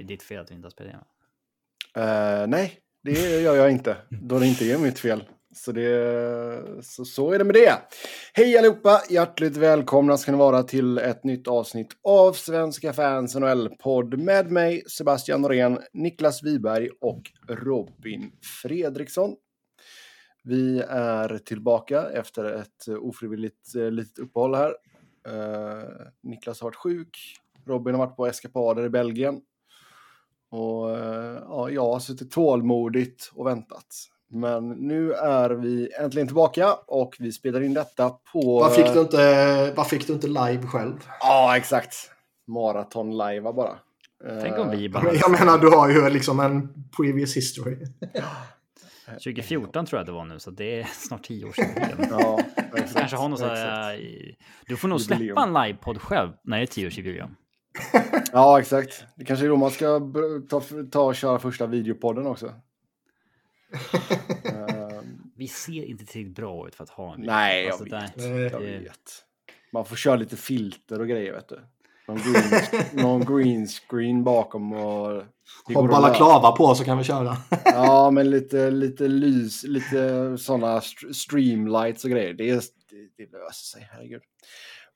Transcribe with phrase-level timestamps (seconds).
[0.00, 1.06] är ditt fel att du inte har spelat igenom.
[1.98, 3.96] Uh, nej, det gör jag inte.
[4.10, 5.24] Då det inte är mitt fel.
[5.54, 7.78] Så, det, så, så är det med det.
[8.32, 9.02] Hej allihopa!
[9.10, 14.82] Hjärtligt välkomna ska ni vara till ett nytt avsnitt av Svenska fans NHL-podd med mig
[14.88, 18.32] Sebastian Norén, Niklas Wiberg och Robin
[18.62, 19.36] Fredriksson.
[20.44, 24.74] Vi är tillbaka efter ett ofrivilligt eh, litet uppehåll här.
[25.28, 27.36] Uh, Niklas har varit sjuk.
[27.66, 29.40] Robin har varit på eskapader i Belgien.
[30.54, 33.86] Och uh, ja, jag har suttit tålmodigt och väntat.
[34.30, 38.58] Men nu är vi äntligen tillbaka och vi spelar in detta på...
[38.58, 40.94] Vad fick du inte, vad fick du inte live själv?
[41.20, 41.94] Ja, exakt.
[42.46, 43.78] Maraton live bara.
[44.42, 45.14] Tänk om vi bara...
[45.14, 47.76] Jag menar, du har ju liksom en previous history.
[49.06, 52.06] 2014 tror jag det var nu, så det är snart tio år sedan.
[52.10, 52.40] ja,
[52.74, 54.00] exakt, kanske har någon så här,
[54.66, 57.36] Du får nog släppa en livepodd själv när det är tioårsjubileum.
[58.32, 59.04] Ja, exakt.
[59.16, 60.00] Det kanske är då man ska
[60.48, 62.54] ta, ta och köra första videopodden också.
[65.36, 68.50] Vi ser inte tillräckligt bra ut för att ha en Nej, alltså, jag, vet, där,
[68.50, 69.24] jag vet.
[69.72, 71.60] Man får köra lite filter och grejer, vet du.
[72.08, 75.22] Någon green, någon green screen bakom och...
[75.74, 77.36] Har balaklava på så kan vi köra.
[77.64, 80.80] ja, men lite, lite lys, lite sådana
[81.12, 82.34] streamlights och grejer.
[82.34, 82.60] Det, det,
[83.16, 84.22] det löser sig, herregud.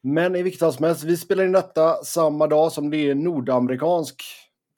[0.03, 3.15] Men i vilket fall som helst, vi spelar in detta samma dag som det är
[3.15, 4.23] nordamerikansk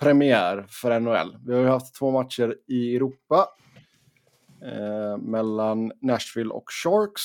[0.01, 1.37] premiär för NHL.
[1.47, 3.49] Vi har ju haft två matcher i Europa
[4.62, 7.23] eh, mellan Nashville och Sharks.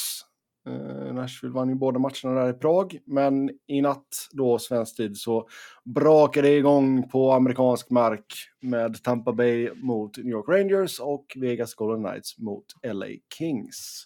[0.68, 5.18] Eh, Nashville vann ju båda matcherna där i Prag, men i natt då svensk tid
[5.18, 5.48] så
[5.84, 11.74] brakade det igång på amerikansk mark med Tampa Bay mot New York Rangers och Vegas
[11.74, 14.04] Golden Knights mot LA Kings.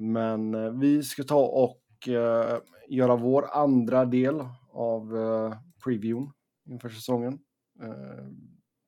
[0.00, 2.58] Men eh, vi ska ta och eh,
[2.88, 6.32] göra vår andra del av eh, previewn
[6.68, 7.38] inför säsongen.
[7.82, 8.24] Eh,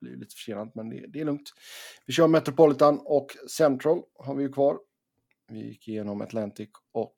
[0.01, 1.53] blir lite försenat, men det, det, är lugnt.
[2.07, 4.79] Vi kör Metropolitan och Central har vi ju kvar.
[5.49, 7.17] Vi gick igenom Atlantic och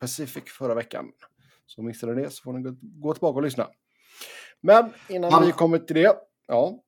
[0.00, 1.12] Pacific förra veckan.
[1.66, 3.68] Så missade ni det så får ni gå, gå tillbaka och lyssna.
[4.60, 5.46] Men innan Han...
[5.46, 6.82] vi kommer till det, ja.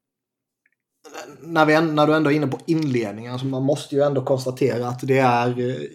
[1.40, 4.88] När, vi, när du ändå är inne på inledningen, alltså man måste ju ändå konstatera
[4.88, 5.88] att det är eh,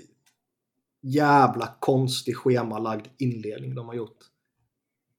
[1.03, 4.17] jävla konstig schemalagd inledning de har gjort.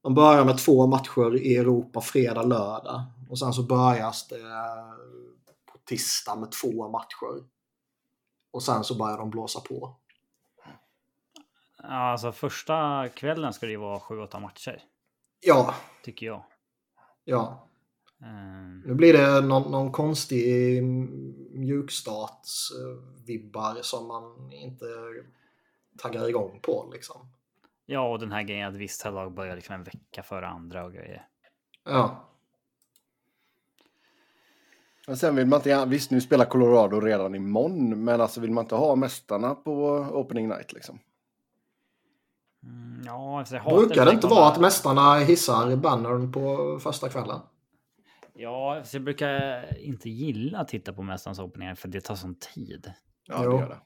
[0.02, 3.02] De börjar med två matcher i Europa fredag, lördag.
[3.30, 4.40] Och sen så börjas det
[5.72, 7.44] på tisdag med två matcher.
[8.50, 9.96] Och sen så börjar de blåsa på.
[11.82, 14.82] Ja, alltså första kvällen ska det ju vara sju, åtta matcher.
[15.40, 15.74] Ja.
[16.04, 16.44] Tycker jag.
[17.24, 17.68] Ja.
[18.22, 18.80] Mm.
[18.80, 20.82] Nu blir det någon, någon konstig
[21.52, 24.84] mjukstartsvibbar som man inte
[25.98, 27.16] taggar igång på liksom.
[27.86, 30.92] Ja, och den här grejen att vissa lag börjar liksom en vecka före andra och
[30.92, 31.26] grejer.
[31.84, 32.28] Ja.
[35.06, 38.64] Men sen vill man inte, visst nu spelar Colorado redan imorgon, men alltså vill man
[38.64, 39.72] inte ha mästarna på
[40.12, 40.98] opening night liksom?
[42.62, 47.40] Mm, ja, alltså jag Brukar det inte vara att mästarna hissar bannern på första kvällen?
[48.34, 52.34] Ja, alltså jag brukar inte gilla att titta på mästarnas opening för det tar sån
[52.34, 52.92] tid.
[53.24, 53.78] Ja, det gör det.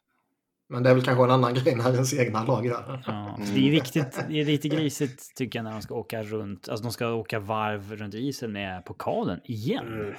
[0.69, 3.55] Men det är väl kanske en annan grej när ens egna lag gör ja, mm.
[3.55, 6.83] Det är riktigt, det är lite grisigt tycker jag när de ska åka runt, alltså
[6.83, 9.87] de ska åka varv runt isen med pokalen igen.
[9.87, 10.15] Mm.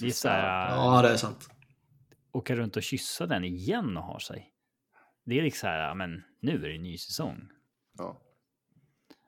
[0.00, 1.48] Det är så här, Ja, det är sant.
[2.32, 4.48] Åka runt och kyssa den igen och ha sig.
[5.24, 7.48] Det är liksom så här, men nu är det en ny säsong.
[7.98, 8.20] Ja.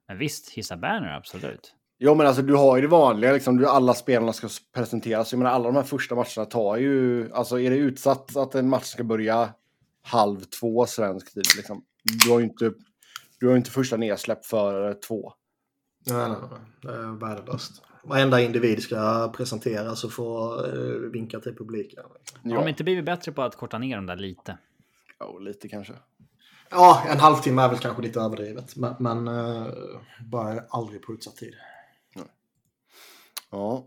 [0.08, 1.74] Men visst, hissa banner absolut.
[1.98, 5.32] Jo, men alltså du har ju det vanliga, liksom, alla spelarna ska presenteras.
[5.32, 8.68] Jag menar, alla de här första matcherna tar ju, alltså är det utsatt att en
[8.68, 9.54] match ska börja
[10.02, 11.84] halv två svensk tid, liksom.
[12.24, 12.72] Du har ju inte,
[13.40, 15.32] du har inte första nedsläpp för två.
[16.06, 16.60] Nej, nej, nej.
[16.82, 17.82] Det är värdelöst.
[18.04, 22.04] Varenda individ ska presenteras och få uh, vinka till publiken.
[22.42, 22.54] Ja.
[22.54, 24.58] Har de inte blivit bättre på att korta ner dem där lite?
[25.18, 25.92] Ja, oh, lite kanske.
[26.70, 28.76] Ja, en halvtimme är väl kanske lite överdrivet.
[28.76, 29.66] Men, men uh,
[30.30, 31.54] bara aldrig på utsatt tid.
[33.54, 33.86] Ja.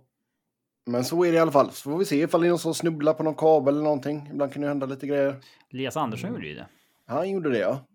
[0.86, 1.72] Men så är det i alla fall.
[1.72, 4.28] Så får vi se ifall det är någon som snubblar på någon kabel eller någonting.
[4.32, 5.44] Ibland kan det hända lite grejer.
[5.70, 6.68] Elias Andersson gjorde ju det.
[7.06, 7.86] Han gjorde det, ja.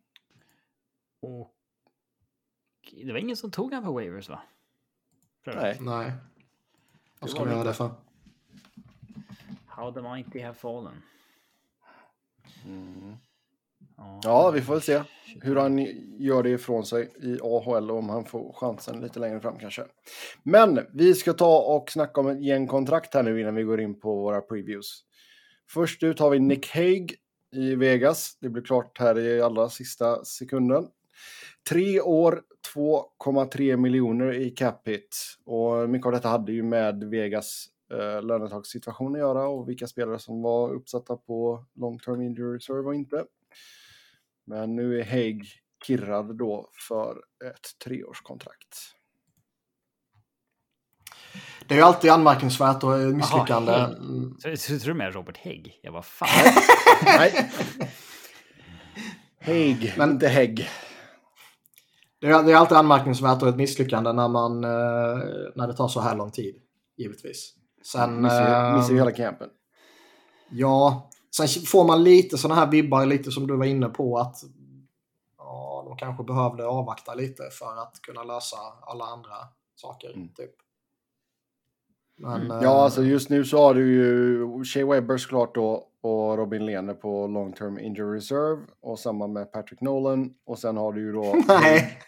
[1.22, 1.54] Och
[3.04, 4.42] det var ingen som tog han på waivers, va?
[5.46, 5.76] Nej.
[5.80, 6.12] Nej.
[7.20, 7.90] Vad ska vi göra det för?
[9.66, 11.02] How the mighty have fallen.
[12.64, 13.16] Mm.
[14.22, 15.02] Ja, vi får väl se
[15.40, 15.78] hur han
[16.19, 19.82] gör det ifrån sig i AHL och om han får chansen lite längre fram kanske.
[20.43, 23.81] Men vi ska ta och snacka om ett gäng kontrakt här nu innan vi går
[23.81, 25.04] in på våra previews.
[25.70, 27.14] Först ut har vi Nick Haig
[27.52, 28.38] i Vegas.
[28.40, 30.87] Det blir klart här i allra sista sekunden.
[31.69, 32.43] Tre år,
[32.75, 35.16] 2,3 miljoner i cap hit.
[35.44, 40.19] Och mycket av detta hade ju med Vegas eh, lönetagssituation att göra och vilka spelare
[40.19, 43.25] som var uppsatta på long term injury reserve och inte.
[44.46, 45.46] Men nu är Haig
[45.86, 47.16] kirrad då för
[47.50, 48.76] ett treårskontrakt.
[51.66, 53.72] Det är ju alltid anmärkningsvärt och misslyckande.
[53.72, 53.86] Aha,
[54.44, 54.58] Hägg.
[54.58, 55.80] Så, så tror du med Robert Hägg?
[55.82, 56.28] Jag var fan.
[57.04, 57.50] Nej.
[59.40, 60.68] Haig, Men- inte Hägg.
[62.20, 65.18] Det är, det är alltid anmärkningsvärt och ett misslyckande när, man, eh,
[65.54, 66.54] när det tar så här lång tid.
[66.96, 67.54] Givetvis.
[67.92, 69.48] Sen, Missar, missar ju eh, hela campen.
[70.50, 74.37] Ja, sen får man lite sådana här vibbar, lite som du var inne på, att
[75.38, 79.37] ja, de kanske behövde avvakta lite för att kunna lösa alla andra
[79.75, 80.12] saker.
[80.14, 80.29] Mm.
[80.29, 80.55] Typ.
[82.19, 86.37] Men, eh, Ja, alltså just nu så har du ju Shea Webber såklart då och
[86.38, 90.93] Robin Lehner på long term injury reserve och samma med Patrick Nolan och sen har
[90.93, 91.99] du ju då Nej,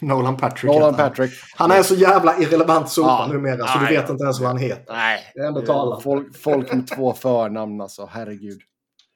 [0.00, 0.72] Nolan Patrick.
[0.72, 0.94] Nolan.
[0.94, 1.30] Patrick.
[1.56, 3.32] Han är så jävla irrelevant sopa Ja.
[3.32, 3.96] numera så du Nej.
[3.96, 4.92] vet inte ens vad han heter.
[4.94, 6.02] Nej, Det är ändå talande.
[6.02, 8.60] folk, folk med två förnamn alltså, herregud.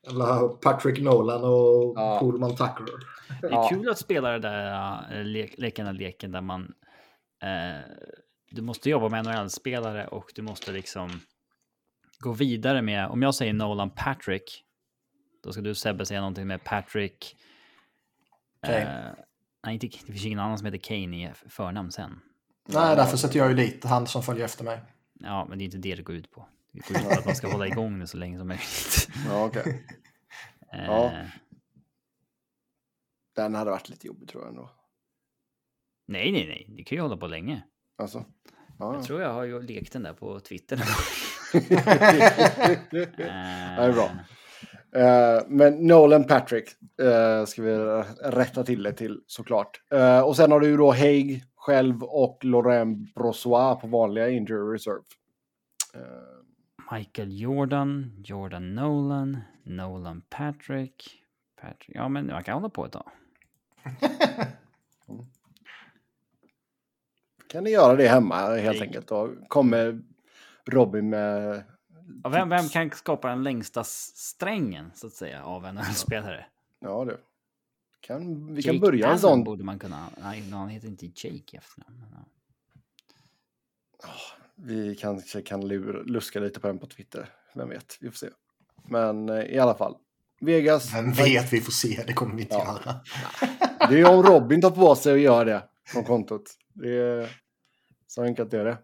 [0.06, 2.19] Jävla Patrick Nolan och Ja.
[2.21, 2.85] Pullman Tucker.
[3.41, 6.62] Det är kul att spela det där le leken, den leken där man...
[7.43, 7.81] Eh,
[8.50, 11.20] du måste jobba med NHL-spelare och du måste liksom
[12.19, 13.08] gå vidare med...
[13.08, 14.64] Om jag säger Nolan Patrick,
[15.43, 17.37] då ska du Sebbe säga någonting med Patrick...
[18.62, 19.08] Kane.
[19.08, 19.14] Eh,
[19.64, 22.20] nej, inte, det finns ingen annan som heter Kane i förnamn sen.
[22.69, 24.81] Nej, därför sätter jag ju dit han som följer efter mig.
[25.20, 26.49] Ja, men det är inte det det går ut på.
[26.72, 29.08] Det går ut på att man ska hålla igång det så länge som möjligt.
[29.28, 29.87] Ja, okej.
[30.72, 31.12] Eh, Ja.
[33.37, 34.70] Den hade varit lite jobbig tror jag ändå.
[36.06, 36.66] Nej, nej, nej.
[36.76, 37.62] Det kan ju hålla på länge.
[37.96, 38.25] Alltså.
[38.78, 39.02] Ja, Jag ja.
[39.02, 40.76] tror jag har ju lekt den där på Twitter.
[42.90, 44.10] det är bra.
[44.96, 46.69] Eh, men Nolan Patrick
[47.02, 47.76] eh, ska vi
[48.22, 49.81] rätta till det till såklart.
[49.90, 55.02] Eh, och sen har du då Haig själv och Laurent Brossois på vanliga injury reserve.
[55.94, 61.22] Eh, Michael Jordan, Jordan Nolan, Nolan Patrick.
[61.60, 61.96] Patrick.
[61.96, 63.10] Ja, men man kan hålla på ett tag.
[67.48, 68.81] kan ni göra det hemma helt Nej.
[68.82, 69.06] enkelt.
[69.08, 70.02] Då kommer
[70.66, 71.62] Robin med...
[72.22, 76.46] Ja, vem, vem kan skapa den längsta strängen så att säga av en spelare?
[76.81, 77.16] Ja du.
[78.00, 79.44] Kan, vi kan börja en sån.
[79.44, 80.06] borde man kunna.
[80.22, 82.04] Nej, han heter inte Jake i efternamn.
[82.12, 84.08] ja.
[84.54, 87.28] Vi kanske kan lura, luska lite på den på Twitter.
[87.54, 88.28] Vem vet, vi får se.
[88.88, 89.96] Men eh, i alla fall.
[90.40, 90.94] Vegas.
[90.94, 92.04] Vem vet, vi får se.
[92.06, 92.81] Det kommer vi inte Ja.
[92.84, 93.00] göra.
[93.90, 96.42] Det är om Robin tar på sig och gör det från kontot.
[96.76, 97.40] Det är
[98.06, 98.78] så enkelt är det.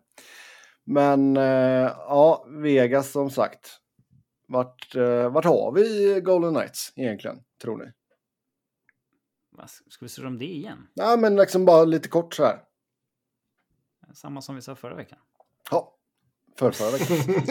[0.85, 3.79] Men eh, ja, Vegas som sagt.
[4.49, 7.93] Vart, eh, vart har vi Golden Knights egentligen, tror ni?
[9.67, 10.89] Ska vi se om det igen?
[10.94, 12.62] Ja, men liksom bara lite kort så här.
[14.15, 15.19] Samma som vi sa förra veckan.
[15.71, 15.94] Ja,
[16.56, 17.44] för förra veckan.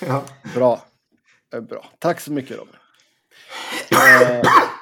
[0.08, 0.24] ja.
[0.54, 0.84] Bra.
[1.54, 1.86] Eh, Bra.
[1.98, 2.74] Tack så mycket Robin.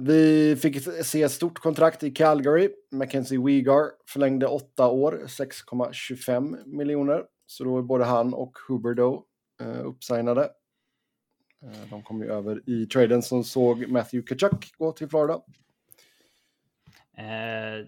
[0.00, 2.70] Vi fick se ett stort kontrakt i Calgary.
[2.90, 7.24] Mackenzie Weegar förlängde åtta år, 6,25 miljoner.
[7.46, 9.24] Så då är både han och Huberdo
[9.60, 10.50] eh, uppsignade.
[11.62, 15.40] Eh, de kom ju över i traden som såg Matthew Kachuk gå till Florida.
[17.16, 17.86] Eh,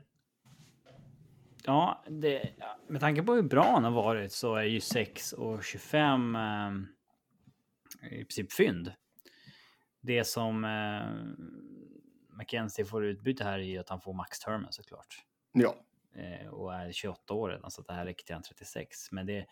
[1.64, 2.50] ja, det,
[2.88, 6.72] med tanke på hur bra han har varit så är ju 6 och 25 eh,
[8.10, 8.92] i princip fynd.
[10.00, 11.69] Det som eh,
[12.40, 15.24] Mackenzie får utbyte här är ju att han får max-termen såklart.
[15.52, 15.74] Ja,
[16.14, 19.12] Eh, och är 28 år redan så det här räcker till han 36.
[19.12, 19.46] Men det...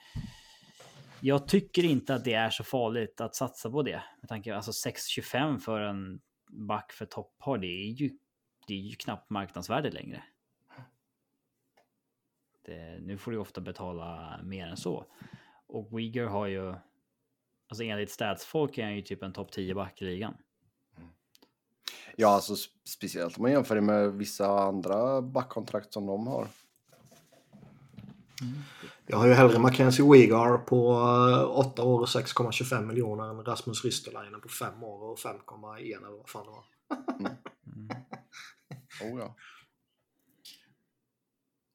[1.21, 4.03] Jag tycker inte att det är så farligt att satsa på det.
[4.21, 8.19] Med tanke alltså 6,25 för en back för topppar, det är ju,
[8.67, 10.23] det är ju knappt marknadsvärde längre.
[12.65, 15.07] Det, nu får du ofta betala mer än så.
[15.67, 16.75] Och Uyghur har ju,
[17.69, 20.37] alltså enligt statsfolk är han ju typ en topp 10 back i ligan.
[22.21, 26.49] Ja alltså sp- speciellt om man jämför det med vissa andra backkontrakt som de har.
[29.07, 30.89] Jag har ju hellre Mackenzie Weegar på
[31.55, 36.29] 8 år och 6,25 miljoner än Rasmus Ristolainen på 5 år och 5,1 eller vad
[36.29, 36.65] fan det var.
[37.67, 37.89] Mm.
[39.15, 39.35] Oh, ja.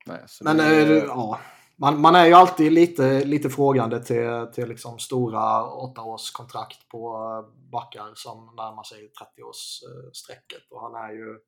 [0.05, 1.39] Nej, Men det- eh, ja,
[1.75, 7.69] man, man är ju alltid lite, lite frågande till, till liksom stora åttaårskontrakt på eh,
[7.71, 10.71] backar som närmar sig 30-årsstrecket.
[10.71, 11.39] Och han är ju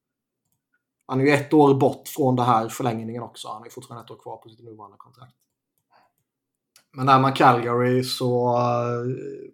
[1.07, 3.47] han är ju ett år bort från den här förlängningen också.
[3.47, 5.35] Han är fortfarande ett år kvar på sitt nuvarande kontrakt.
[6.91, 8.57] Men är man Calgary så...
[8.57, 9.51] Eh,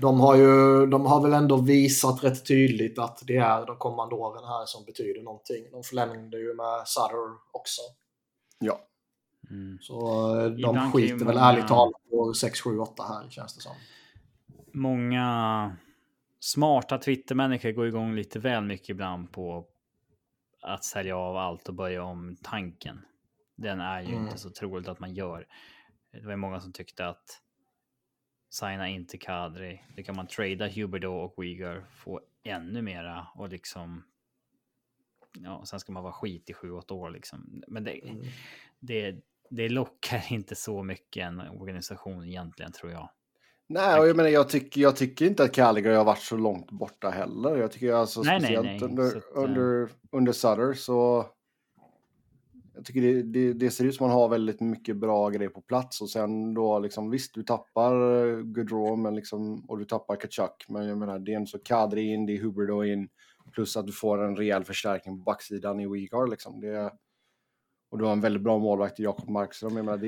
[0.00, 4.14] de har ju de har väl ändå visat rätt tydligt att det är de kommande
[4.14, 5.64] åren här som betyder någonting.
[5.72, 7.82] De förlängde ju med Sutter också.
[8.58, 8.87] Ja.
[9.50, 9.78] Mm.
[9.80, 10.00] Så
[10.40, 13.54] eh, de Ibland skiter ju väl många- ärligt talat på 6, 7, 8 här känns
[13.54, 13.74] det som.
[14.72, 15.76] Många
[16.40, 19.66] smarta Twittermänniskor går igång lite väl mycket ibland på
[20.62, 23.00] att sälja av allt och börja om tanken.
[23.56, 24.22] Den är ju Mm.
[24.24, 25.46] inte så troligt att man gör.
[26.12, 27.42] Det var många som tyckte att
[28.50, 29.84] signa inte Kadri.
[29.96, 34.04] Det kan man trada Huberdo och Uyghur, få ännu mera och liksom.
[35.32, 37.62] Ja, sen ska man vara skit i 7-8 år liksom.
[37.68, 38.24] Men det, Mm.
[38.78, 39.16] det,
[39.50, 43.10] det lockar inte så mycket en organisation egentligen tror jag.
[43.70, 46.70] Nej, och jag menar, jag tycker, jag tycker inte att Calgary har varit så långt
[46.70, 47.56] borta heller.
[47.56, 51.26] Jag tycker alltså Nej, nej, speciellt nej, under, så att, eh, under, under Sutter så...
[52.74, 55.60] Jag tycker det, det, det ser ut som man har väldigt mycket bra grejer på
[55.60, 60.16] plats och sen då liksom visst, du tappar eh, Gaudreau men liksom, och du tappar
[60.16, 60.66] Kachuk.
[60.68, 63.08] Men jag menar, det är en så Kadri in, det är Huberdo in,
[63.52, 66.60] plus att du får en rejäl förstärkning på backsidan i Uyghur liksom.
[66.60, 66.92] Det,
[67.88, 69.76] och du har en väldigt bra målvakt i Jakob Markström.
[69.76, 69.98] Jag menar,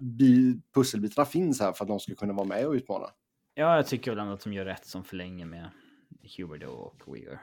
[0.00, 3.06] det, pusselbitarna finns här för att de ska kunna vara med och utmana.
[3.54, 5.70] Ja, jag tycker väl ändå att de gör rätt som förlänger med
[6.36, 7.38] Huberdo och Uyghur.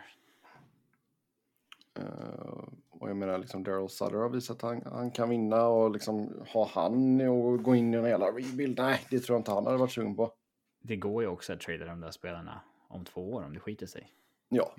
[2.00, 5.92] Eh, och jag menar, liksom Daryl Sutter har visat att han, han kan vinna och
[5.92, 8.78] liksom ha han och gå in i en jävla rebuild.
[8.78, 10.34] Nej, det tror jag inte han hade varit sugen på.
[10.82, 13.86] Det går ju också att trada de där spelarna om två år om det skiter
[13.86, 14.12] sig.
[14.50, 14.74] Ja,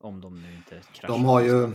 [0.00, 1.08] Om de nu inte kraschar.
[1.08, 1.72] De har ju-.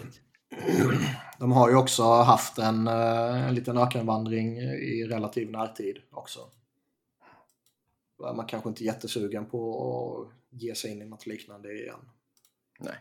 [1.39, 6.39] De har ju också haft en, eh, en liten ökenvandring i relativ närtid också.
[8.19, 12.09] Där Man kanske inte är jättesugen på att ge sig in i något liknande igen.
[12.79, 12.95] nej.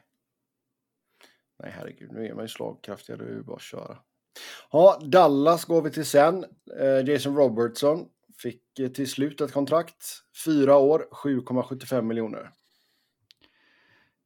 [1.63, 3.99] Nej, herregud, nu är man ju slagkraftigare, det är ju bara att köra.
[4.71, 6.45] Ja, Dallas går vi till sen.
[6.81, 8.09] Eh, Jason Robertson
[8.43, 10.05] fick eh, till slut ett kontrakt.
[10.45, 12.51] Fyra år, 7,75 miljoner.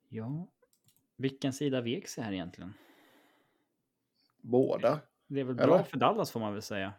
[0.09, 0.49] Ja.
[1.17, 2.75] Vilken sida vek sig här egentligen?
[4.43, 5.01] Båda.
[5.27, 5.67] Det är väl Eller?
[5.67, 6.93] bra för Dallas får man väl säga.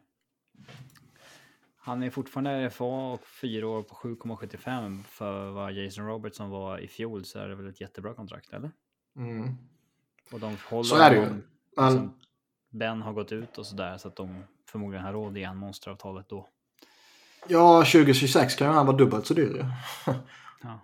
[1.78, 6.88] Han är fortfarande RFA och fyra år på 7,75 för vad Jason Robertson var i
[6.88, 8.72] fjol så är det väl ett jättebra kontrakt, eller?
[9.16, 9.58] Mm.
[10.32, 11.42] Och de håller Så är det ju.
[11.78, 12.12] Men,
[12.70, 16.50] Ben har gått ut och sådär så att de förmodligen har råd igen monsteravtalet då.
[17.48, 19.66] ja, 2026 kan ju han vara dubbelt så dyr ju.
[20.64, 20.80] Ja.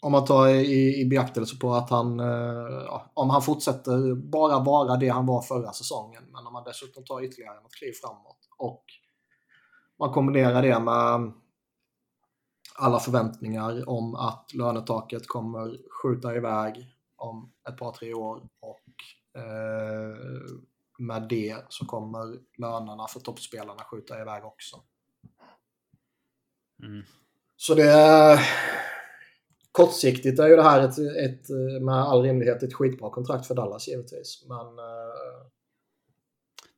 [0.00, 4.96] Om man tar i, i beaktelse på att han, eh, om han fortsätter bara vara
[4.96, 8.84] det han var förra säsongen, men om man dessutom tar ytterligare något kliv framåt och
[9.98, 11.32] man kombinerar det med
[12.74, 16.86] alla förväntningar om att lönetaket kommer skjuta iväg
[17.16, 20.16] om ett par, tre år och eh,
[20.98, 24.76] med det så kommer lönerna för toppspelarna skjuta iväg också.
[26.82, 27.04] Mm.
[27.56, 28.40] Så det är...
[29.86, 31.48] Kortsiktigt är ju det här ett, ett,
[31.82, 34.44] med all rimlighet ett skitbra kontrakt för Dallas givetvis.
[34.48, 35.46] Men eh,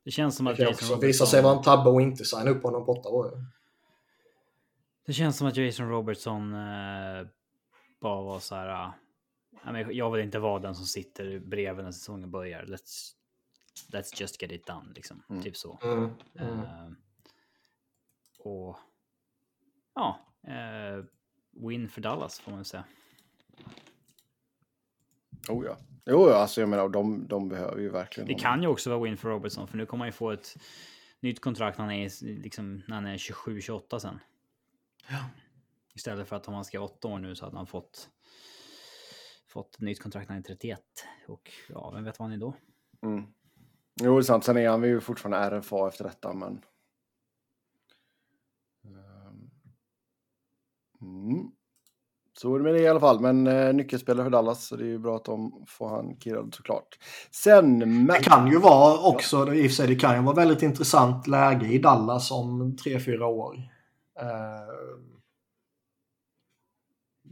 [0.03, 1.07] Det känns som det att kan Jason också Robertson...
[1.07, 3.45] visa sig vara en tabbe och inte signa upp honom på åtta år.
[5.05, 7.27] Det känns som att Jason Robertson eh,
[8.01, 8.67] bara var så här.
[9.63, 12.63] "Ja, men jag vill inte vara den som sitter bredvid när säsongen börjar.
[12.63, 13.11] Let's,
[13.91, 14.93] let's just get it done.
[14.95, 15.23] Liksom.
[15.29, 15.43] Mm.
[15.43, 15.79] Typ så.
[15.83, 16.09] Mm.
[16.39, 16.59] Mm.
[16.59, 16.89] Eh,
[18.39, 18.77] och
[19.95, 21.05] ja, eh,
[21.51, 22.83] win för Dallas får man säga.
[25.49, 25.77] Oh ja.
[26.05, 28.41] Jo, ja, alltså jag menar, de, de behöver ju verkligen Det honom.
[28.41, 30.55] kan ju också vara win för Robertson, för nu kommer han ju få ett
[31.19, 34.19] nytt kontrakt när han är, liksom, när han är 27-28 sen.
[35.09, 35.25] Ja.
[35.95, 38.09] Istället för att om han ska åtta år nu så hade han fått
[39.47, 40.79] fått nytt kontrakt när han är 31.
[41.27, 42.53] Och ja, vem vet vad han är då?
[43.01, 43.23] Mm.
[44.01, 44.43] Jo, det är sant.
[44.43, 46.61] Sen är han ju fortfarande RFA efter detta, men...
[51.01, 51.51] Mm.
[52.33, 53.19] Så är det med det i alla fall.
[53.19, 56.53] Men eh, nyckelspelare för Dallas, så det är ju bra att de får han kirrad
[56.55, 56.97] såklart.
[57.31, 58.07] Sen...
[58.07, 61.27] Det kan ju vara också, i och för sig, det kan ju vara väldigt intressant
[61.27, 63.55] läge i Dallas om tre fyra år.
[64.19, 65.01] Eh,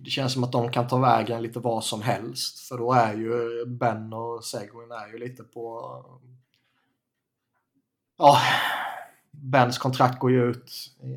[0.03, 2.59] Det känns som att de kan ta vägen lite vad som helst.
[2.59, 5.95] För då är ju Ben och Seguin är ju lite på...
[8.17, 8.37] Ja,
[9.41, 10.71] Bens kontrakt går ju ut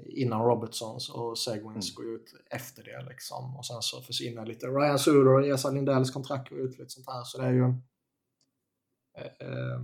[0.05, 3.09] innan Robertsons och Seguins går ut efter det.
[3.09, 3.57] Liksom.
[3.57, 7.07] Och sen så försvinner lite Ryan Suder och Esa Lindells kontrakt går ut lite sånt
[7.07, 7.25] här.
[7.25, 7.65] Så det är ju...
[9.19, 9.81] Eh, eh,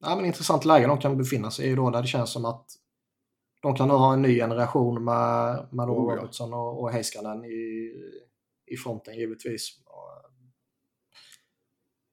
[0.00, 2.66] ja, men intressant läge de kan befinna sig i då där det känns som att
[3.62, 6.16] de kan nog ha en ny generation med, med Oh, ja.
[6.16, 7.92] Robertson och, och Heiskanen i,
[8.66, 9.80] i fronten givetvis.
[9.86, 10.30] Och,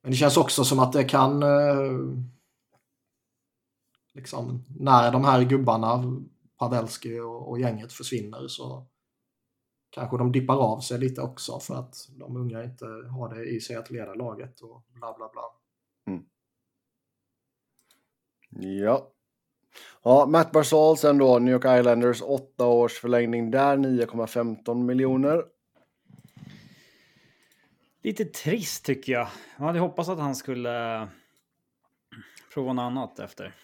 [0.01, 1.91] Men det känns också som att det kan eh,
[4.13, 6.22] liksom när de här gubbarna
[6.58, 8.88] Pavelski och, och gänget försvinner så
[9.89, 13.62] kanske de dippar av sig lite också för att de unga inte har det i
[13.62, 15.44] sig att leda laget och bla bla bla.
[18.60, 19.12] Ja.
[20.03, 25.44] Ja, Matt Barzal sen då, New York Islanders, åtta års förlängning där, 9,15 miljoner.
[28.03, 29.27] Lite trist tycker jag.
[29.58, 31.08] Jag hade hoppats att han skulle
[32.53, 33.56] prova något annat efter.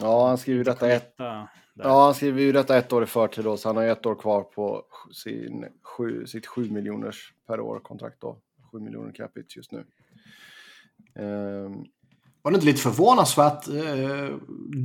[0.00, 1.48] Ja, han skriver ju detta ett, Där.
[1.74, 4.14] ja, han skriver ju detta ett år i förtid då, så han har ett år
[4.14, 8.40] kvar på sin sju, sitt 7 miljoners per år kontrakt då.
[8.72, 9.86] 7 miljoner capita just nu.
[11.14, 11.84] Ehm,
[12.42, 14.36] Var det inte lite förvånansvärt eh,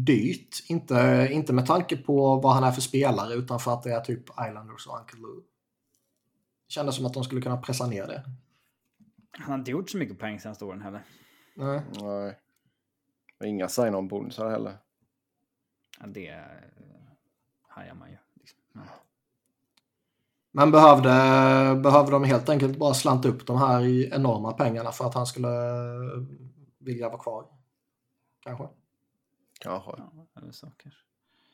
[0.05, 0.55] dyrt?
[0.69, 4.01] Inte, inte med tanke på vad han är för spelare utan för att det är
[4.01, 5.35] typ Islanders och Uncle Lou.
[6.67, 8.23] Det kändes som att de skulle kunna pressa ner det.
[9.31, 11.01] Han har inte gjort så mycket poäng senaste åren heller.
[11.55, 11.81] Nej.
[12.01, 12.39] nej.
[13.45, 14.77] Inga sign-on-bonusar heller.
[15.99, 16.43] Ja, det
[17.67, 18.17] hajar man ju.
[18.39, 18.59] Liksom.
[18.73, 18.81] Ja.
[20.51, 21.09] Men behövde,
[21.83, 25.49] behövde de helt enkelt bara slanta upp de här enorma pengarna för att han skulle
[26.79, 27.45] vilja vara kvar?
[28.43, 28.67] Kanske.
[29.59, 29.91] Kanske.
[29.97, 30.99] Ja, eller så kanske.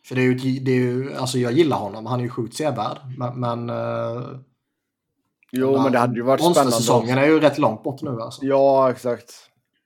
[0.05, 2.55] För det är ju, det är ju alltså jag gillar honom, han är ju sjukt
[2.55, 2.97] sevärd.
[3.17, 4.39] Men, men eh,
[5.51, 6.63] Jo, men det hade ju varit spännande.
[6.63, 8.45] Monstersäsongen är ju rätt långt bort nu alltså.
[8.45, 9.31] Ja, exakt.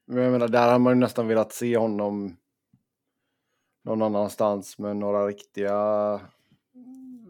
[0.05, 2.37] Men jag menar, där har man ju nästan velat se honom
[3.81, 6.19] någon annanstans med några riktiga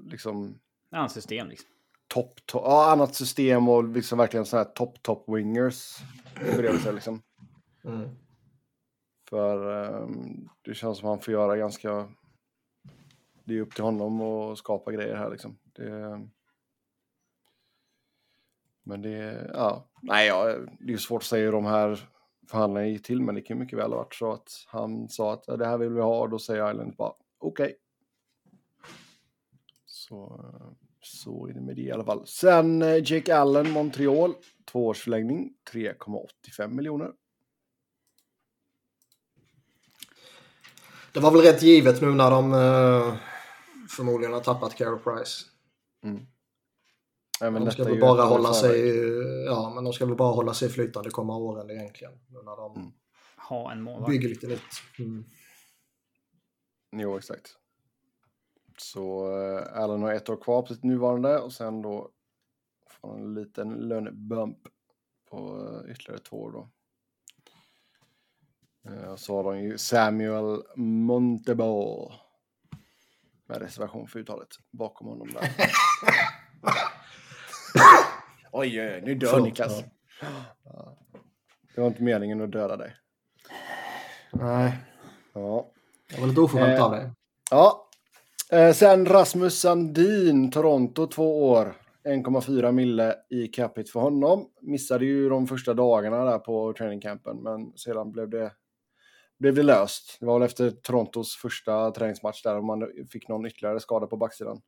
[0.05, 0.59] liksom
[0.91, 1.69] Annat system liksom.
[2.07, 5.97] topp, to ja, annat system och liksom verkligen så här topp, topp wingers
[6.83, 7.21] sig liksom.
[7.83, 8.09] Mm.
[9.29, 12.07] För ehm, det känns som han får göra ganska,
[13.43, 15.57] det är upp till honom att skapa grejer här liksom.
[15.63, 16.21] Det,
[18.83, 22.09] men det, ja, nej, ja, det är svårt att säga hur de här
[22.49, 25.43] förhandlingarna gick till, men det kan mycket väl ha varit så att han sa att
[25.47, 27.75] "Ja, det här vill vi ha och då säger Island bara okej.
[29.85, 30.67] Så, eh,
[31.01, 32.27] så är det med det i alla fall.
[32.27, 34.33] Sen eh, Jake Allen, Montreal,
[34.71, 37.11] tvåårsförlängning, 3,85 miljoner.
[41.13, 43.15] Det var väl rätt givet nu när de eh,
[43.89, 45.45] förmodligen har tappat Carey Price.
[47.41, 48.97] Även De ska väl bara hålla sig,
[49.45, 52.13] ja, men de ska väl bara hålla sig flytande kommande åren egentligen.
[52.27, 52.91] När de Mm.
[53.49, 54.11] Ha en målvakt.
[54.11, 54.61] bygger lite nytt.
[54.99, 55.25] Mm.
[56.91, 57.55] Jo, exakt.
[58.77, 62.09] Så uh, Allen har ett år kvar på sitt nuvarande och sen då
[62.89, 64.57] får han en liten lönebump
[65.29, 66.69] på eh, ytterligare två år då.
[68.91, 72.13] Eh, så har de ju Samuel Monteball
[73.45, 75.49] med reservation för uttalet bakom honom där.
[78.51, 79.83] oj, oj, oj, nu dör Förlåt, Niklas.
[80.63, 80.97] Ja.
[81.75, 82.95] Det var inte meningen att döda dig.
[84.31, 84.73] Nej,
[85.33, 85.71] Ja.
[86.15, 87.11] det var lite oförväntat Eh, av dig.
[87.51, 87.89] Ja.
[88.51, 91.73] Eh, sen Rasmus Sandin, Toronto, två år.
[92.03, 94.49] 1,4 mille i capita för honom.
[94.61, 98.51] Missade ju de första dagarna där på trainingcampen, men sedan blev det,
[99.39, 100.17] blev det löst.
[100.19, 104.61] Det var väl efter Torontos första träningsmatch där man fick någon ytterligare skada på backsidan.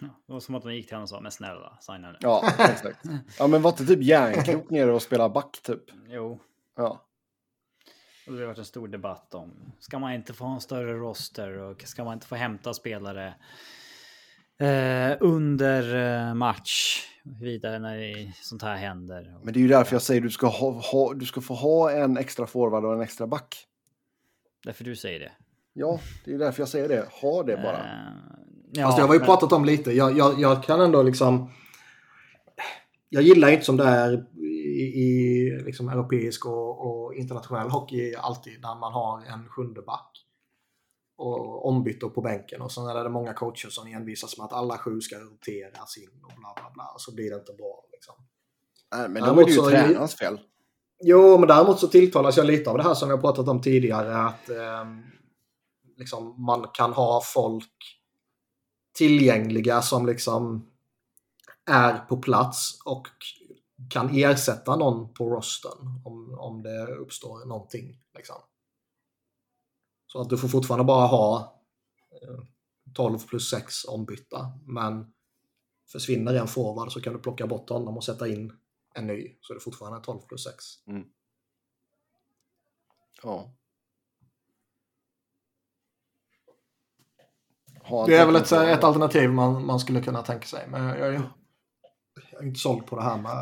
[0.00, 2.18] Det var som att de gick till honom och sa, men snälla, signa det.
[2.20, 2.98] Ja, exakt.
[3.38, 5.80] Ja, men var inte typ järnkrok nere och spela back typ?
[6.08, 6.40] Jo,
[6.76, 7.04] Ja.
[8.26, 10.94] och det har varit en stor debatt om, ska man inte få ha en större
[10.94, 13.34] roster och ska man inte få hämta spelare
[14.58, 15.94] eh, under
[16.28, 17.06] eh, match
[17.40, 19.38] vidare när det, sånt här händer.
[19.42, 21.90] Men det är ju därför jag säger du ska, ha, ha, du ska få ha
[21.92, 23.66] en extra forward och en extra back.
[24.64, 25.32] Därför du säger det.
[25.72, 27.08] Ja, det är därför jag säger det.
[27.22, 27.78] Ha det bara.
[27.78, 28.12] Eh,
[28.74, 29.92] ja, Fast det har vi ju men- pratat om lite.
[29.92, 31.50] Jag, jag, jag kan ändå liksom...
[33.08, 38.60] Jag gillar inte som det är i, i liksom europeisk och, och internationell hockey alltid
[38.62, 40.10] när man har en sjunde back
[41.16, 44.78] och ombyte på bänken och sen är det många coacher som envisas med att alla
[44.78, 47.84] sju ska roteras in och bla bla bla och så blir det inte bra.
[47.92, 48.14] Liksom.
[48.96, 50.38] Nej, men då är det ju tränarens fel.
[51.02, 54.16] Jo, men däremot så tilltalas jag lite av det här som har pratat om tidigare.
[54.16, 55.02] Att ehm,
[55.96, 57.72] liksom, man kan ha folk
[58.94, 60.70] tillgängliga som liksom
[61.70, 63.08] är på plats och
[63.90, 68.00] kan ersätta någon på rosten om, om det uppstår någonting.
[68.14, 68.36] Liksom.
[70.06, 71.60] Så att du får fortfarande bara ha
[72.22, 72.44] eh,
[72.94, 74.52] 12 plus 6 ombytta.
[74.66, 75.12] Men
[75.92, 78.52] försvinner en forward så kan du plocka bort honom och sätta in
[78.94, 79.36] en ny.
[79.40, 80.64] Så är det fortfarande 12 plus 6.
[80.86, 81.04] Mm.
[83.22, 83.54] Ja.
[87.84, 90.64] Ha Det är väl ett, ett alternativ man, man skulle kunna tänka sig.
[90.68, 91.22] Men jag, jag, är-
[92.32, 93.32] jag är inte såld på det här med...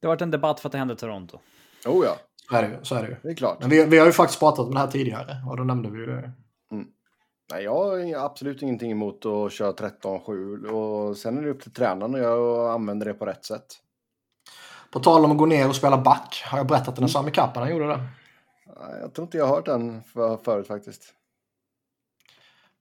[0.00, 1.38] Det har varit en debatt för att det hände i Toronto.
[1.86, 2.16] Oh ja,
[2.50, 2.78] Så är det ju.
[2.84, 3.16] Så är det ju.
[3.22, 3.56] det är klart.
[3.60, 5.98] Men vi, vi har ju faktiskt pratat om det här tidigare och då nämnde vi
[5.98, 6.32] ju det.
[7.52, 11.72] Nej, jag har absolut ingenting emot att köra 13-7 och sen är det upp till
[11.72, 13.66] tränaren och jag använder det på rätt sätt.
[14.92, 16.42] På tal om att gå ner och spela back.
[16.46, 18.00] Har jag berättat när Sami Kapanen gjorde det?
[19.00, 21.02] Jag tror inte jag har hört den för, förut faktiskt.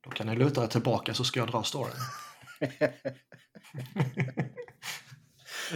[0.04, 1.94] Då kan ni luta er tillbaka så ska jag dra storyn.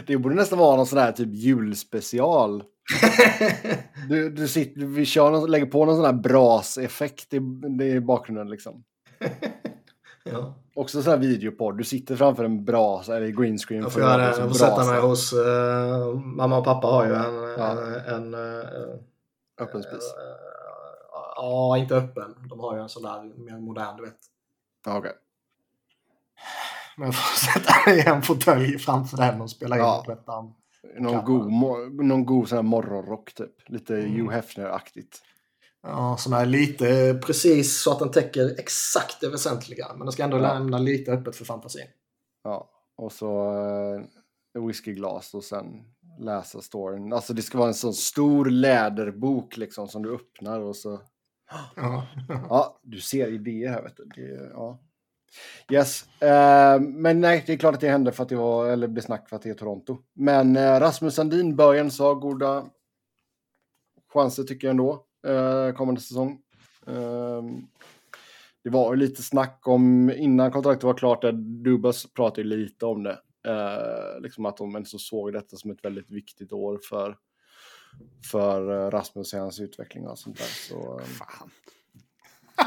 [0.07, 2.63] det borde nästan vara någon sån här typ julspecial.
[4.09, 7.37] du, du sitter, vi kör någon, lägger på någon sån här braseffekt i,
[7.83, 8.83] i bakgrunden liksom.
[10.23, 10.55] ja.
[10.75, 11.77] Också sån här videopodd.
[11.77, 13.81] Du sitter framför en bras eller green screen.
[13.81, 14.23] Jag får, göra.
[14.23, 15.33] Jag får sätta mig hos...
[15.33, 17.35] Uh, mamma och pappa har ju en...
[17.57, 17.77] Ja.
[18.07, 18.65] en, en uh,
[19.61, 20.13] öppen spis.
[21.37, 22.35] Ja, inte öppen.
[22.49, 24.17] De har ju en sån där mer modern, du vet.
[24.87, 24.97] Okej.
[24.99, 25.11] Okay.
[26.97, 30.03] Men jag får sätta mig i en fåtölj framför den och spela in Ja.
[30.07, 30.53] detta.
[30.99, 31.51] Någon god,
[32.05, 33.69] någon god sån här morgonrock typ.
[33.69, 34.11] Lite Mm.
[34.15, 35.21] Hugh Hefner-aktigt.
[35.83, 39.87] Ja, sån här lite precis så att den täcker exakt det väsentliga.
[39.89, 40.41] Men den ska ändå Ja.
[40.53, 41.87] lämna lite öppet för fantasin.
[42.43, 42.69] Ja.
[42.95, 43.51] Och så
[44.55, 45.65] eh, whiskyglas och sen
[46.19, 47.13] läsa storyn.
[47.13, 51.01] Alltså det ska vara en sån stor läderbok liksom som du öppnar och så...
[51.75, 52.07] Ja.
[52.49, 54.05] Ja, du ser idéer här vet du.
[54.05, 54.79] Det, ja.
[55.71, 58.87] Yes, eh, men nej, det är klart att det hände för att det var, eller
[58.87, 59.97] blev snack för att det är Toronto.
[60.13, 62.69] Men eh, Rasmus Sandin, Börjens har goda
[64.13, 66.41] chanser tycker jag ändå, eh, kommande säsong.
[66.87, 67.43] Eh,
[68.63, 71.31] det var lite snack om, innan kontraktet var klart, där
[71.63, 73.19] Dubas pratade lite om det.
[74.19, 77.17] Liksom att de så såg detta som ett väldigt viktigt år för,
[78.31, 80.45] för eh, Rasmus i hans utveckling och sånt där.
[80.45, 81.51] Så, eh, Fan.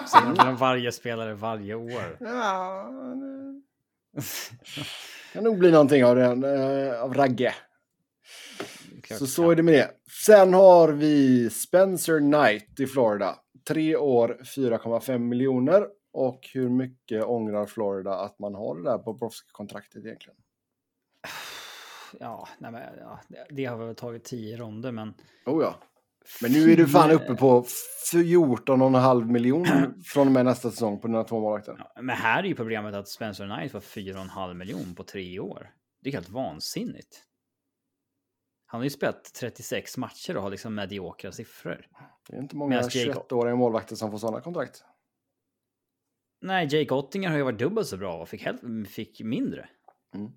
[0.09, 2.17] Säger man varje spelare varje år.
[2.21, 2.91] Ja,
[4.13, 7.55] det kan nog bli någonting av den, eh, av Ragge.
[9.19, 9.91] Så så är det med det.
[10.27, 13.39] Sen har vi Spencer Knight i Florida.
[13.69, 15.87] Tre år, 4,5 miljoner.
[16.13, 20.37] Och hur mycket ångrar Florida att man har det där på kontraktet egentligen?
[22.21, 23.21] Ja, nej men, ja,
[23.51, 25.15] det- har väl tagit tio ronder, men...
[25.47, 25.75] Oh ja.
[26.43, 27.65] Men nu är du fan uppe på
[28.13, 31.77] 14,5 miljoner från och med nästa säsong på dina två målvakter.
[31.95, 35.71] Ja, men här är ju problemet att Spencer Knight var 4,5 miljon på tre år.
[36.01, 37.23] Det är helt vansinnigt.
[38.67, 41.87] Han har ju spelat 36 matcher och har liksom mediokra siffror.
[42.29, 44.85] Det är inte många Medan Jake- 21-åriga målvakter som får sådana kontrakt.
[46.43, 48.47] Nej, Jake Ottinger har ju varit dubbelt så bra och fick,
[48.89, 49.69] fick mindre.
[50.15, 50.33] Mm.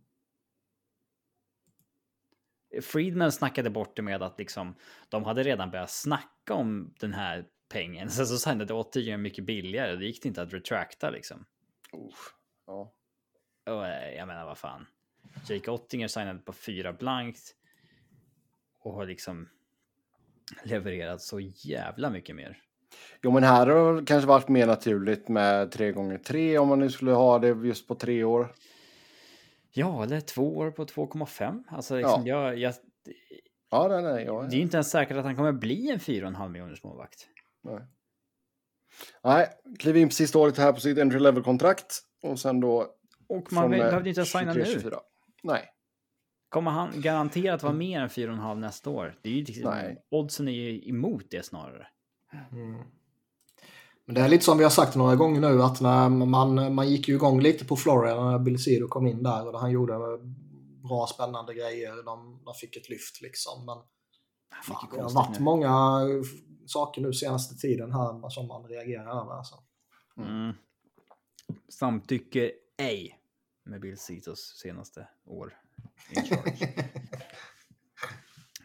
[2.81, 4.75] Friedman snackade bort det med att liksom,
[5.09, 8.09] de hade redan börjat snacka om den här pengen.
[8.11, 9.95] Sen så signade Ottinger mycket billigare.
[9.95, 11.45] Det gick inte att retracta liksom.
[11.93, 12.33] Uff,
[12.67, 12.93] ja.
[13.65, 14.87] Och eh, jag menar vad fan.
[15.49, 17.55] Jake Ottinger signade på fyra blankt.
[18.79, 19.49] Och har liksom
[20.63, 22.57] levererat så jävla mycket mer.
[23.21, 26.79] Jo, men här har det kanske varit mer naturligt med 3 gånger 3 om man
[26.79, 28.55] nu skulle ha det just på tre år.
[29.73, 31.63] Ja, eller två år på 2,5.
[31.67, 32.73] Alltså liksom, jag, jag,
[33.73, 34.25] Ja, nej, nej.
[34.25, 37.27] Ja, det är ju inte ens säkert att han kommer bli en 4,5 miljoners målvakt.
[37.63, 37.79] nej.
[39.23, 41.99] nej, kliver in på sista året här på sitt entry level-kontrakt.
[42.23, 42.87] Och sen då...
[43.27, 44.63] Och man eh, behövde inte signa nu.
[44.63, 44.99] 23-24.
[45.43, 45.69] Nej.
[46.49, 49.15] Kommer han garanterat vara mer än 4,5 nästa år?
[49.21, 49.97] Det är ju liksom, Nej.
[50.11, 51.87] oddsen är ju emot det snarare.
[52.51, 52.83] Mm.
[54.05, 56.89] Men det är lite som vi har sagt några gånger nu att när man, man
[56.89, 59.93] gick ju igång lite på Florida när Bill Sido kom in där och han gjorde
[60.83, 62.03] bra spännande grejer.
[62.03, 63.65] De, de fick ett lyft liksom.
[63.65, 63.77] Men
[64.63, 65.43] fan, det har varit nu.
[65.43, 66.01] många
[66.65, 69.37] saker nu senaste tiden här som man reagerar över.
[69.37, 69.55] Alltså.
[70.17, 70.53] Mm.
[71.69, 73.19] Samtycke ej
[73.63, 75.57] med Bill Cetos senaste år.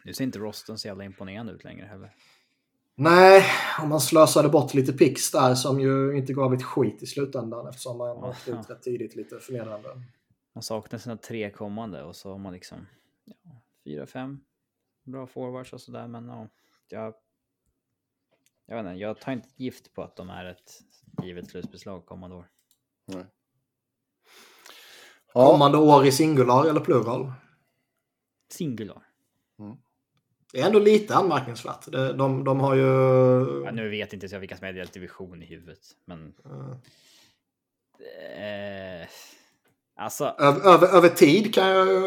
[0.03, 2.15] nu ser inte Rosten så jävla imponerande ut längre heller.
[3.01, 3.45] Nej,
[3.81, 7.67] och man slösade bort lite pix där som ju inte gav ett skit i slutändan
[7.67, 10.01] eftersom man åkte ut rätt tidigt lite förnedrande.
[10.53, 12.87] Man saknar sina tre kommande och så har man liksom
[13.25, 14.39] ja, fyra, fem
[15.03, 16.07] bra forwards och sådär.
[16.07, 16.47] Men ja,
[16.87, 17.13] jag,
[18.65, 20.71] jag vet inte, jag tar inte gift på att de är ett
[21.23, 22.45] givet slutbeslag kommande år.
[23.05, 23.23] Ja,
[25.33, 27.31] Kommande år i singular eller plural?
[28.51, 29.03] Singular.
[30.53, 31.91] Det är ändå lite anmärkningsvärt.
[31.91, 32.83] Det- De, de har ju...
[33.65, 36.33] Ja, nu vet inte jag vilka som är i deras division i huvudet, men
[38.35, 39.07] Eh, eh,
[39.95, 40.25] alltså.
[40.39, 42.01] Över, över, över tid kan jag ju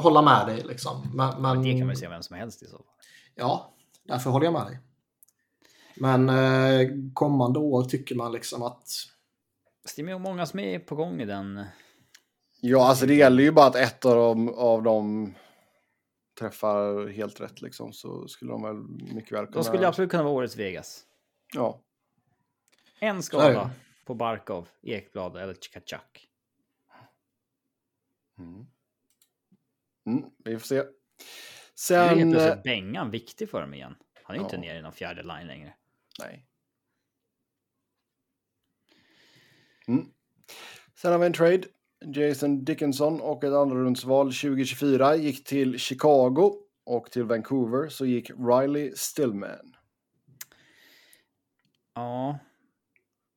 [0.00, 0.62] hålla med dig.
[0.68, 1.10] Liksom.
[1.14, 2.86] Men, men, Det kan man ju se vem som helst i så fall.
[3.34, 4.78] Ja, därför håller jag med dig.
[5.96, 8.88] Men eh, kommande år tycker man liksom att...
[9.84, 11.64] Så det är många som är på gång i den.
[12.60, 15.34] ja, alltså det gäller ju bara att ett av dem, av dem
[16.38, 17.92] träffar helt rätt liksom.
[17.92, 18.74] Så skulle de väl
[19.14, 19.56] mycket väl kunna...
[19.56, 21.06] De skulle absolut kunna vara årets Vegas.
[21.54, 21.80] Ja.
[22.98, 23.70] En skada
[24.04, 26.28] på Barkov, Ekblad eller Chikachak.
[28.38, 28.66] Mm.
[30.06, 30.74] Mm, vi får se.
[30.74, 30.94] Nu är
[31.74, 32.34] Sen...
[32.34, 33.94] helt Bengan viktig för dem igen.
[34.22, 34.62] Han är ju inte Ja.
[34.62, 35.74] nere i någon fjärde line längre.
[36.20, 36.46] Nej.
[39.86, 40.12] Mm.
[40.94, 41.62] Sen har vi en trade.
[42.04, 48.92] Jason Dickinson och ett andrarumsval 2024 gick till Chicago och till Vancouver så gick Riley
[48.96, 49.76] Stillman.
[51.94, 52.38] Ja,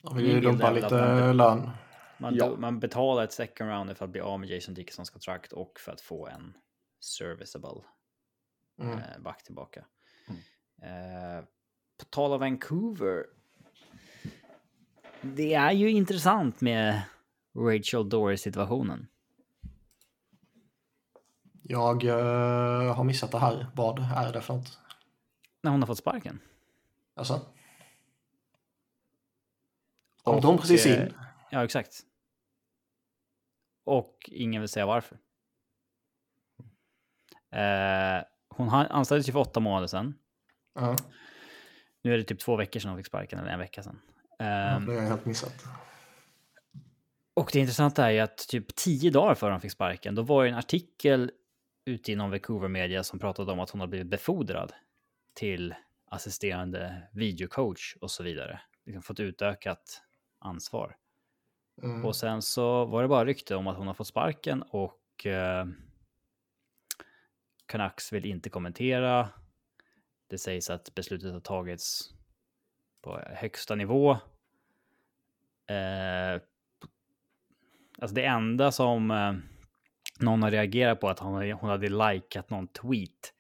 [0.04, 1.69] De vill ju dumpa lite lön.
[2.17, 2.56] man, Ja.
[2.58, 5.91] man betalar ett second rounder för att bli av med Jason Dickinsons kontrakt och för
[5.91, 6.54] att få en
[6.99, 7.82] serviceable
[8.82, 8.97] Mm.
[8.97, 9.86] eh, back tillbaka.
[10.82, 11.45] Eh,
[11.99, 13.25] på tal om Vancouver.
[15.21, 17.01] Det är ju intressant med
[17.56, 19.08] Rachel Doris situationen.
[21.62, 23.68] Jag eh, har missat det här.
[23.76, 24.80] Vad är det för något?
[25.62, 26.39] När hon har fått sparken.
[27.15, 27.41] Alltså?
[30.24, 31.13] Kom de precis eh, in?
[31.52, 32.00] Ja, exakt.
[33.84, 35.18] Och ingen vill säga varför.
[37.52, 40.15] Eh, hon anställdes ju för åtta månader sedan.
[40.76, 40.96] Ja,
[42.02, 44.02] Nu är det typ två veckor sedan hon fick sparken, eller en vecka sedan.
[44.39, 45.65] det Ehm, har jag helt missat.
[47.36, 50.43] Och det intressanta är ju att typ tio dagar före hon fick sparken, då var
[50.43, 51.32] det en artikel
[51.86, 54.74] ute inom Vancouver Media som pratade om att hon har blivit befordrad
[55.34, 58.62] till assisterande videocoach och så vidare.
[58.86, 60.02] Liksom fått utökat
[60.39, 60.95] ansvar.
[61.84, 62.06] Mm.
[62.06, 65.65] Och sen så var det bara rykte om att hon har fått sparken och eh,
[67.65, 69.30] Canucks vill inte kommentera.
[70.28, 72.13] Det sägs att beslutet har tagits
[73.02, 74.12] på högsta nivå.
[75.67, 76.41] Eh,
[78.06, 79.34] alltså det enda som eh,
[80.20, 83.34] någon har reagerat på att hon, hon hade likat någon tweet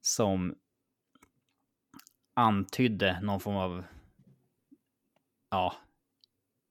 [0.00, 0.54] som
[2.34, 3.84] antydde någon form av
[5.50, 5.74] ja,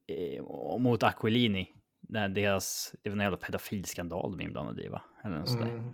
[0.07, 0.43] eh,
[0.79, 1.73] mot Aquilini.
[2.01, 5.01] När deras, det var en jävla pedofilskandal de är inblandade i va?
[5.23, 5.49] Eller något.
[5.49, 5.93] Mm.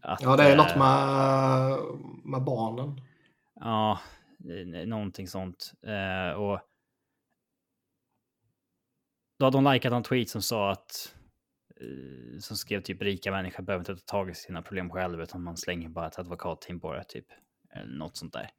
[0.00, 1.78] Att, Ja, det är något eh, med,
[2.24, 3.00] med barnen.
[3.54, 4.00] Ja,
[4.86, 5.72] någonting sånt.
[5.82, 6.60] Eh, och
[9.42, 11.14] då hade hon likat en tweet som sa att
[11.80, 15.42] eh, som skrev typ rika människor behöver inte ta tag i sina problem själv utan
[15.42, 17.26] man slänger bara ett advokatteam på det typ.
[17.74, 18.50] Eller något sånt där.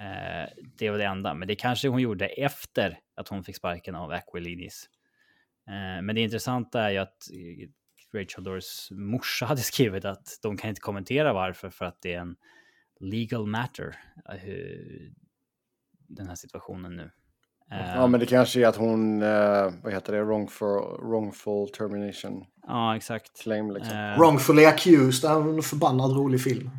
[0.00, 3.94] Eh, det var det enda, men det kanske hon gjorde efter att hon fick sparken
[3.94, 4.88] av Aquilinis.
[5.68, 7.68] Eh, men det intressanta är ju att eh,
[8.18, 12.20] Rachel Doris morsa hade skrivit att de kan inte kommentera varför för att det är
[12.20, 12.36] en
[13.00, 13.96] legal matter.
[14.28, 15.12] Eh, hur,
[15.92, 17.10] den här situationen nu.
[17.70, 20.68] Eh, Ja, men det kanske är att hon, eh, vad heter det, wrongful,
[21.02, 23.42] wrongful termination ja, exakt.
[23.42, 23.98] claim liksom.
[23.98, 26.70] Eh, Wrongfully accused är en förbannad rolig film.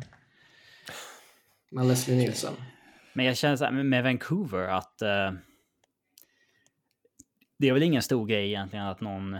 [1.70, 2.54] Med Leslie Nielsen.
[3.12, 5.32] Men jag känner så här med- Vancouver att eh,
[7.58, 9.38] det är väl ingen stor grej egentligen att någon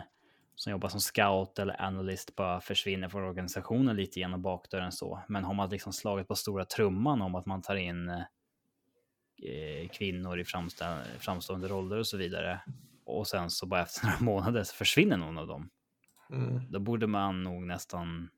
[0.54, 5.20] som jobbar som scout eller analyst bara försvinner från organisationen lite genom bakdörren så.
[5.28, 8.22] Men har man liksom slagit på stora trumman om att man tar in
[9.92, 12.60] kvinnor i framstå framstående roller och så vidare.
[13.04, 15.70] Och sen så bara efter några månader så försvinner någon av dem.
[16.30, 16.60] Mm.
[16.70, 18.28] Då borde man nog nästan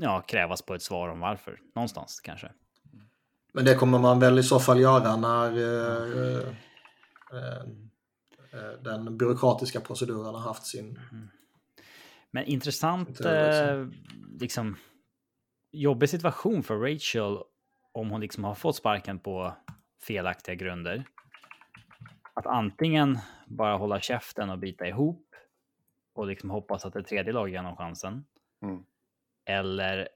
[0.00, 1.60] ja, krävas på ett svar om varför.
[1.74, 2.52] Någonstans kanske.
[3.52, 6.48] Men det kommer man väl i så fall göra när eh,
[7.32, 7.58] eh,
[8.52, 10.98] eh, den byråkratiska proceduren har haft sin...
[12.30, 13.86] Men intressant, eh,
[14.40, 14.76] liksom,
[15.72, 17.38] jobbig situation för Rachel
[17.92, 19.56] om hon liksom har fått sparken på
[20.02, 21.04] felaktiga grunder.
[22.34, 25.34] Att antingen bara hålla käften och bita ihop
[26.14, 28.24] och liksom hoppas att det tredje laget ger någon chansen.
[28.62, 28.84] Mm.
[29.44, 30.08] Eller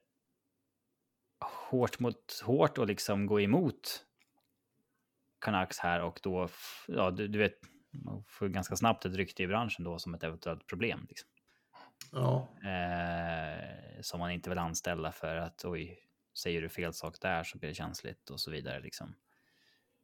[1.70, 4.06] hårt mot hårt och liksom gå emot
[5.40, 6.48] Canucks här och då,
[6.88, 7.54] ja du, du vet,
[8.04, 11.06] man får ganska snabbt ett rykte i branschen då som ett eventuellt problem.
[11.08, 11.28] Liksom
[12.12, 12.48] Ja.
[12.70, 15.98] eh, som man inte vill anställa för att oj,
[16.36, 19.14] säger du fel sak där så blir det känsligt och så vidare liksom.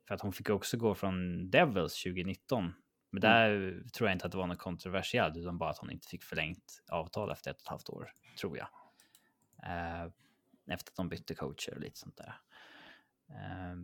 [0.08, 2.74] För att hon fick också gå från Devils 2019.
[3.10, 6.08] Men där tror jag inte att det var något kontroversiellt utan bara att hon inte
[6.08, 8.68] fick förlängt avtal efter ett och ett halvt år, tror jag.
[9.62, 10.10] Eh,
[10.66, 12.34] efter att de bytte coacher och lite sånt där.
[13.28, 13.76] Eh,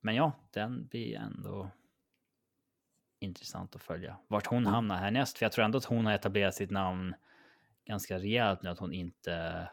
[0.00, 1.70] men ja, den blir ändå
[3.18, 4.16] intressant att följa.
[4.28, 5.38] Vart hon hamnar härnäst.
[5.38, 7.14] För jag tror ändå att hon har etablerat sitt namn
[7.84, 8.70] ganska rejält nu.
[8.70, 9.68] Att hon inte...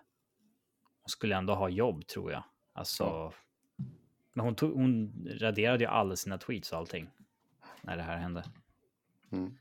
[1.10, 2.44] Hon skulle ändå ha jobb tror jag.
[2.74, 3.34] Alltså...
[4.34, 7.10] Men hon, tog, hon raderade ju alla sina tweets och allting.
[7.82, 8.44] När det här hände.
[9.32, 9.58] Mm.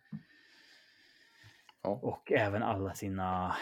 [1.82, 1.90] Ja.
[1.90, 3.56] Och även alla sina...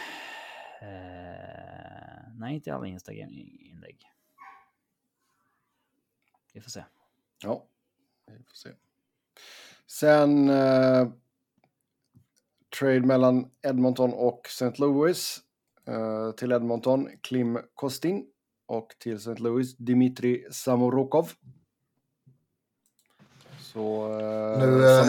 [0.81, 3.99] Eh, nej, inte alla Instagram-inlägg.
[6.53, 6.85] Vi får se.
[7.42, 7.66] Ja,
[8.27, 8.70] vi får se.
[9.87, 11.09] Sen eh,
[12.79, 14.72] trade mellan Edmonton och St.
[14.79, 15.45] Louis.
[15.88, 18.27] Eh, till Edmonton, Klim Kostin.
[18.68, 19.35] Och till St.
[19.42, 21.31] Louis, Dimitri Samorukov.
[23.61, 24.12] Så...
[24.20, 24.87] Eh, Nu...
[24.87, 25.07] eh,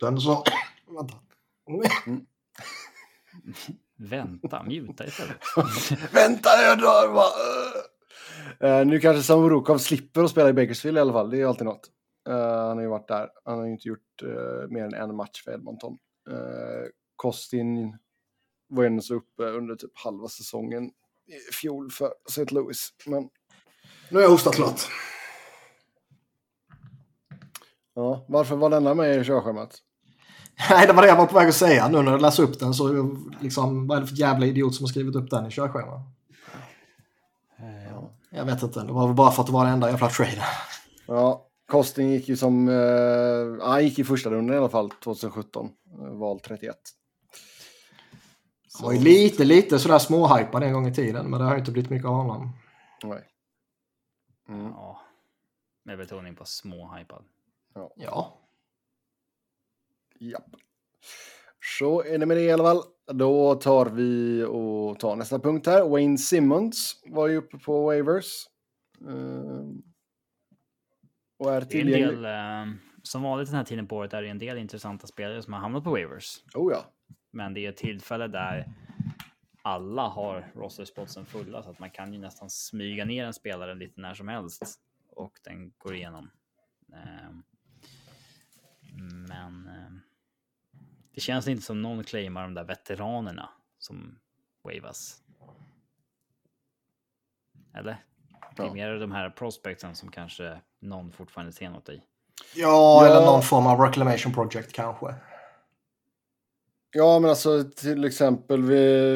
[0.00, 0.44] den så...
[0.86, 1.16] Vänta.
[3.96, 5.36] Vänta, muta istället.
[6.12, 7.08] Vänta, jag dör!
[7.12, 7.24] va?
[8.60, 11.30] Eh, nu kanske Samorukov slipper att spela i Bakersfield i alla fall.
[11.30, 11.90] Det är ju alltid något.
[12.28, 13.30] Eh, han har ju varit där.
[13.44, 15.98] Han har ju inte gjort eh, mer än en match för Edmonton.
[16.30, 17.98] Uh, Kostin
[18.76, 20.84] var ändå så uppe under typ halva säsongen
[21.26, 22.54] i fjol för St.
[22.54, 22.88] Louis.
[23.06, 23.28] Men
[24.10, 24.80] Nu har jag hostat klart.
[27.94, 29.78] ja, varför var denna med i körschemat?
[30.70, 31.88] Nej, det var det jag var på väg att säga.
[31.88, 34.84] Nu när jag läser upp den så liksom, vad är det för jävla idiot som
[34.84, 36.00] har skrivit upp den i körschemat?
[37.58, 38.80] Eh, Jag vet inte.
[38.80, 40.34] Det var väl bara för att det var den enda jävla traden.
[41.06, 42.68] Ja, Kostin gick ju som...
[42.68, 45.68] Uh, han gick i första rundan i alla fall 2017.
[46.00, 46.76] Uh, val 31.
[48.78, 51.30] Han var ju lite, lite sådär småhypad en gång i tiden.
[51.30, 52.50] Men det har ju inte blivit mycket av honom.
[53.04, 53.28] Nej.
[54.48, 54.66] Mm.
[54.66, 55.00] Ja.
[55.84, 57.24] Med betoning på småhypad.
[57.96, 58.38] Ja.
[60.18, 60.50] Japp.
[61.78, 62.82] Så är det med det i alla fall.
[63.12, 65.88] Då tar vi och tar nästa punkt här.
[65.88, 68.46] Wayne Simmons var ju uppe på waivers.
[69.08, 69.82] Ehm,
[71.38, 72.08] och är Det är en tillgänglig.
[72.08, 75.42] del, eh, som vanligt den här tiden på året är det en del intressanta spelare
[75.42, 76.42] som har hamnat på waivers.
[76.54, 76.84] Oh ja.
[77.34, 78.72] Men det är ett tillfälle där
[79.62, 84.00] alla har rosterspotsen fulla så att man kan ju nästan smyga ner en spelare lite
[84.00, 86.30] när som helst och den går igenom.
[86.94, 87.42] Ehm,
[89.28, 90.00] Men ehm,
[91.14, 94.18] det känns inte som någon claimar de där veteranerna som
[94.62, 95.22] wavas.
[97.74, 97.96] Eller?
[98.56, 98.72] Det är Ja.
[98.74, 102.02] mer de här prospectsen som kanske någon fortfarande ser något i.
[102.54, 102.68] Ja,
[103.04, 103.06] Ja.
[103.06, 105.14] eller någon form av reclamation project kanske.
[106.94, 108.62] Ja, men alltså till exempel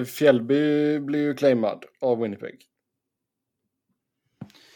[0.05, 2.62] Fjällby blir ju claimad av Winnipeg.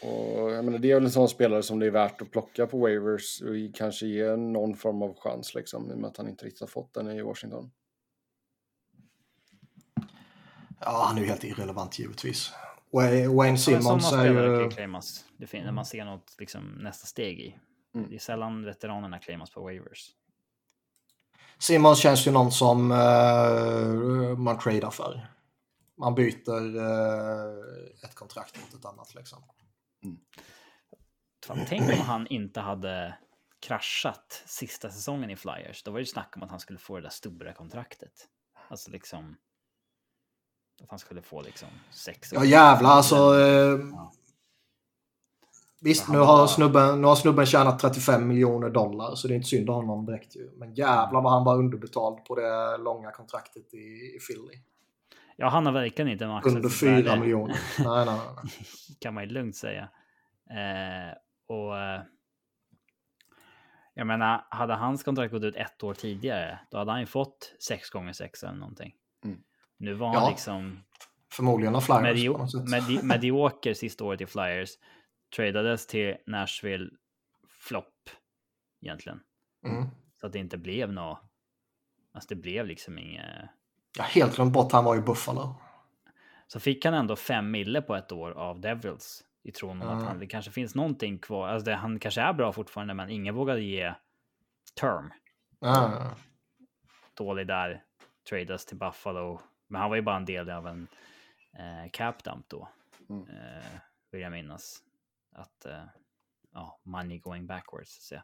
[0.01, 2.67] Och jag menar, det är väl en sån spelare som det är värt att plocka
[2.67, 6.29] på waivers och kanske ge någon form av chans liksom, i och med att han
[6.29, 7.71] inte riktigt har fått den i Washington.
[10.79, 12.53] Ja, han är ju helt irrelevant givetvis.
[12.91, 14.69] Wa- Wayne Simmons är spelare ju...
[14.69, 15.25] claimas.
[15.37, 17.57] Det finns när man ser något liksom, nästa steg i.
[17.95, 18.09] Mm.
[18.09, 20.15] Det är sällan veteranerna claimas på waivers.
[21.61, 25.27] Simmons känns ju någon som eh, man tradar för.
[25.97, 29.43] Man byter eh, ett kontrakt mot ett annat liksom.
[31.45, 33.17] Fan, tänk om han inte hade
[33.59, 35.83] kraschat sista säsongen i Flyers.
[35.83, 38.27] Då var det ju snack om att han skulle få det där stora kontraktet.
[38.69, 39.35] Alltså liksom.
[40.83, 43.15] Att han skulle få liksom sex Ja jävlar alltså.
[43.15, 44.11] Eh, Ja.
[45.83, 49.47] Visst, nu har, snubben, nu har snubben tjänat 35 miljoner dollar så det är inte
[49.47, 50.51] synd om honom direkt ju.
[50.57, 54.61] Men jävlar vad han var underbetald på det långa kontraktet i, i Philly.
[55.35, 57.19] Ja, han har verkligen inte maxat Under sitt 4 värde.
[57.21, 57.59] miljoner.
[57.79, 58.53] Nej, nej, nej.
[58.99, 59.89] kan man ju lugnt säga.
[60.49, 61.17] Eh,
[61.47, 62.01] och eh,
[63.93, 67.53] jag menar, hade hans kontrakt gått ut ett år tidigare, då hade han ju fått
[67.67, 68.93] sex gånger sex eller någonting.
[69.25, 69.37] Mm.
[69.77, 70.79] Nu var han Ja, liksom
[71.31, 74.69] Förmodligen har Flyers medio medi medioker sista året i Flyers.
[75.35, 76.89] Tradades till Nashville
[77.47, 78.09] flopp
[78.81, 79.19] egentligen.
[79.65, 79.87] Mm.
[80.21, 81.19] Så att det inte blev något.
[82.13, 83.49] Alltså det blev liksom inget.
[83.97, 85.55] Har helt glömt bort han var i Buffalo.
[86.47, 89.93] Så fick han ändå fem mille på ett år av Devils i tron om att
[89.93, 90.07] Mm.
[90.07, 91.47] han, det kanske finns någonting kvar.
[91.47, 93.93] Alltså det, han kanske är bra fortfarande, men ingen vågade ge
[94.79, 95.13] term.
[95.59, 96.11] Ja,
[97.13, 97.83] Dålig där,
[98.29, 99.39] tradas till Buffalo.
[99.67, 100.87] Men han var ju bara en del av en
[101.53, 102.69] eh, cap dump då.
[103.09, 103.29] Mm.
[103.29, 103.65] Eh,
[104.11, 104.83] vill jag minnas.
[105.31, 105.83] Att, eh,
[106.53, 108.07] ja, money going backwards.
[108.07, 108.15] Så,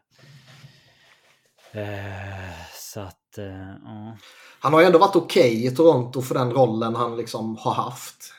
[1.78, 4.16] eh, så att, eh, ja.
[4.60, 8.34] Han har ju ändå varit okej i Toronto för den rollen han liksom har haft.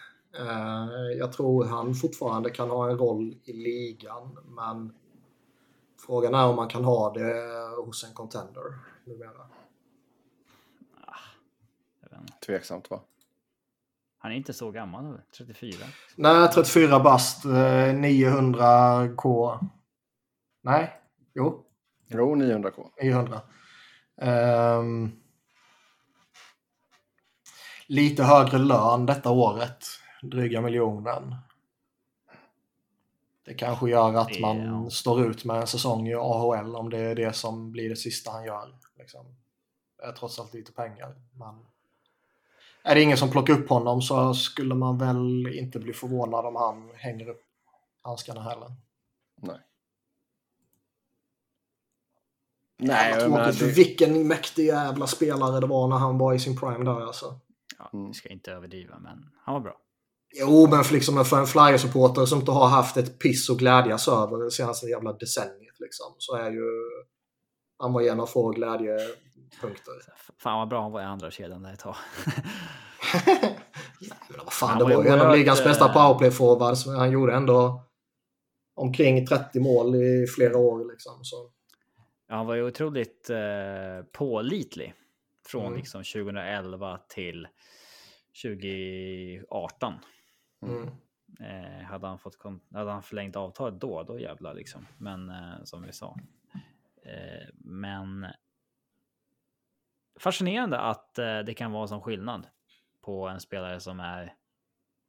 [1.17, 4.93] Jag tror han fortfarande kan ha en roll i ligan, men
[6.05, 7.51] frågan är om man kan ha det
[7.85, 8.63] hos en contender
[9.05, 9.49] numera.
[12.19, 12.45] inte.
[12.45, 13.01] Tveksamt va?
[14.19, 15.85] Han är inte så gammal nu, 34.
[16.15, 19.59] Nej, 34 bast, eh, 900k.
[20.61, 20.93] Nej,
[21.35, 21.65] jo,
[22.11, 22.89] Jo, 900k.
[23.01, 23.41] 900.
[24.17, 25.11] Ehm,
[27.87, 29.85] lite högre lön detta året,
[30.21, 31.35] dryga miljonen.
[33.45, 37.15] Det kanske gör att man står ut med en säsong i AHL om det är
[37.15, 38.75] det som blir det sista han gör.
[38.97, 39.35] Liksom.
[39.97, 41.15] Det är trots allt lite pengar.
[41.33, 41.65] Men
[42.89, 46.55] är det ingen som plockar upp honom så skulle man väl inte bli förvånad om
[46.55, 47.41] han hänger upp
[48.01, 48.71] handskarna heller.
[49.41, 49.59] Nej.
[52.81, 56.57] Nej, jag menar, det, vilken mäktig jävla spelare det var när han var i sin
[56.59, 57.39] prime där alltså.
[57.77, 58.07] Ja, Mm.
[58.07, 59.77] vi ska inte överdriva, men han var bra.
[60.35, 64.07] Jo, men för, liksom, för en Flyers-supporter som inte har haft ett piss och glädjas
[64.07, 66.65] över det senaste jävla decenniet liksom, så är ju...
[67.77, 69.28] Han var en av få glädjepunkter.
[70.15, 71.95] F- Fan vad bra han var i andra kedjan där ett tag.
[74.01, 76.97] Jävlar, vad fan, Han det var ju var ju en av ligans bästa eh, powerplay-forwards.
[76.97, 77.83] Han gjorde ändå
[78.75, 80.91] omkring 30 mål i flera år.
[80.91, 81.51] Liksom, så.
[82.27, 84.93] Ja, han var ju otroligt eh, pålitlig
[85.47, 85.77] från Mm.
[85.77, 87.47] liksom 2011 till
[88.43, 89.93] 2018.
[90.61, 90.87] Mm.
[91.39, 92.37] Eh, hade, han fått
[92.73, 94.85] hade han förlängt avtalet då, då jävlar liksom.
[94.97, 96.17] Men eh, som vi sa.
[97.05, 98.25] Eh, men
[100.19, 102.47] fascinerande att eh, det kan vara som skillnad
[103.01, 104.35] på en spelare som är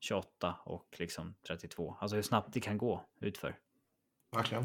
[0.01, 1.97] 28 och liksom 32.
[2.01, 3.59] Alltså hur snabbt det kan gå utför.
[4.31, 4.65] Verkligen.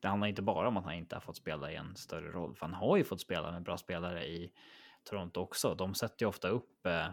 [0.00, 2.54] Det handlar inte bara om att han inte har fått spela i en större roll,
[2.56, 4.52] för han har ju fått spela med bra spelare i
[5.04, 5.74] Toronto också.
[5.74, 6.86] De sätter ju ofta upp.
[6.86, 7.08] Eh,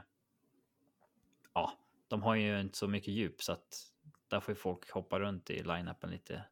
[1.54, 1.74] ja,
[2.08, 3.92] de har ju inte så mycket djup så att
[4.28, 6.44] där får ju folk hoppa runt i line-upen lite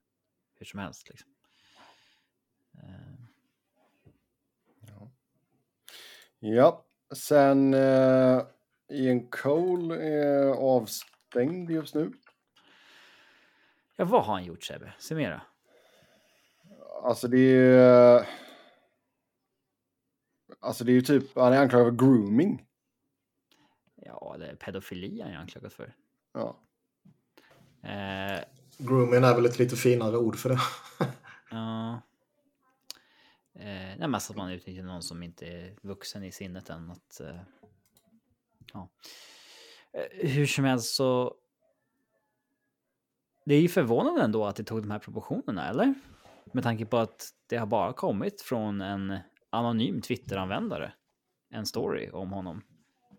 [0.55, 1.09] hur som helst.
[1.09, 1.29] Liksom.
[2.73, 3.28] Eh,
[6.39, 6.85] ja,
[7.15, 8.43] sen uh,
[8.89, 12.13] Ian Cole är avstängd just nu.
[13.95, 14.93] ja, vad har han gjort Sebbe?
[14.99, 15.41] Summera.
[17.03, 18.27] Alltså det är...
[20.59, 22.65] Alltså det är ju typ, han är anklagad för grooming.
[23.95, 25.95] Ja, det är pedofili han är anklagad för.
[26.33, 26.59] Ja.
[27.83, 28.43] Eh,
[28.77, 30.59] Grooming är väl ett lite finare ord för det.
[31.51, 32.01] Ja.
[33.59, 37.19] Eh, nej, mest att man utnyttjar någon som inte är vuxen i sinnet än att.
[37.21, 37.39] Eh,
[38.73, 38.89] ja.
[39.93, 41.35] Eh, hur som helst så.
[43.45, 45.93] Det är ju förvånande ändå att det tog de här proportionerna, eller?
[46.53, 49.17] Med tanke på att det har bara kommit från en
[49.49, 50.91] anonym Twitter-användare.
[51.49, 52.61] En story om honom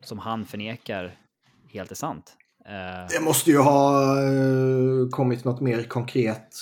[0.01, 1.19] som han förnekar
[1.69, 2.37] helt är sant.
[2.67, 6.55] Eh, Det måste ju ha eh, kommit något mer konkret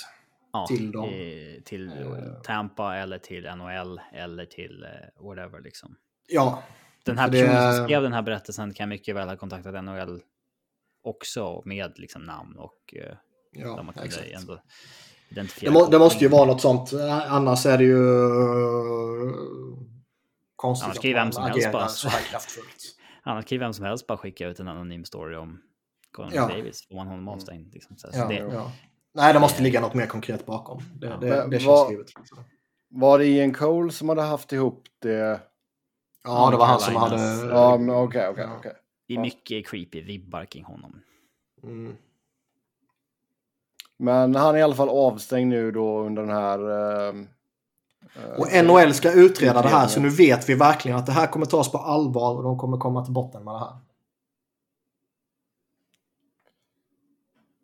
[0.53, 1.09] ja, till dem.
[1.09, 2.41] eh, till Eh.
[2.43, 5.95] Tampa eller till NHL eller till eh, whatever liksom.
[6.27, 6.63] Ja,
[7.05, 9.83] Den här Så det- personen som skrev den här berättelsen kan mycket väl ha kontaktat
[9.83, 10.21] NHL
[11.03, 12.95] också med liksom namn och
[13.51, 14.61] ja man kunde ändå
[15.29, 15.73] identifiera.
[15.73, 16.93] Det, må, det måste ju vara något sånt.
[17.27, 17.99] Annars är det ju
[20.55, 22.95] konstigt Annars kan ju vem som helst bara- så här kraftfullt.
[23.23, 25.61] Annars kan ju vem som helst bara skicka ut en anonym story om
[26.11, 26.47] Conor Ja.
[26.47, 26.87] Davis.
[26.87, 27.73] Får man honom avstängd.
[27.73, 27.97] Liksom.
[27.97, 28.71] Så, så Ja, det, ja.
[29.13, 30.81] Nej, det måste ligga något mer konkret bakom.
[30.99, 32.17] Det, det, Men det känns givet.
[32.19, 32.43] Liksom.
[32.87, 35.41] Var det Ian Cole som hade haft ihop det?
[36.23, 37.45] Ja, det var han som hade...
[37.49, 38.55] Ja, okej, okej, Ja.
[38.57, 38.73] okej.
[39.07, 41.01] det är mycket creepy vibbar kring honom.
[41.63, 41.95] Mm.
[43.97, 46.59] Men han är i alla fall avstängd nu då under den här...
[47.09, 47.27] ehm,
[48.15, 51.27] eh, Och NHL ska utreda det här, så nu vet vi verkligen att det här
[51.27, 53.77] kommer tas på allvar och de kommer komma till botten med det här.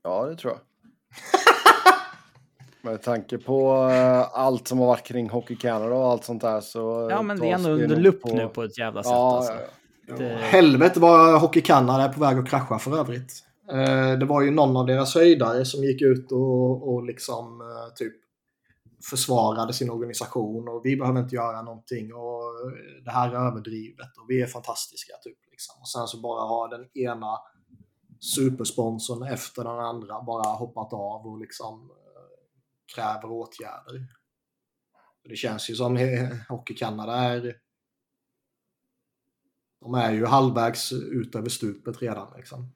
[0.03, 0.61] Ja, det tror jag.
[2.81, 6.61] Med tanke på eh, allt som har varit kring Hockey Canada och allt sånt där
[6.61, 7.07] så...
[7.11, 9.11] Ja, men det är ändå under lupp nu på ett jävla sätt.
[9.11, 9.53] Ja, alltså.
[9.53, 9.59] ja,
[10.07, 10.15] ja.
[10.17, 13.43] Det- Helvete vad Hockey Canada är på väg att krascha för övrigt.
[13.71, 17.93] Eh, Det var ju någon av deras höjdare som gick ut och, och liksom eh,
[17.95, 18.13] typ
[19.09, 22.43] försvarade sin organisation och vi behöver inte göra någonting och
[23.05, 25.13] det här är överdrivet och vi är fantastiska.
[25.23, 25.75] Typ, liksom.
[25.81, 27.37] Och sen så bara har den ena
[28.25, 34.07] supersponsorn efter den andra bara hoppat av och liksom eh, kräver åtgärder.
[35.23, 37.55] Det känns ju som eh, Hockey Canada är
[39.81, 42.37] de är ju halvvägs ut över stupet redan.
[42.37, 42.71] Liksom.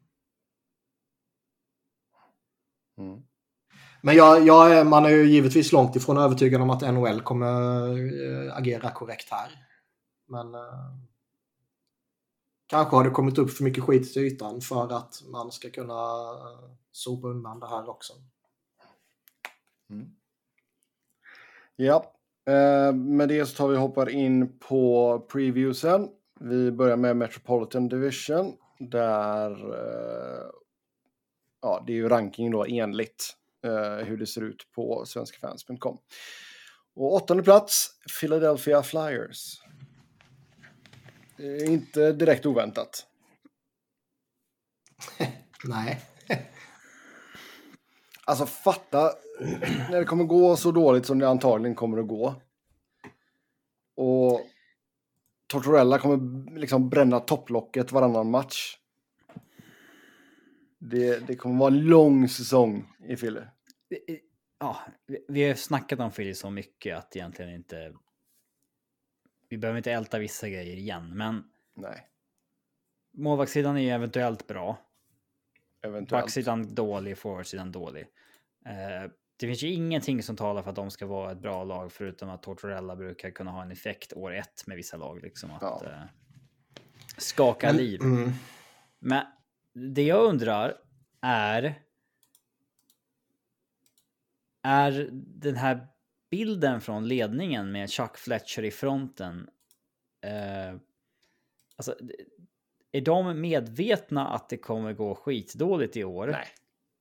[2.98, 3.22] Mm.
[4.02, 7.92] Men jag, jag är, man är ju givetvis långt ifrån övertygad om att NHL kommer
[8.48, 9.50] äh, agera korrekt här.
[10.28, 10.96] Men äh,
[12.70, 15.94] kanske har det kommit upp för mycket skit till ytan för att man ska kunna
[15.94, 18.14] eh, sopa undan det här också.
[19.90, 20.10] Mm.
[21.76, 22.14] Ja,
[22.48, 26.10] eh, med det så tar vi och hoppar in på previewsen.
[26.40, 30.46] Vi börjar med Metropolitan Division där eh,
[31.62, 33.36] ja, det är ju ranking då enligt
[34.04, 35.98] hur det ser ut på svenskafans.com.
[36.96, 37.90] Och åttonde plats,
[38.22, 39.60] Philadelphia Flyers.
[41.40, 43.08] Är inte direkt oväntat.
[45.64, 46.02] Nej.
[48.26, 49.12] Alltså fatta
[49.90, 52.36] när det kommer gå så dåligt som det antagligen kommer att gå.
[53.96, 54.42] Och
[55.48, 58.78] Tortorella kommer liksom bränna topplocket varannan match.
[60.80, 63.42] Det, det kommer vara en lång säsong i Philly.
[64.60, 64.78] ja,
[65.08, 67.94] vi- vi har snackat om Philly så mycket att egentligen inte...
[69.50, 71.44] Vi behöver inte älta vissa grejer igen, men
[71.74, 72.08] Nej,
[73.12, 74.78] målvaktssidan är ju eventuellt bra.
[75.82, 76.24] eventuellt.
[76.24, 78.06] Backsidan dålig, forwardsidan dålig.
[78.66, 81.92] Eh, det finns ju ingenting som talar för att de ska vara ett bra lag,
[81.92, 85.22] förutom att Tortorella brukar kunna ha en effekt år ett med vissa lag.
[85.22, 85.82] Liksom, att Ja.
[85.86, 86.02] eh,
[87.18, 88.02] skaka liv.
[88.02, 88.32] Mm.
[89.00, 89.26] Men
[89.74, 90.78] det jag undrar
[91.22, 91.82] är...
[94.62, 95.88] Är den här
[96.32, 99.50] bilden från ledningen med Chuck Fletcher i fronten.
[100.26, 100.80] Eh,
[101.78, 101.96] alltså,
[102.92, 106.28] är de medvetna att det kommer gå skitdåligt i år?
[106.28, 106.48] Nej.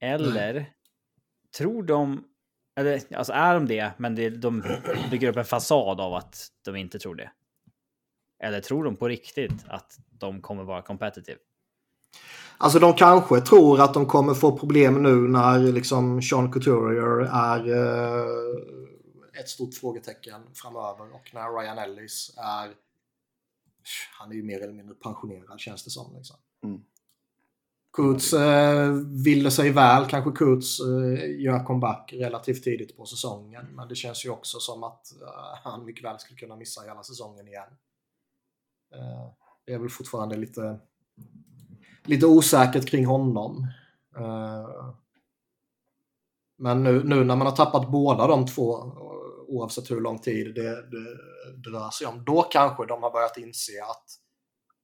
[0.01, 0.72] Eller
[1.59, 2.24] tror de...
[2.76, 4.62] Eller alltså är de det, men det, de
[5.11, 7.31] bygger upp en fasad av att de inte tror det?
[8.43, 11.39] Eller tror de på riktigt att de kommer vara competitive?
[12.59, 17.68] Alltså de kanske tror att de kommer få problem nu när liksom Sean Couturier är
[17.68, 18.88] eh,
[19.41, 22.74] ett stort frågetecken framöver och när Ryan Ellis är
[24.18, 26.14] han är ju mer eller mindre pensionerad känns det som.
[26.16, 26.36] Liksom.
[26.64, 26.80] Mm.
[27.93, 28.93] Kurtz eh,
[29.24, 33.66] ville sig väl, kanske Kurtz eh, gör comeback relativt tidigt på säsongen.
[33.74, 37.03] Men det känns ju också som att eh, han mycket väl skulle kunna missa hela
[37.03, 37.68] säsongen igen.
[38.95, 39.32] Eh,
[39.64, 40.78] det är väl fortfarande lite,
[42.05, 43.66] lite osäkert kring honom.
[44.16, 44.95] Eh,
[46.57, 48.93] men nu, nu när man har tappat båda de två,
[49.49, 51.16] oavsett hur lång tid det, det,
[51.57, 54.05] det rör sig om, då kanske de har börjat inse att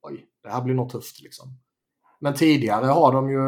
[0.02, 1.58] oj, det här blir nog tufft liksom.
[2.20, 3.40] Men tidigare har de ju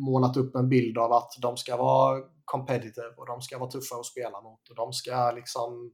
[0.00, 3.96] målat upp en bild av att de ska vara competitive och de ska vara tuffa
[3.96, 5.92] att spela mot och de ska liksom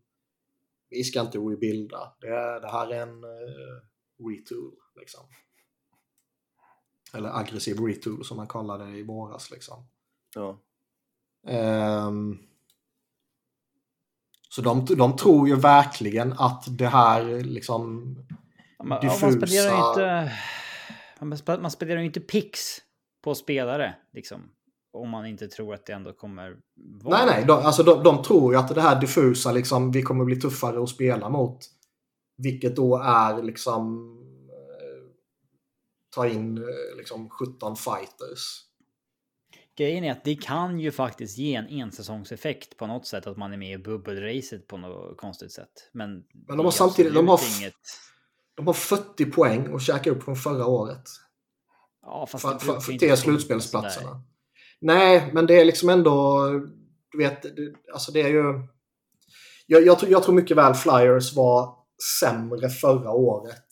[0.90, 2.12] vi ska inte rebuilda.
[2.20, 5.20] Det, det här är en uh, retool liksom.
[7.14, 9.88] Eller aggressiv retool som man kallade det i våras liksom.
[10.34, 10.59] Ja.
[11.46, 12.38] Ehm,
[14.53, 18.14] så de, de tror ju verkligen att det här liksom
[18.78, 19.30] Man, man diffusa...
[19.30, 20.32] spenderar inte...
[21.20, 22.61] Man, spe- man spenderar ju inte pix
[23.24, 24.51] på spelare, liksom.
[24.92, 26.57] Om man inte tror att det ändå kommer
[27.03, 27.16] vara...
[27.16, 30.24] Nej, nej, de, alltså de, de tror ju att det här diffusa, liksom, vi kommer
[30.24, 31.59] bli tuffare att spela mot.
[32.36, 34.16] Vilket då är liksom
[34.48, 35.11] eh,
[36.14, 38.70] ta in eh, liksom 17 fighters.
[39.81, 43.53] Grejen är att det kan ju faktiskt ge en ensäsongseffekt på något sätt, att man
[43.53, 45.91] är med i bubbelracet på något konstigt sätt.
[45.93, 47.74] Men, Men de har samtidigt- de har Inget...
[48.55, 51.03] De har 40 poäng och käkar upp från förra året.
[52.03, 54.22] Ja, fast För, det för, för till slutspelsplatserna.
[54.81, 56.49] Nej, men det är liksom ändå...
[57.12, 57.45] Du vet,
[57.93, 58.66] alltså det är ju...
[59.66, 61.74] Jag, jag, tror- jag tror mycket väl Flyers var
[62.20, 63.66] sämre förra året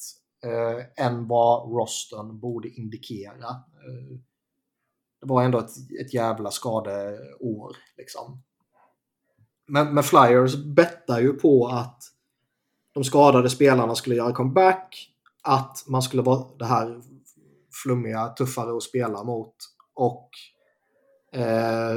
[0.44, 3.48] eh, än vad Roston borde indikera.
[3.48, 4.18] Eh,
[5.20, 7.76] det var ändå ett, ett jävla skadeår.
[7.96, 8.42] Liksom.
[9.66, 12.02] Men, men Flyers bettar ju på att
[12.94, 15.14] de skadade spelarna skulle göra comeback.
[15.42, 17.02] Att man skulle vara det här
[17.82, 19.54] flummiga, tuffare att spela mot.
[19.94, 20.30] Och
[21.32, 21.96] eh,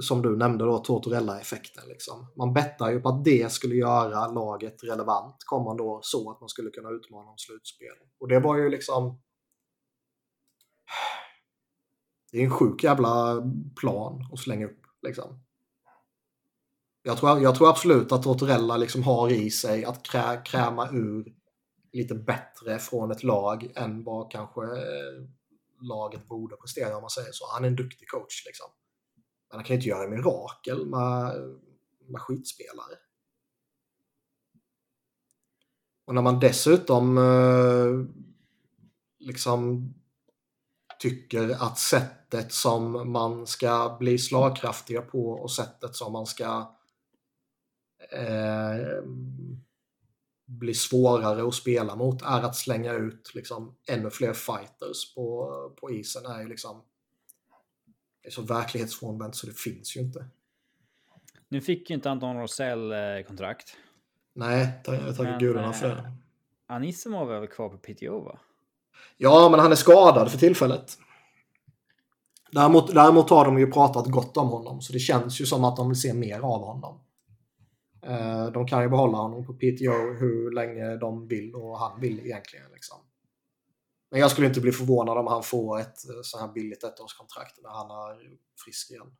[0.00, 1.88] som du nämnde då, Tortorella-effekten.
[1.88, 2.26] Liksom.
[2.36, 6.48] Man bettar ju på att det skulle göra laget relevant kommande år så att man
[6.48, 7.96] skulle kunna utmana om slutspel.
[8.20, 9.20] Och det var ju liksom...
[12.32, 13.42] Det är en sjuk jävla
[13.80, 14.86] plan att slänga upp.
[15.02, 15.40] Liksom.
[17.02, 21.34] Jag, tror, jag tror absolut att Tortorella liksom har i sig att krä, kräma ur
[21.92, 25.26] lite bättre från ett lag än vad kanske eh,
[25.80, 27.44] laget borde prestera om man säger så.
[27.52, 28.66] Han är en duktig coach liksom.
[29.50, 31.34] Men han kan ju inte göra mirakel med,
[32.08, 32.96] med skitspelare.
[36.04, 38.22] Och när man dessutom eh,
[39.18, 39.94] liksom
[41.02, 46.76] tycker att sättet som man ska bli slagkraftiga på och sättet som man ska
[48.12, 49.04] eh,
[50.46, 55.90] bli svårare att spela mot är att slänga ut liksom, ännu fler fighters på, på
[55.90, 56.26] isen.
[56.26, 56.82] är ju liksom
[58.22, 60.24] är så verklighetsfrånvänt så det finns ju inte.
[61.48, 63.76] Nu fick ju inte Anton Rosell eh, kontrakt.
[64.34, 66.12] Nej, tack, gudarna för eh, det.
[66.66, 68.38] Anisimov är väl kvar på PTO va?
[69.16, 70.98] Ja, men han är skadad för tillfället.
[72.52, 75.76] Däremot, däremot har de ju pratat gott om honom, så det känns ju som att
[75.76, 77.00] de vill se mer av honom.
[78.06, 82.20] Eh, de kan ju behålla honom på PTO hur länge de vill och han vill
[82.20, 82.70] egentligen.
[82.72, 82.98] Liksom.
[84.10, 87.62] Men jag skulle inte bli förvånad om han får ett eh, så här billigt ettårskontrakt
[87.62, 89.16] när han är frisk igen.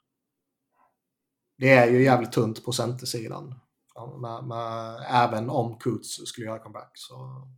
[1.59, 3.55] Det är ju jävligt tunt på centersidan.
[3.95, 7.49] Ja, Med, med, även om Kutz skulle göra comeback så,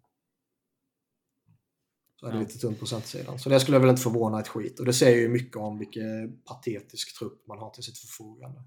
[2.24, 2.42] så är det Ja.
[2.42, 3.38] lite tunt på centersidan.
[3.38, 4.80] Så det skulle jag väl inte förvåna ett skit.
[4.80, 8.60] Och det säger ju mycket om vilken patetisk trupp man har till sitt förfogande.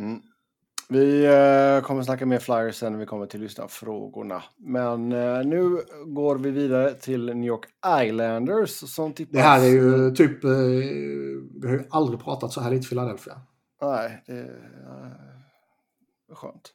[0.00, 0.20] Mm.
[0.88, 4.42] Vi eh, kommer snacka mer flyers sen när vi kommer till lyssnarfrågorna.
[4.56, 7.64] Men eh, nu går vi vidare till New York
[8.04, 9.32] Islanders som tippas...
[9.32, 10.44] Det här är ju typ...
[10.44, 10.50] Eh,
[11.60, 13.40] vi har ju aldrig pratat så här lite Philadelphia.
[13.82, 14.32] Nej, det
[16.30, 16.72] är skönt.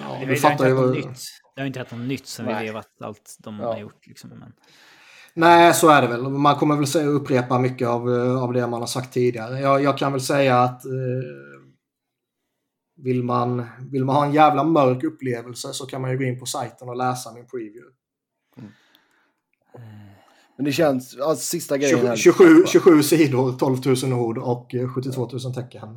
[0.00, 0.90] Ja, Det, inte ju hänt något vad...
[0.90, 1.18] nytt.
[1.56, 2.60] Det har inte hänt något nytt sen Nej.
[2.64, 3.72] vi vevat allt de Ja.
[3.72, 4.06] har gjort.
[4.06, 4.30] Liksom.
[4.30, 4.52] Men,
[5.34, 6.22] Nej, så är det väl.
[6.28, 9.60] Man kommer väl säga, upprepa mycket av, eh, av det man har sagt tidigare.
[9.60, 10.92] Jag, jag kan väl säga att eh,
[12.96, 16.38] vill, man, vill man ha en jävla mörk upplevelse så kan man ju gå in
[16.40, 17.92] på sajten och läsa min preview.
[20.56, 21.16] Men det känns...
[21.20, 22.16] Alltså, sista grejen 27, här.
[22.16, 25.88] 27, 27 sidor, 12 000 ord och eh, 72 000 tecken.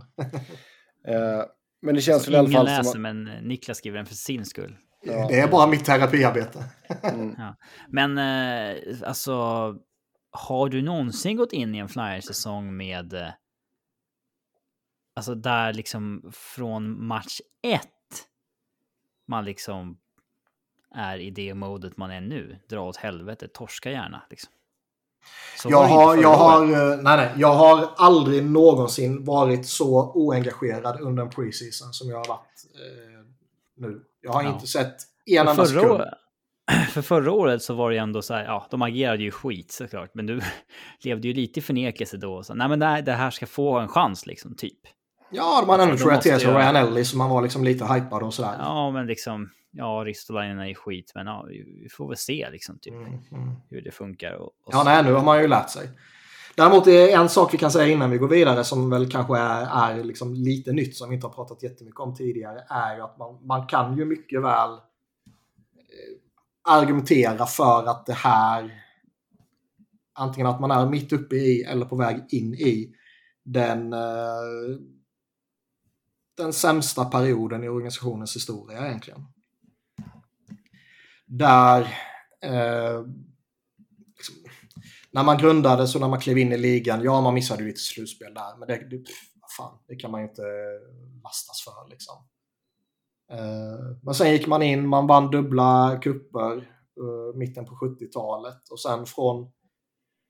[1.07, 1.43] Eh,
[1.81, 3.05] men det känns väl i alla ingen fall läser, som...
[3.05, 4.77] att- men Niklas skriver den för sin skull.
[5.01, 5.27] Ja.
[5.27, 6.63] Det är bara mitt terapiarbete.
[7.03, 7.35] Mm.
[7.87, 9.33] Men eh, alltså,
[10.31, 13.13] har du någonsin gått in i en Flyers-säsong med...
[13.13, 13.29] Eh,
[15.15, 17.89] alltså där liksom från match ett
[19.27, 19.97] man liksom
[20.95, 22.59] är i det modet man är nu.
[22.69, 24.53] Dra åt helvete, torska gärna liksom.
[25.65, 31.23] Jag har, jag, har, eh, nej, nej, jag har aldrig någonsin varit så oengagerad under
[31.23, 33.25] en preseason som jag har varit eh,
[33.75, 34.03] nu.
[34.21, 34.53] Jag har Ja.
[34.53, 34.95] inte sett
[35.25, 35.91] en För enda sekund.
[35.91, 36.09] året,
[36.91, 39.71] för förra året så var det ju ändå så här, ja, de agerade ju skit
[39.71, 40.41] såklart, men du
[41.03, 42.43] levde ju lite i förnekelse då.
[42.43, 44.79] Så, nej, men det här, det här ska få en chans liksom, typ.
[45.31, 47.85] Ja, de hade ändå tror jag till sig Ryan Ellis så man var liksom lite
[47.85, 48.55] hypad och sådär.
[48.59, 51.45] Ja, men liksom, ja, Ristolainen är ju skit, men ja,
[51.83, 53.51] vi får väl se liksom, typ, Mm, mm.
[53.69, 54.33] hur det funkar.
[54.33, 55.89] Och, och Ja, nej, nu har man ju lärt sig.
[56.55, 59.91] Däremot är en sak vi kan säga innan vi går vidare som väl kanske är,
[59.91, 63.17] är liksom lite nytt som vi inte har pratat jättemycket om tidigare är ju att
[63.17, 64.77] man, man kan ju mycket väl eh,
[66.63, 68.83] argumentera för att det här
[70.13, 72.95] antingen att man är mitt uppe i eller på väg in i
[73.43, 74.79] den eh,
[76.39, 79.25] den sämsta perioden i organisationens historia egentligen.
[81.25, 81.81] Där
[82.41, 83.03] eh,
[85.11, 87.79] när man grundades och när man klev in i ligan, ja man missade ju lite
[87.79, 90.41] slutspel där, men det, det, pff, fan, det kan man ju inte
[91.23, 92.15] lastas för liksom.
[93.33, 96.55] Uh, men sen gick man in, man vann dubbla kupper
[97.01, 99.51] uh, mitten på 70-talet och sen från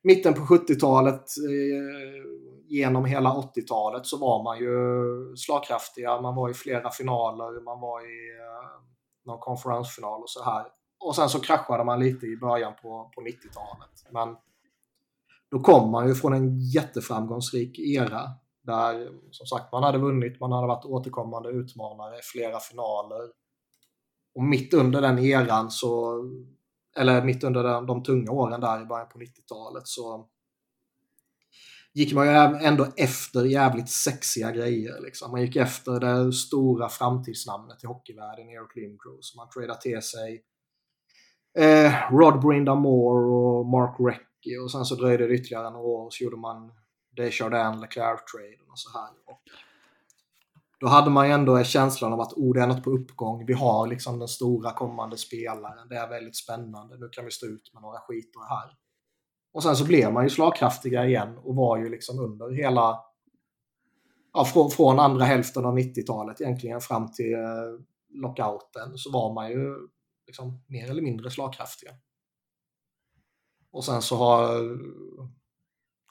[0.04, 2.24] mitten på 70-talet uh, eh,
[2.68, 4.76] genom hela 80-talet så var man ju
[5.36, 8.40] slagkraftiga, man var i flera finaler, man var i
[9.26, 10.66] någon konferensfinal och så här.
[11.00, 14.06] Och sen så kraschade man lite i början på, på 90-talet.
[14.12, 14.36] Men
[15.52, 18.30] då kom man ju från en jätteframgångsrik era
[18.62, 23.30] där som sagt man hade vunnit, man hade varit återkommande utmanare, flera finaler.
[24.36, 26.24] Och mitt under den eran så,
[26.98, 30.28] eller mitt under de, de tunga åren där i början på 90-talet så
[31.94, 32.34] gick man ju
[32.66, 35.02] ändå efter jävligt sexiga grejer.
[35.02, 35.32] Liksom.
[35.32, 39.36] Man gick efter det stora framtidsnamnet i hockeyvärlden, Eric Lindros.
[39.38, 40.44] Man tradade till sig
[41.58, 44.29] eh, Rod Brindamore och Mark Reck
[44.64, 46.72] och sen så dröjde det ytterligare några år och så gjorde man
[47.16, 49.10] Desjardins Leclerc-traden och så här.
[49.26, 49.42] Och
[50.80, 53.46] då hade man ju ändå känslan av att oh, det är något på uppgång.
[53.46, 55.88] Vi har liksom den stora kommande spelaren.
[55.90, 56.98] Det är väldigt spännande.
[56.98, 58.76] Nu kan vi stå ut med några skitor här.
[59.54, 63.00] Och sen så blev man ju slagkraftiga igen och var ju liksom under hela
[64.34, 67.40] ja, från, från andra hälften av 90-talet egentligen fram till eh,
[68.10, 69.76] lockouten så var man ju
[70.28, 71.92] liksom mer eller mindre slagkraftiga.
[73.72, 74.54] Och sen så har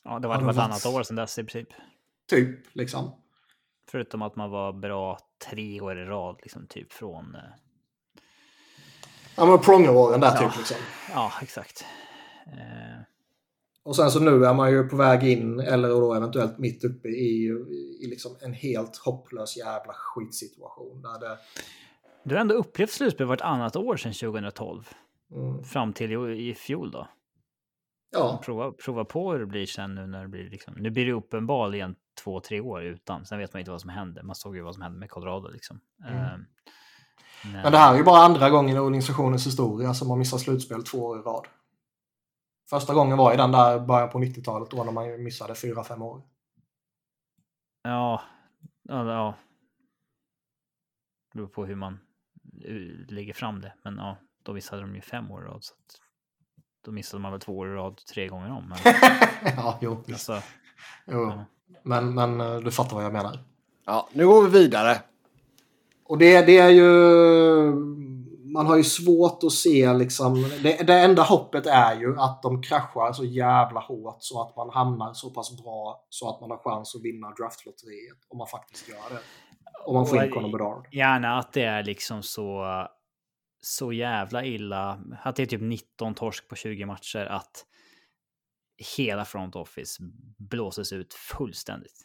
[0.05, 1.69] Ja, det var vartannat varit- år sedan dess i princip.
[2.31, 3.13] typ liksom
[3.91, 5.19] Förutom att man var bra
[5.51, 7.35] tre år i rad, liksom typ från...
[7.35, 7.41] eh,
[9.37, 10.49] Ja men prongeråren där Ja.
[10.51, 10.77] typ liksom.
[11.15, 11.85] Ja, exakt.
[12.47, 13.01] Eh,
[13.83, 17.09] Och sen så nu är man ju på väg in, eller då eventuellt mitt uppe
[17.09, 17.45] i,
[18.01, 21.03] i liksom en helt hopplös jävla skitsituation.
[21.03, 21.39] Där det,
[22.25, 24.89] Du har ändå upplevt slutspel vartannat år sedan 2012.
[25.35, 27.09] mm, Fram till i, i fjol då.
[28.11, 30.75] Ja, Prova, prova på hur det blir sen nu när det blir liksom.
[30.75, 33.27] Nu blir det uppenbarligen två, tre år utan.
[33.27, 34.23] Sen vet man inte vad som händer.
[34.23, 35.81] Man såg ju vad som hände med Colorado liksom.
[36.09, 36.25] Mm.
[36.25, 36.39] Eh,
[37.63, 40.85] men det här är ju bara andra gången i organisationens historia som man missar slutspel
[40.85, 41.47] två år i rad.
[42.71, 45.85] Första gången var i den där början på 90-talet då när man ju missade fyra
[45.85, 46.23] fem år.
[47.83, 48.23] Ja,
[48.83, 49.35] ja, ja.
[51.33, 51.99] Det beror på hur man
[52.65, 53.75] eh, lägger fram det.
[53.85, 55.65] Men ja, då missade de ju fem år i rad.
[55.65, 56.01] Så att,
[56.89, 58.69] då missade man väl två år i rad tre gånger om.
[58.69, 58.79] Men,
[59.57, 60.05] ja, jo.
[60.09, 60.43] alltså,
[61.07, 61.23] jo.
[61.23, 61.45] ja.
[61.83, 63.39] Men, men eh, du fattar vad jag menar.
[63.87, 64.99] Ja, nu går vi vidare.
[66.05, 66.87] Och det, det är ju...
[68.45, 70.43] man har ju svårt att se liksom.
[70.63, 74.71] Det, det enda hoppet är ju att de kraschar så jävla hårt så att man
[74.71, 78.19] hamnar så pass bra så att man har chans att vinna draftlotteriet.
[78.29, 79.21] Om man faktiskt gör det.
[79.87, 80.89] Om man får in Conor Bedard.
[80.93, 82.65] Gärna att det är liksom så,
[83.61, 85.01] så jävla illa.
[85.23, 87.27] Att det är typ 19 torsk på 20 matcher.
[87.31, 87.65] Att
[88.97, 90.03] hela front office
[90.39, 92.05] blåses ut fullständigt.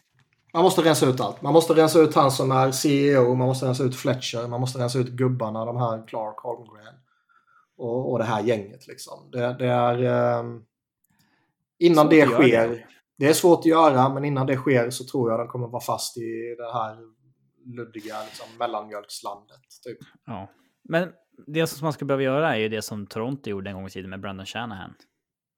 [0.54, 1.42] Man måste rensa ut allt.
[1.42, 4.80] Man måste rensa ut han som är CEO, man måste rensa ut Fletcher, man måste
[4.80, 6.96] rensa ut gubbarna, de här Clark, Holmgren
[7.78, 8.88] och, och det här gänget.
[8.88, 9.30] Liksom.
[9.32, 10.04] Det, det är...
[10.04, 10.44] Eh,
[11.80, 12.68] innan det sker...
[12.70, 12.86] Det.
[13.18, 13.30] det.
[13.30, 16.18] är svårt att göra, men innan det sker så tror jag de kommer vara fast
[16.18, 16.98] i det här
[17.76, 19.62] luddiga liksom, mellanmjölkslandet.
[19.84, 19.98] Typ.
[20.26, 20.50] Ja,
[20.84, 21.10] men
[21.48, 23.90] det som man ska behöva göra är ju det som Toronto gjorde en gång i
[23.90, 24.96] tiden med Brandon Shanahan.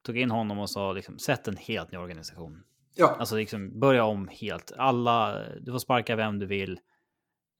[0.05, 2.63] Tog in honom och sa liksom, sätt en helt ny organisation.
[2.95, 3.15] Ja.
[3.19, 4.71] Alltså liksom börja om helt.
[4.77, 6.79] Alla, du får sparka vem du vill.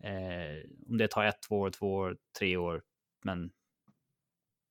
[0.04, 2.84] Eh, om det tar ett, två år, två år, tre år.
[3.24, 3.52] Men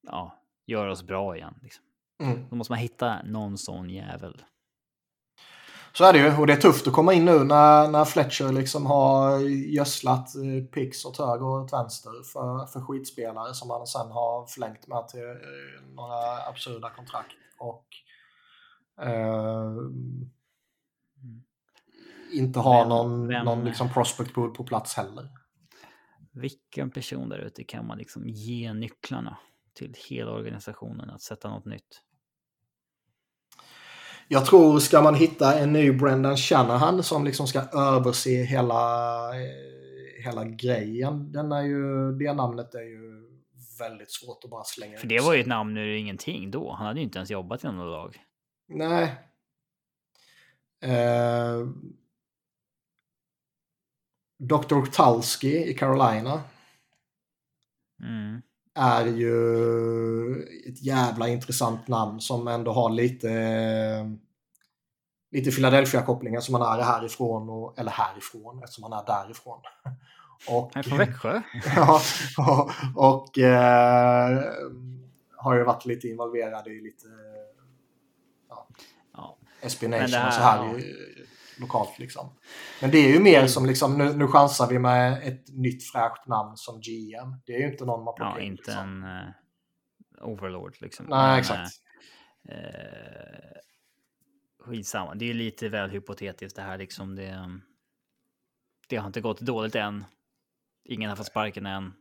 [0.06, 1.54] ja, gör oss bra igen.
[1.62, 1.84] Liksom.
[2.22, 2.48] Mm.
[2.50, 4.42] Då måste man hitta någon sån jävel.
[5.96, 8.52] Så är det ju och det är tufft att komma in nu när, när Fletcher
[8.52, 13.86] liksom har gödslat eh, pix åt höger och åt vänster för, för skitspelare som han
[13.86, 17.36] sen har förlängt med till eh, några absurda kontrakt.
[17.58, 17.86] Och
[19.06, 19.72] eh,
[22.32, 25.28] inte ha vem, någon, vem, någon liksom prospect pool på plats heller.
[26.32, 29.38] Vilken person där ute kan man liksom ge nycklarna
[29.74, 32.00] till hela organisationen att sätta något nytt?
[34.28, 38.74] Jag tror, ska man hitta en ny Brendan Shanahan som liksom ska överse hela,
[39.36, 41.32] eh, hela grejen.
[41.32, 43.04] Den är ju, det namnet är ju
[43.78, 46.72] väldigt svårt att bara slänga För det var ju ett namn ur ingenting då.
[46.72, 48.16] Han hade ju inte ens jobbat i något lag.
[48.68, 49.14] Nej.
[50.82, 51.66] Eh,
[54.38, 54.84] Dr.
[54.90, 56.42] Tulski i Carolina.
[58.02, 58.42] Mm.
[58.74, 63.28] Är ju ett jävla intressant namn som ändå har lite
[65.34, 69.60] lite Philadelphia-kopplingar som han är härifrån, och, eller härifrån eftersom han är därifrån.
[70.48, 71.42] Och, han är från Växjö?
[71.76, 72.00] ja,
[72.38, 72.70] och,
[73.14, 74.42] och eh,
[75.36, 77.06] har ju varit lite involverad i lite
[78.48, 78.68] ja,
[79.12, 79.36] ja.
[79.60, 80.74] espionage och så här ja
[81.60, 81.98] lokalt.
[81.98, 82.30] Liksom.
[82.80, 86.26] Men det är ju mer som liksom, nu, nu chansar vi med ett nytt fräscht
[86.26, 87.40] namn som GM.
[87.46, 89.04] Det är ju inte någon man plockar Ja, in, inte liksom.
[89.04, 91.06] en uh, overlord liksom.
[91.06, 91.72] Nej, Men, exakt.
[92.48, 93.60] Uh,
[94.64, 97.16] skitsamma, det är lite väl hypotetiskt det här liksom.
[97.16, 97.60] Det,
[98.88, 100.04] det har inte gått dåligt än.
[100.84, 101.92] Ingen har fått sparken än.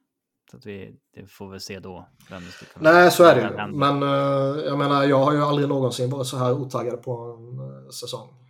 [0.52, 2.08] Så att vi det får väl se då.
[2.30, 3.78] Vem det kunna Nej, så är det ju.
[3.78, 7.60] Men uh, jag menar, jag har ju aldrig någonsin varit så här otaggad på en
[7.60, 8.43] uh, säsong.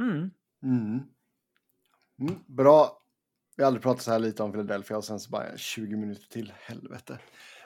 [0.00, 0.30] Mm.
[0.62, 1.02] Mm.
[2.20, 3.00] Mm, bra.
[3.56, 6.28] Vi har aldrig pratat så här lite om Philadelphia och sen så bara 20 minuter
[6.28, 6.52] till.
[6.60, 7.18] Helvete.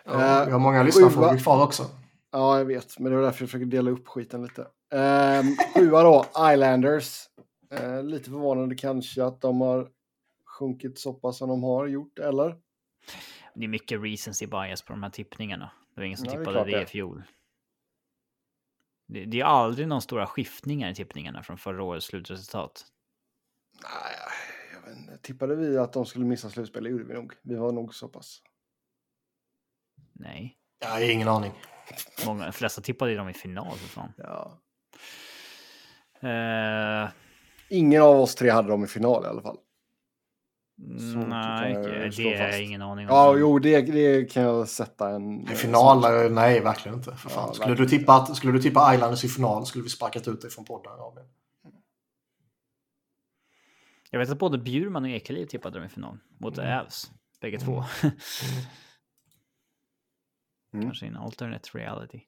[0.04, 1.82] Ja, uh, vi har många lyssnarfrågor kvar också.
[2.30, 2.98] Ja, jag vet.
[2.98, 4.60] Men det var därför jag försöker dela upp skiten lite.
[4.62, 5.42] Uh,
[5.74, 7.28] sjua då, Islanders.
[7.80, 9.88] Uh, lite förvånande kanske att de har
[10.58, 12.56] sjunkit så pass som de har gjort, eller?
[13.54, 15.70] Det är mycket recency bias på de här tippningarna.
[15.94, 17.22] Det var ingen som ja, tippade det, det i fjol.
[19.08, 22.86] Det, det är aldrig någon stora skiftningar i tippningarna från förra årets slutresultat.
[23.82, 24.14] Nej,
[24.74, 25.18] jag vet inte.
[25.18, 26.84] Tippade vi att de skulle missa slutspel?
[26.84, 27.34] Det gjorde vi nog.
[27.42, 28.42] Vi var nog så pass.
[30.12, 30.56] Nej.
[30.78, 31.52] Jag har ingen aning.
[32.26, 34.12] Många, de flesta tippade dem i final för fan.
[34.16, 34.60] Ja.
[36.24, 37.10] Uh...
[37.70, 39.58] Ingen av oss tre hade dem i final i alla fall.
[40.78, 41.74] Så nej,
[42.16, 43.14] det är jag ingen aning om.
[43.14, 45.50] Ja, jo, det, det kan jag sätta en...
[45.50, 46.02] I final?
[46.02, 46.34] Sån.
[46.34, 47.16] Nej, verkligen inte.
[47.16, 47.44] För fan.
[47.48, 50.50] Ja, skulle, du tippa, skulle du tippa Islanders i final skulle vi sparkat ut dig
[50.50, 50.92] från podden.
[50.92, 51.24] Robin.
[54.10, 56.70] Jag vet att både Bjurman och Ekeliv tippade dem i final mot mm.
[56.70, 57.10] Ävs.
[57.40, 57.66] Bägge mm.
[57.66, 57.84] två.
[60.72, 60.86] Mm.
[60.86, 62.20] Kanske en alternate reality.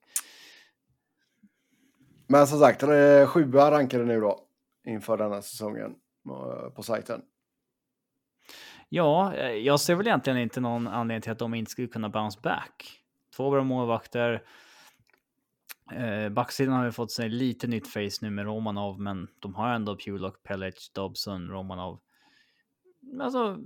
[2.26, 2.80] Men som sagt,
[3.28, 4.46] sjua rankade nu då
[4.86, 5.94] inför denna säsongen
[6.28, 7.22] eh, på sajten.
[8.92, 12.08] Ja, eh, jag ser väl egentligen inte någon anledning till att de inte skulle kunna
[12.08, 13.00] bounce back.
[13.36, 14.42] Två bra målvakter.
[15.92, 19.68] Eh, backsidan har ju fått sig lite nytt face nu med Romanov, men de har
[19.68, 22.00] ändå Pulock, Pelic, Dobson, Romanov.
[23.20, 23.58] Alltså,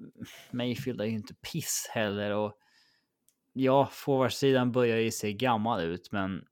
[0.51, 2.59] Mayfield är ju inte piss heller och
[3.53, 6.45] ja, forwardsidan börjar ju se gammal ut, men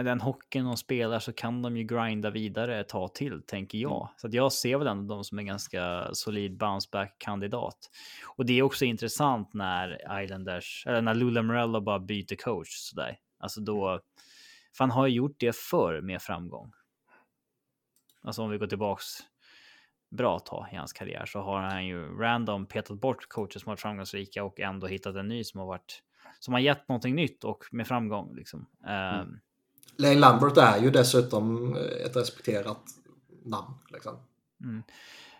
[0.00, 3.78] med den hockeyn de spelar så kan de ju grinda vidare ett tag till, tänker
[3.78, 4.02] jag.
[4.02, 4.14] Mm.
[4.16, 7.90] Så att jag ser väl ändå dem som en ganska solid bounceback-kandidat.
[8.36, 13.18] Och det är också intressant när Islanders, eller när Lula Morello bara byter coach sådär.
[13.38, 14.00] Alltså då,
[14.76, 16.72] för han har ju gjort det förr med framgång.
[18.22, 19.06] Alltså om vi går tillbaks
[20.10, 23.80] bra tag i hans karriär så har han ju random petat bort coacher som varit
[23.80, 26.02] framgångsrika och ändå hittat en ny som har varit
[26.38, 28.66] som har gett någonting nytt och med framgång liksom.
[28.86, 29.20] Mm.
[29.20, 29.40] Um,
[30.00, 31.76] Lane Lambert är ju dessutom
[32.06, 32.82] ett respekterat
[33.44, 33.74] namn.
[33.92, 34.16] Liksom.
[34.64, 34.82] Mm.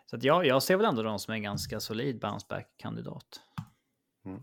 [0.07, 3.41] Så att ja, jag ser väl ändå dem som en ganska solid bounceback-kandidat.
[4.25, 4.41] Mm.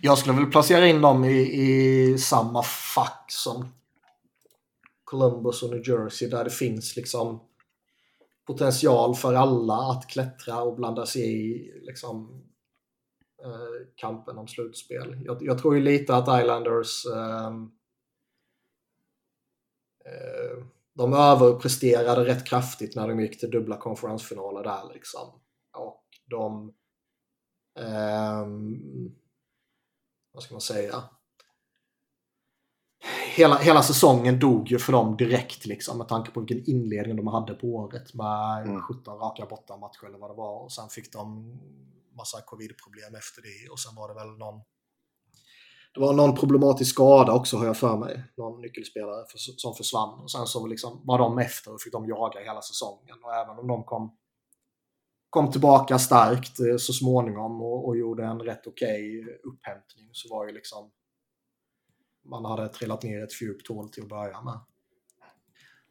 [0.00, 3.68] Jag skulle väl placera in dem i, i samma fack som
[5.04, 7.40] Columbus och New Jersey där det finns liksom
[8.46, 12.42] potential för alla att klättra och blanda sig i liksom,
[13.44, 15.22] eh, kampen om slutspel.
[15.24, 17.52] Jag, jag, tror ju lite att Islanders eh, eh,
[20.94, 25.40] de överpresterade rätt kraftigt när de gick till dubbla konferensfinaler där liksom.
[25.76, 26.74] Och de...
[27.78, 28.46] Eh,
[30.32, 31.02] vad ska man säga?
[33.34, 37.26] Hela, hela säsongen dog ju för dem direkt liksom med tanke på vilken inledning de
[37.26, 38.82] hade på året med mm.
[38.82, 41.52] 17 raka bortamatcher eller vad det var och sen fick de
[42.16, 44.60] massa covid-problem efter det och sen var det väl någon
[45.94, 48.24] det var någon problematisk skada också har jag för mig.
[48.36, 50.20] Någon nyckelspelare för, som försvann.
[50.20, 53.16] Och sen så liksom var de efter och fick de jaga hela säsongen.
[53.22, 54.16] Och även om de kom,
[55.30, 60.34] kom tillbaka starkt eh, så småningom och, och gjorde en rätt okej okay upphämtning så
[60.34, 60.90] var ju liksom
[62.24, 64.60] man hade trillat ner ett för djupt hål till att börja med.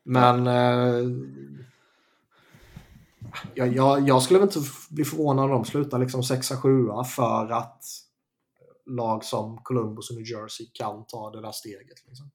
[0.04, 1.10] Men eh,
[3.54, 7.84] jag, jag, jag, skulle inte bli förvånad om de slutar liksom 6-7 för att
[8.96, 12.08] lag som Columbus och New Jersey kan ta det där steget.
[12.08, 12.32] Liksom.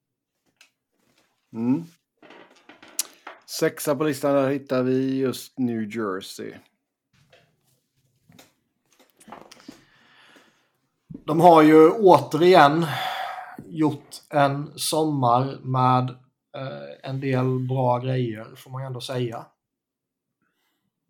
[1.52, 1.84] Mm.
[3.46, 6.54] Sexa på listan där hittar vi just New Jersey.
[11.09, 12.86] De har ju återigen
[13.66, 16.11] gjort en sommar med
[16.57, 19.46] eh, en del bra grejer får man ändå säga.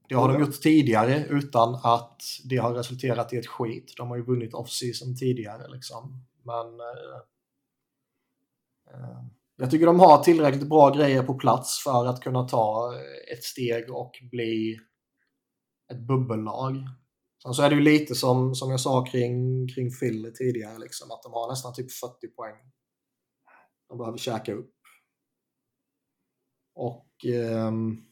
[0.09, 3.95] Det har de gjort tidigare utan att det har resulterat i ett skit.
[3.97, 6.25] De har ju vunnit off-season tidigare liksom.
[6.43, 7.21] Men eh,
[8.91, 9.25] eh,
[9.57, 12.95] jag tycker de har tillräckligt bra grejer på plats för att kunna ta
[13.33, 14.79] ett steg och bli
[15.93, 16.77] ett bubbellag.
[17.43, 21.11] Sen så är det ju lite som, som jag sa kring, kring Philly tidigare, liksom,
[21.11, 22.73] att de har nästan typ 40 poäng.
[23.89, 24.75] De behöver käka upp.
[26.75, 28.03] Och ehm,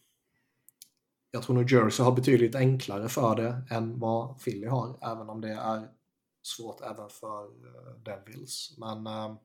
[1.35, 5.41] jag tror New Jersey har betydligt enklare för det än vad Philly har, även om
[5.41, 5.89] det är
[6.43, 8.75] svårt även för eh, Devils.
[8.79, 9.37] Men uh,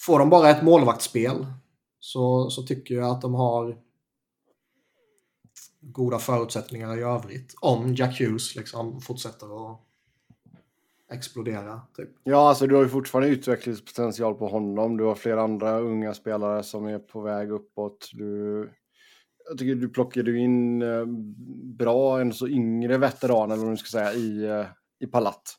[0.00, 1.46] får de bara ett målvaktsspel
[1.98, 3.78] så, så tycker jag att de har
[5.80, 7.54] goda förutsättningar i övrigt.
[7.60, 9.80] Om Jack Hughes liksom fortsätter att
[11.12, 11.80] explodera.
[11.96, 12.10] Typ.
[12.24, 14.96] Ja, alltså du har ju fortfarande utvecklingspotential på honom.
[14.96, 18.10] Du har flera andra unga spelare som är på väg uppåt.
[18.12, 18.70] Du
[19.50, 21.04] jag tycker du plockade in eh,
[21.78, 24.66] bra, en så yngre veteran eller vad du ska säga, i, eh,
[25.00, 25.56] i Palat.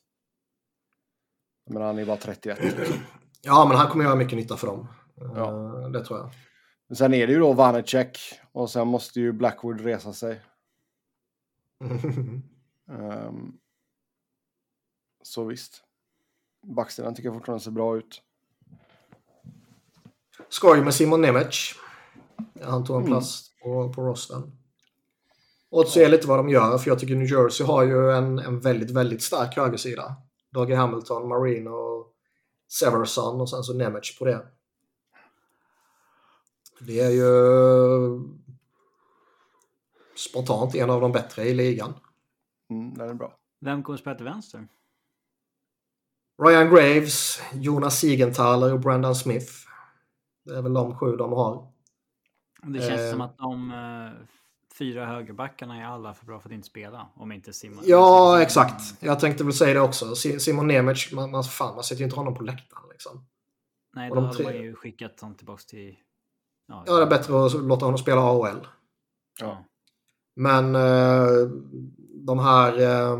[1.70, 2.58] Men han är bara 31.
[2.62, 2.96] Liksom.
[3.44, 4.88] Ja, men han kommer göra mycket nytta för dem.
[5.14, 5.80] Ja.
[5.82, 6.30] Eh, det tror jag.
[6.88, 8.18] Men sen är det ju då Vanecek
[8.52, 10.40] och sen måste ju Blackwood resa sig.
[12.90, 13.58] um,
[15.22, 15.84] så visst.
[16.66, 18.22] Backsidan tycker jag fortfarande ser bra ut.
[20.48, 21.74] Skoj med Simon Nemec.
[22.62, 23.12] Han tog en mm.
[23.12, 24.52] plats på, på rosten.
[25.70, 28.60] Och se lite vad de gör, för jag tycker New Jersey har ju en, en
[28.60, 30.16] väldigt, väldigt stark högersida.
[30.50, 32.06] Dougie Hamilton, Marino,
[32.68, 34.46] Severson och sen så Nemec på det.
[36.80, 37.30] Det är ju
[40.16, 41.94] spontant en av de bättre i ligan.
[42.70, 43.36] Mm, det är bra.
[43.60, 44.68] Vem kommer spela till vänster?
[46.42, 49.52] Ryan Graves, Jonas Siegenthaler och Brandon Smith.
[50.44, 51.71] Det är väl de sju de har.
[52.66, 54.26] Det känns eh, som att de eh,
[54.78, 57.08] fyra högerbackarna är alla för bra för att inte spela.
[57.14, 57.84] Om inte Simon.
[57.86, 58.82] Ja, exakt.
[59.00, 60.14] Jag tänkte väl säga det också.
[60.14, 62.88] Simon Nemec, man, man, fan, man sätter ju inte honom på läktaren.
[62.90, 63.26] Liksom.
[63.94, 64.44] Nej, då de hade tre...
[64.44, 65.96] man ju skickat honom tillbaka till...
[66.68, 68.66] Ja, ja, det är bättre att låta honom spela AHL.
[69.40, 69.64] Ja.
[70.36, 71.48] Men eh,
[72.26, 73.18] de här eh,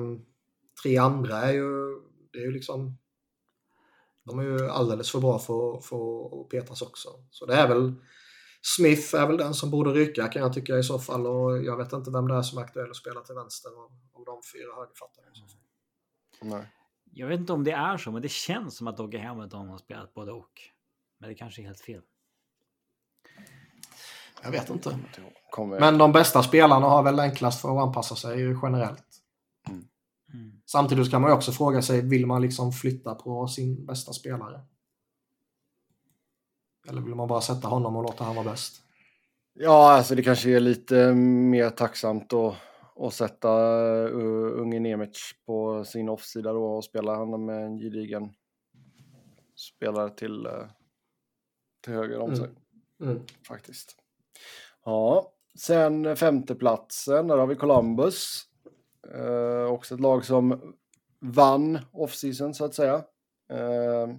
[0.83, 2.01] tre andra är ju,
[2.33, 2.99] det är ju liksom...
[4.25, 7.09] De är ju alldeles för bra för, för att petas också.
[7.31, 7.95] Så det är väl
[8.63, 11.77] Smith är väl den som borde rycka kan jag tycka i så fall och jag
[11.77, 14.41] vet inte vem det är som är aktuell att spela till vänster av, av de
[14.53, 15.29] fyra högerfattarna.
[16.43, 16.67] Nej.
[17.15, 19.79] Jag vet inte om det är så, men det känns som att Dogge Hamilton har
[19.79, 20.53] spelat både och.
[21.19, 22.03] Men det kanske är helt fel.
[24.43, 24.99] Jag vet inte.
[25.81, 29.07] Men de bästa spelarna har väl enklast för att anpassa sig generellt.
[29.69, 29.85] Mm.
[30.35, 30.61] Mm.
[30.67, 34.61] Samtidigt kan man ju också fråga sig, vill man liksom flytta på sin bästa spelare?
[36.89, 38.83] Eller vill man bara sätta honom och låta han vara bäst?
[39.55, 42.55] Ja, alltså det kanske är lite mer tacksamt att,
[42.97, 43.49] att sätta
[44.09, 48.33] uh, unge Nemec på sin offsida då och spela honom med en gedigen
[49.57, 50.67] spelare till, uh,
[51.85, 52.49] till höger om sig.
[53.03, 53.23] Mm.
[53.49, 53.97] Faktiskt.
[54.85, 58.43] Ja, sen femteplatsen, där har vi Columbus.
[59.15, 60.75] Uh, också ett lag som
[61.21, 62.95] vann off-season så att säga.
[63.53, 64.17] Uh,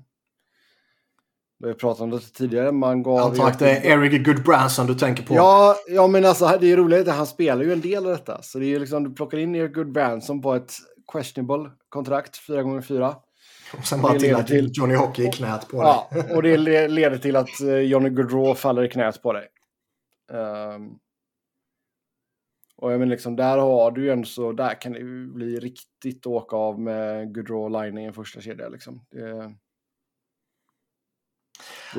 [1.60, 2.72] vi har pratat om det tidigare.
[2.72, 5.34] Man gav antar att det är Eric Goodbranson du tänker på.
[5.36, 7.08] Ja, ja, men alltså det är roligt.
[7.08, 8.41] Han spelar ju en del av detta.
[8.41, 10.74] Så det är ju liksom, du plockar in Eric Goodbranson på ett
[11.12, 13.16] questionable kontrakt, 4 x 4
[13.78, 16.36] Och sen bara till att till- Johnny Hockey i knät på Ja, dig.
[16.36, 19.47] och det le- leder till att eh, Johnny Gaudreau faller i knät på dig.
[20.34, 20.89] Ehm,
[22.78, 25.60] och jag menar liksom, där har du ju ändå så, där kan det ju bli
[25.60, 29.06] riktigt åka av med Gaudreau Line i en första kedja liksom.
[29.12, 29.54] Det,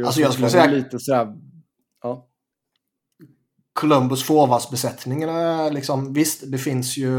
[0.04, 1.36] Alltså, jag skulle säga- lite sådär,
[2.02, 2.28] ja.
[3.72, 7.10] Columbus forwardsbesättningen är liksom, visst det finns ju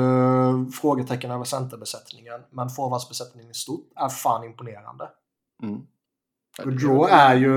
[0.81, 5.09] frågetecken över centerbesättningen, men forwardsbesättningen i stort är fan imponerande.
[5.63, 5.81] Mm.
[6.63, 7.49] Gaudreau är ju,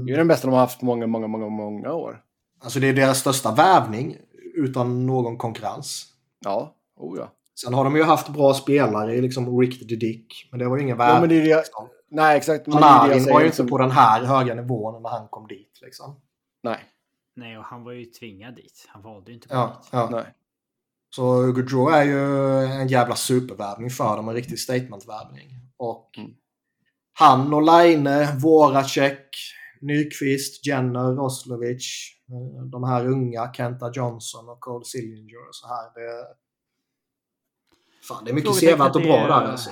[0.00, 2.22] Det är den bästa de har haft många, många, många, många år.
[2.60, 4.16] alltså det är deras största värvning
[4.54, 6.06] utan någon konkurrens.
[6.44, 7.32] Ja, oh ja.
[7.60, 10.76] Sen har de ju haft bra spelare i liksom Rick the Dick, men det var
[10.76, 11.20] ju ingen Ja, värvning.
[11.20, 11.88] men det är det, liksom.
[12.10, 12.68] Nej, exakt.
[12.68, 13.62] är säger, var ju liksom.
[13.64, 15.78] inte på den här höga nivån när han kom dit.
[15.82, 16.20] Liksom.
[16.62, 16.84] Nej,
[17.36, 18.86] Nej, och han var ju tvingad dit.
[18.88, 19.88] Han valde ju inte Ja, dit.
[19.92, 20.08] ja.
[20.12, 20.34] nej.
[21.10, 22.20] Så Gaudreau är ju
[22.64, 25.50] en jävla supervärvning för dem, en riktig statementvärvning.
[25.76, 26.30] Och Mm.
[27.12, 29.28] han och Laine, Voracek,
[29.80, 32.12] Nyqvist, Jenner, Roslovic,
[32.72, 35.84] de här unga, Kenta Johnson och Cole Sillinger och så här.
[35.94, 36.26] Det,
[38.08, 39.70] fan, det är mycket sevärt och bra där alltså.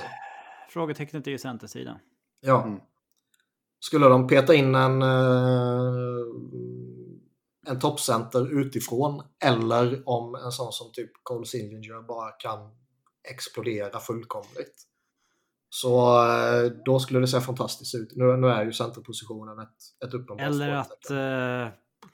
[0.69, 1.99] Frågetecknet är ju centersidan.
[2.45, 2.63] Ja.
[2.63, 2.79] Mm.
[3.79, 6.25] Skulle de peta in en, eh,
[7.67, 12.59] en toppcenter utifrån eller om en sån som typ Cole Sillinger bara kan
[13.29, 14.81] explodera fullkomligt.
[15.69, 18.15] Så eh, då skulle det se fantastiskt ut.
[18.15, 21.73] Nu, nu är ju centerpositionen ett, ett uppenbart Eller att eh,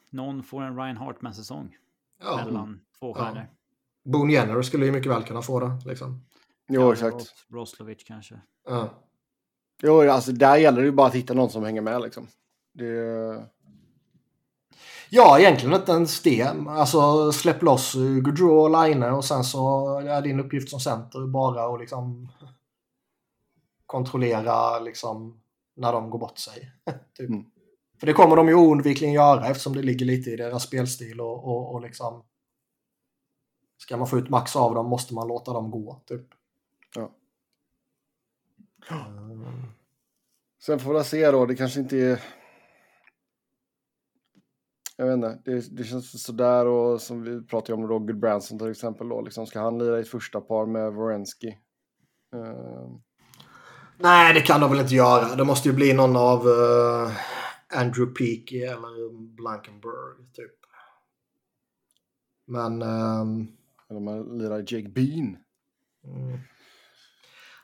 [0.09, 1.77] någon får en Ryan Hartman-säsong.
[2.23, 3.23] ja, Mellan två Ja.
[3.25, 3.47] stjärnor.
[4.05, 5.71] Boone Jenner skulle ju mycket väl kunna få det.
[5.85, 6.25] Liksom.
[6.67, 7.15] Jo, Ja, exakt.
[7.15, 8.41] Ros- Roslovic kanske.
[8.67, 8.89] Ja.
[9.83, 12.27] Jo, alltså där gäller det ju bara att hitta någon som hänger med liksom.
[12.73, 13.47] Det...
[15.09, 16.43] Ja, egentligen inte ens det.
[16.67, 21.27] Alltså släpp loss eh, Gaudreau och Line och sen så är din uppgift som center
[21.27, 22.27] bara att liksom
[23.85, 25.41] kontrollera liksom
[25.75, 26.71] när de går bort sig.
[27.17, 27.29] typ.
[27.29, 27.45] Mm.
[27.99, 31.43] För det kommer de ju oundvikligen göra eftersom det ligger lite i deras spelstil och,
[31.43, 32.23] och, och liksom
[33.77, 36.01] ska man få ut max av dem måste man låta dem gå.
[36.05, 36.27] Typ.
[40.61, 42.23] Sen får vi se då, det kanske inte är...
[44.97, 48.71] Jag vet inte, det, det känns sådär och som vi pratade om då, Goodbranson till
[48.71, 51.47] exempel då, liksom ska han lira i ett första par med Vorensky?
[52.35, 52.97] Uh,
[53.97, 55.35] Nej, det kan de väl inte göra.
[55.35, 57.11] Det måste ju bli någon av eh,
[57.79, 60.55] Andrew Peaky eller Blankenberg, typ.
[62.45, 62.81] Men...
[62.81, 63.47] ehm,
[63.89, 65.37] eller man lirar Jake Bean.
[66.03, 66.39] mm.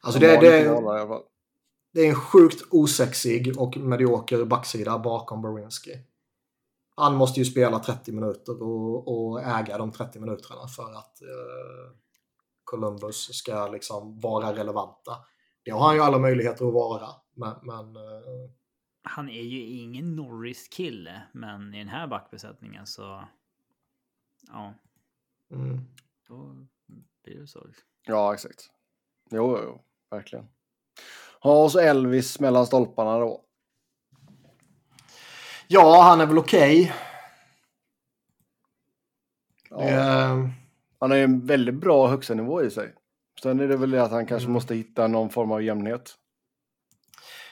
[0.08, 1.24] Alltså De det, det, fall.
[1.94, 5.92] det är en sjukt osexig och medioker backsida bakom Borinsky.
[6.96, 11.98] Han måste ju spela 30 minuter och, och äga de 30 minuterna för att eh,
[12.64, 15.18] Columbus ska liksom vara relevanta.
[15.64, 17.08] Det har han ju alla möjligheter att vara.
[17.34, 18.50] Men, men eh,
[19.04, 23.24] Han är ju ingen Norris-kille, men i den här backbesättningen så...
[24.48, 24.74] Ja,
[25.52, 25.80] mm.
[26.28, 26.68] då
[27.24, 27.64] blir det så.
[27.68, 27.86] liksom.
[28.06, 28.70] Ja, exakt.
[29.32, 30.46] Jo, jo, jo, verkligen.
[31.44, 33.44] Ja, och så Elvis mellan stolparna då.
[35.68, 36.94] Ja, han är väl okej.
[39.70, 40.50] Ja, Det, eh,
[41.00, 42.94] Han har ju en väldigt bra högsta nivå i sig.
[43.44, 44.54] Sen är det väl det att han kanske Mm.
[44.54, 46.16] måste hitta någon form av jämnhet.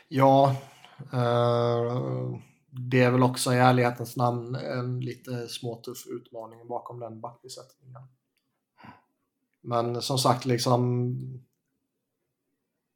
[0.07, 0.55] Ja,
[1.13, 2.31] eh,
[2.69, 8.01] det är väl också i ärlighetens namn en lite småtuff utmaning bakom den backbesättningen.
[9.61, 11.15] Men som sagt, liksom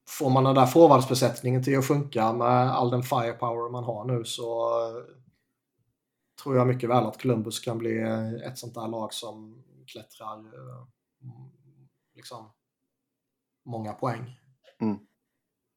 [0.09, 4.23] får man den där forwardsbesättningen till att funka med all den firepower man har nu
[4.25, 5.03] så eh,
[6.43, 7.99] tror jag mycket väl att Columbus kan bli
[8.45, 10.85] ett sånt där lag som klättrar eh,
[12.15, 12.51] liksom
[13.65, 14.39] många poäng.
[14.81, 14.97] Mm.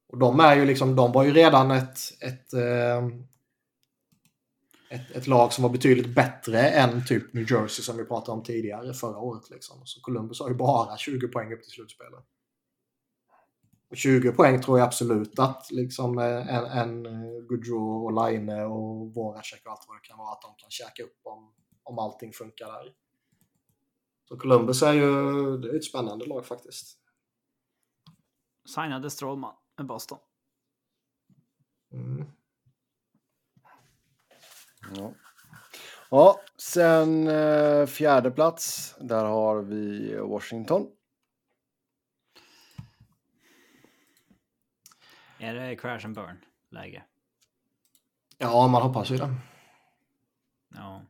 [0.09, 3.07] Och de är ju liksom, de var ju redan ett, ett, eh,
[4.91, 8.43] ett, ett lag som var betydligt bättre än typ New Jersey som vi pratade om
[8.43, 9.51] tidigare förra året.
[9.51, 9.77] Liksom.
[9.85, 12.25] Så Columbus har ju bara 20 poäng upp till slutspelet.
[13.93, 17.03] Och 20 poäng tror jag absolut att liksom eh, en, en
[17.49, 21.03] Gaudreau och Line och Voracek och allt vad det kan vara att de kan käka
[21.03, 21.53] upp om
[21.85, 22.95] om allting funkar där.
[24.29, 26.99] Så Columbus är ju det är ett spännande lag faktiskt.
[28.75, 30.19] Signade Strålman med Boston.
[31.93, 32.25] Mm.
[34.97, 35.15] Ja.
[36.11, 38.95] ja, sen eh, fjärde plats.
[39.01, 40.87] Där har vi Washington.
[45.43, 47.05] Är det crash and burn läge?
[48.39, 49.35] Ja, man hoppas ju det.
[50.69, 51.03] Ja.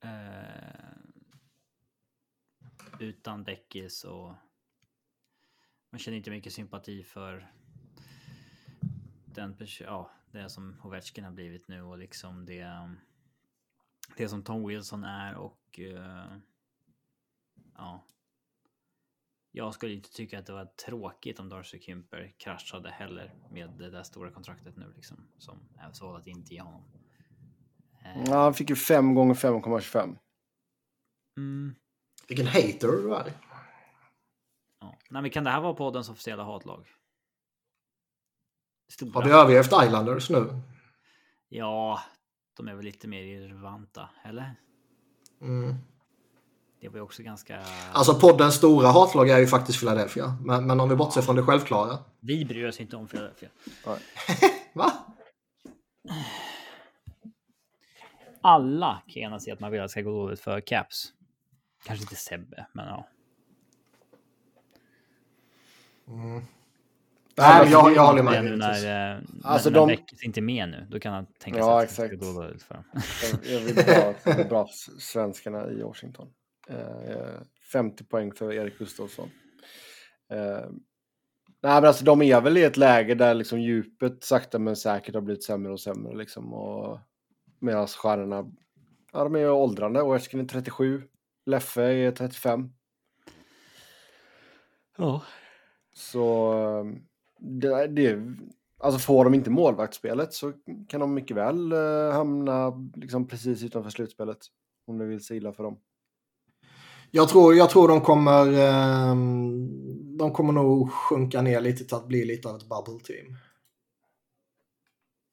[0.00, 0.90] Eh,
[2.98, 4.34] utan Beckis och
[5.90, 7.52] man känner inte mycket sympati för
[9.24, 12.90] den ja, det som Ovechkin har blivit nu och liksom det.
[14.16, 16.36] Det som Tom Wilson är och eh,
[17.74, 18.04] ja.
[19.56, 23.90] Jag skulle inte tycka att det var tråkigt om Darcy Kymper kraschade heller med det
[23.90, 26.84] där stora kontraktet nu liksom som är så att inte ge honom.
[28.04, 30.16] Eh, Ja, han fick ju 5 gånger 5,25.
[31.36, 31.74] Mm,
[32.28, 33.32] Vilken hater du är.
[34.80, 34.98] ja.
[35.10, 36.86] Nej, men kan det här vara poddens officiella hatlag?
[38.92, 39.12] Stora.
[39.20, 40.60] Har vi övergett Islanders nu?
[41.48, 42.00] Ja,
[42.56, 44.54] de är väl lite mer irrelevanta, eller?
[45.40, 45.74] Mm.
[46.84, 47.60] Det var ju också ganska...
[47.92, 50.36] Alltså poddens stora hatlag är ju faktiskt Philadelphia.
[50.44, 51.98] Men, men om vi bortser från det självklara.
[52.20, 53.48] Vi bryr oss inte om Philadelphia.
[54.72, 54.92] Va?
[58.40, 61.12] Alla kan gärna se att man vill att det ska gå dåligt för Caps.
[61.84, 63.08] Kanske inte Sebbe, men ja.
[66.06, 68.44] Nej, alltså, jag, jag håller med.
[68.44, 71.26] nu när, eh, Alltså, när, när de- Beckis inte är med nu, då kan han
[71.38, 72.84] tänka Ja, sig att det ska gå dåligt för dem.
[73.44, 73.76] Jag- vill
[74.36, 74.68] jag bra
[74.98, 76.28] svenskarna i Washington.
[76.68, 77.40] Eh,
[77.72, 79.30] 50 poäng för Erik Gustafsson.
[80.30, 80.68] Eh,
[81.62, 85.14] nej, men alltså de är väl i ett läge där liksom djupet sakta men säkert
[85.14, 86.54] har blivit sämre och sämre liksom.
[86.54, 86.98] Och
[87.58, 88.52] medan stjärnorna,
[89.12, 90.02] ja de är ju åldrande.
[90.02, 91.02] Ovechkin är 37,
[91.46, 92.72] Leffe är 35.
[94.96, 95.22] Ja.
[95.94, 96.84] Så eh,
[97.38, 98.18] det, det,
[98.78, 100.52] alltså får de inte målvaktsspelet så
[100.88, 104.38] kan de mycket väl eh, hamna liksom precis utanför slutspelet.
[104.86, 105.78] Om det vill sig illa för dem.
[107.16, 108.52] Jag tror, jag tror de kommer...
[108.52, 109.68] ehm,
[110.18, 113.36] de kommer nog sjunka ner lite till att bli lite av ett bubble team.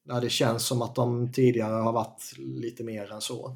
[0.06, 3.56] Där det känns som att de tidigare har varit lite mer än så.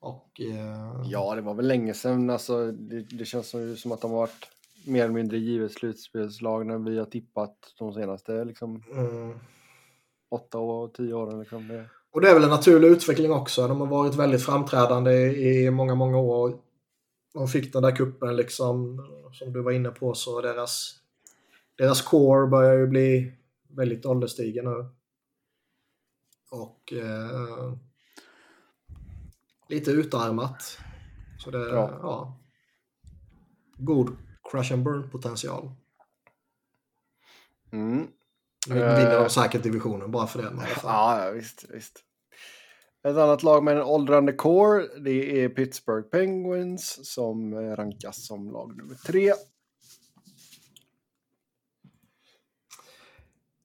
[0.00, 0.40] Och...
[0.40, 2.30] eh, Ja, det var väl länge sedan.
[2.30, 4.48] Alltså, det, det känns som, som att de har varit
[4.86, 9.38] mer eller mindre givet slutspelslag när vi har tippat de senaste liksom, mm.
[10.30, 11.40] åtta och tio åren.
[11.40, 11.68] Liksom.
[11.68, 13.68] Det, Och det är väl en naturlig utveckling också.
[13.68, 16.58] De har varit väldigt framträdande i många, många år.
[17.34, 18.98] De fick den där kuppen liksom,
[19.32, 20.94] som du var inne på, så deras,
[21.78, 23.32] deras core börjar ju bli
[23.68, 24.88] väldigt ålderstigen nu.
[26.50, 27.72] Och eh,
[29.68, 30.78] lite utarmat.
[31.38, 31.98] Så det, Ja.
[32.02, 32.38] ja.
[33.78, 34.16] God
[34.50, 35.70] crush and burn potential.
[37.72, 38.06] mm.
[38.68, 39.28] Nu vinner de Eh.
[39.28, 40.52] säkert divisionen bara för det.
[40.82, 42.02] Ja, ja, visst, visst.
[43.06, 48.52] Ett annat lag med en åldrande core, det är Pittsburgh Penguins som eh, rankas som
[48.52, 49.32] lag nummer tre.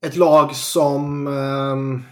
[0.06, 1.28] Ett lag som...
[1.28, 2.04] ehm,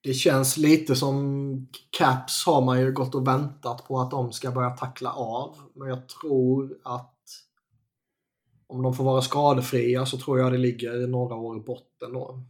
[0.00, 4.50] det känns lite som Caps har man ju gått och väntat på att de ska
[4.50, 5.58] börja tackla av.
[5.74, 7.18] Men jag tror att
[8.66, 12.42] om de får vara skadefria så tror jag det ligger några år i botten då.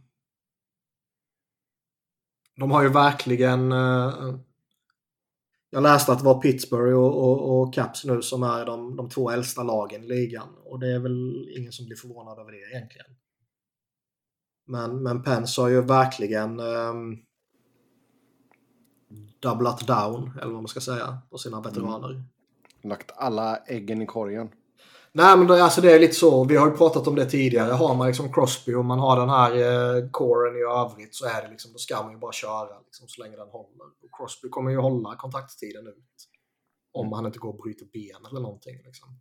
[2.59, 3.71] De har ju verkligen...
[3.71, 4.35] eh,
[5.71, 9.09] jag läste att det var Pittsburgh och, och, och Caps nu som är de, de
[9.09, 10.47] två äldsta lagen i ligan.
[10.65, 13.07] Och det är väl ingen som blir förvånad över det egentligen.
[14.67, 17.17] Men, men Pence har ju verkligen um,
[19.39, 22.23] doublat down, eller vad man ska säga, på sina veteraner.
[22.83, 24.49] Lagt alla äggen i korgen.
[25.11, 27.71] Nej men det, alltså det är lite så, vi har ju pratat om det tidigare.
[27.71, 31.41] Har man liksom Crosby och man har den här eh, coren i övrigt så är
[31.41, 33.85] det liksom, då ska man ju bara köra liksom, så länge den håller.
[34.03, 35.95] Och Crosby kommer ju hålla kontakttiden ut.
[36.91, 38.77] Om han inte går och bryter ben eller någonting.
[38.85, 39.19] Liksom.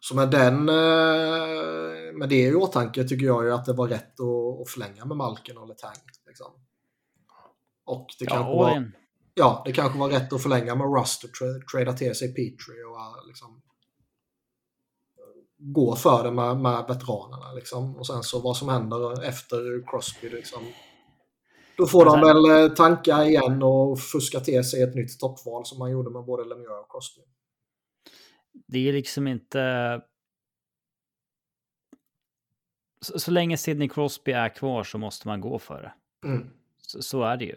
[0.00, 4.20] Så med den, eh, med det i åtanke tycker jag ju att det var rätt
[4.20, 5.96] att, att förlänga med Malkin och Letang.
[6.26, 6.46] Liksom.
[7.84, 8.92] Och det kanske Ja, var, all in.
[9.34, 12.84] ja, det kanske var rätt att förlänga med Rust och tra- trada till sig Petrie
[12.84, 13.62] och uh, liksom
[15.60, 17.52] gå för det med, med veteranerna.
[17.52, 17.96] Liksom.
[17.96, 20.28] Och sen så vad som händer efter Crosby.
[20.28, 20.62] Liksom.
[21.76, 25.78] Då får de väl eh, tanka igen och fuska till sig ett nytt toppval som
[25.78, 27.22] man gjorde med både Lemieux och Crosby.
[28.66, 30.00] Det är liksom inte...
[33.00, 35.92] så, så länge Sidney Crosby är kvar så måste man gå för det.
[36.28, 36.50] Mm.
[36.82, 37.56] Så, så är det ju.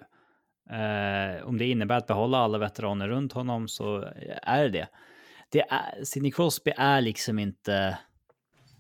[0.70, 3.98] Eh, om det innebär att behålla alla veteraner runt honom så
[4.42, 4.88] är det det.
[5.54, 8.00] Det är, Sidney Crosby är liksom inte...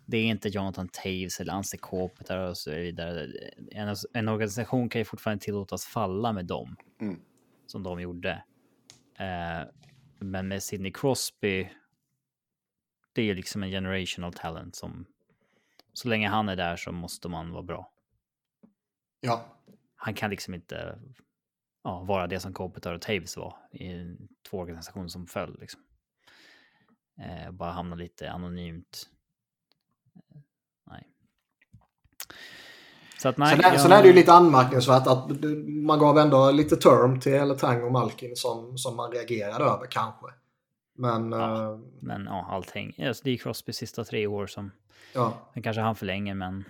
[0.05, 3.27] Det är inte Jonathan Taves eller Anse Kopitar och så vidare.
[3.71, 6.75] En, en organisation kan ju fortfarande tillåtas falla med dem.
[7.01, 7.19] Mm.
[7.65, 8.43] Som de gjorde.
[9.19, 9.67] Eh,
[10.19, 11.69] men med Sidney Crosby.
[13.13, 15.05] Det är liksom en generational talent som.
[15.93, 17.91] Så länge han är där så måste man vara bra.
[19.21, 19.45] Ja.
[19.95, 20.99] Han kan liksom inte
[21.83, 24.17] ja, vara det som Kopitar och Taves var i
[24.49, 25.59] två organisationer som föll.
[25.59, 25.82] Liksom.
[27.19, 29.09] Eh, bara hamna lite anonymt.
[30.15, 30.37] Eh,
[30.89, 31.07] nej.
[33.17, 33.55] Så att nej.
[33.55, 35.29] Sen, är, jag- sen är det ju lite anmärkningsvärt att
[35.67, 40.27] man gav ändå lite term till Letang och Malkin som, som man reagerade över kanske.
[40.95, 41.71] Men Ja.
[41.73, 42.95] eh, Men ja, allting.
[43.07, 44.71] Alltså, det är Crosby sista tre år som
[45.13, 45.33] ja.
[45.53, 46.63] sen kanske han förlänger, men.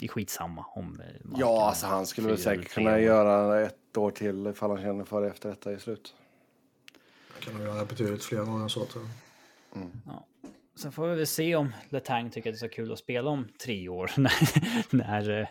[0.00, 1.00] Det är skitsamma om.
[1.00, 1.06] eh,
[1.36, 5.20] Ja, alltså han skulle väl säkert kunna göra ett år till ifall han känner för
[5.22, 6.14] det efter detta är slut.
[7.40, 10.22] Kan nog göra betydligt fler än så tror jag.
[10.76, 13.30] Sen får vi väl se om Letang tycker att det är så kul att spela
[13.30, 14.10] om tre år.
[14.16, 14.32] när,
[14.96, 15.48] när,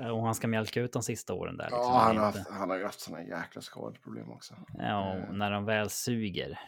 [0.00, 1.64] eh, om han ska mjölka ut de sista åren där.
[1.64, 4.54] liksom, Ja, han har, haft, han har ju haft såna jäkla skadeproblem också.
[4.78, 6.58] Ja, och när de väl suger.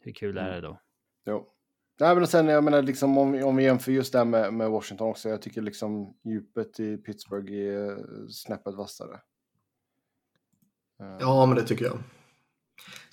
[0.00, 0.50] Hur kul Mm.
[0.50, 0.80] är det då?
[1.26, 1.46] Jo.
[2.00, 4.70] Nej, men sen jag menar liksom om, vi- om vi jämför just det med, med
[4.70, 5.28] Washington också.
[5.28, 7.98] Jag tycker liksom djupet i Pittsburgh är
[8.28, 9.20] snäppet vassare.
[11.00, 11.98] Eh, Ja, men det tycker jag.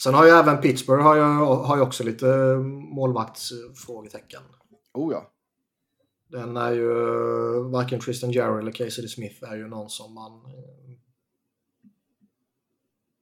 [0.04, 2.26] Sen har ju även Pittsburgh har ju, har ju också lite
[2.96, 4.42] målvaktsfrågetecken.
[4.94, 5.32] Oh ja.
[6.28, 6.94] Den är ju
[7.70, 10.98] varken Tristan Jarry eller Casey Smith är ju någon som man eh,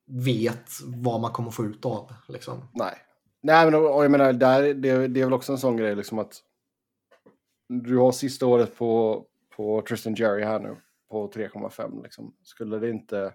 [0.05, 2.13] vet vad man kommer få ut av.
[2.27, 2.61] Liksom.
[2.73, 2.97] Nej.
[3.41, 5.95] Nej, men och, och jag menar, där, det, det är väl också en sån grej
[5.95, 6.33] liksom att
[7.69, 9.23] du har sista året på,
[9.55, 10.75] på Tristan Jerry här nu
[11.09, 12.35] på 3,5 liksom.
[12.43, 13.33] Skulle det inte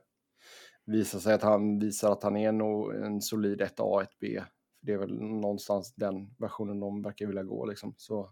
[0.86, 4.44] visa sig att han visar att han är nog en solid 1A, 1B,
[4.78, 8.31] för det är väl någonstans den versionen de verkar vilja gå liksom, så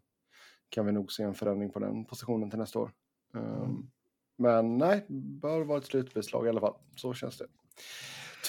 [0.69, 2.91] kan vi nog se en förändring på den positionen till nästa år.
[3.35, 3.91] Um,
[4.39, 6.75] men nej, bör vara ett slutbeslag i alla fall.
[6.97, 7.47] Så känns det.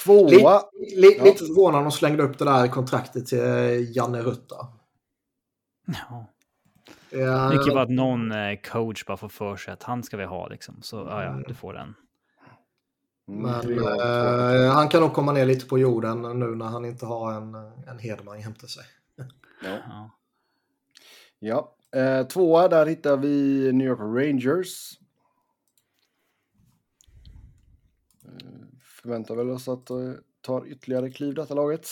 [0.04, 0.62] Tvåa.
[0.74, 1.24] Lite, li, Ja.
[1.24, 4.68] lite förvånad de slängde upp det där kontraktet till eh, Janne Rutta.
[5.86, 6.26] Ja.
[7.10, 10.26] Ja, Mycket bara att någon eh, coach bara får för sig att han ska vi
[10.26, 10.82] ha liksom.
[10.82, 11.96] Så ja, ja, du får den.
[13.28, 13.90] Mm, Men två.
[13.90, 17.56] eh, han kan nog komma ner lite på jorden nu när han inte har en,
[17.88, 18.84] en Hedman jämte sig.
[19.64, 20.10] Ja.
[21.40, 21.76] Ja.
[22.00, 25.00] Eh, tvåa, där hittar vi New York Rangers.
[28.26, 28.68] Eh,
[29.02, 31.88] förväntar väl oss att det tar ytterligare kliv detta laget.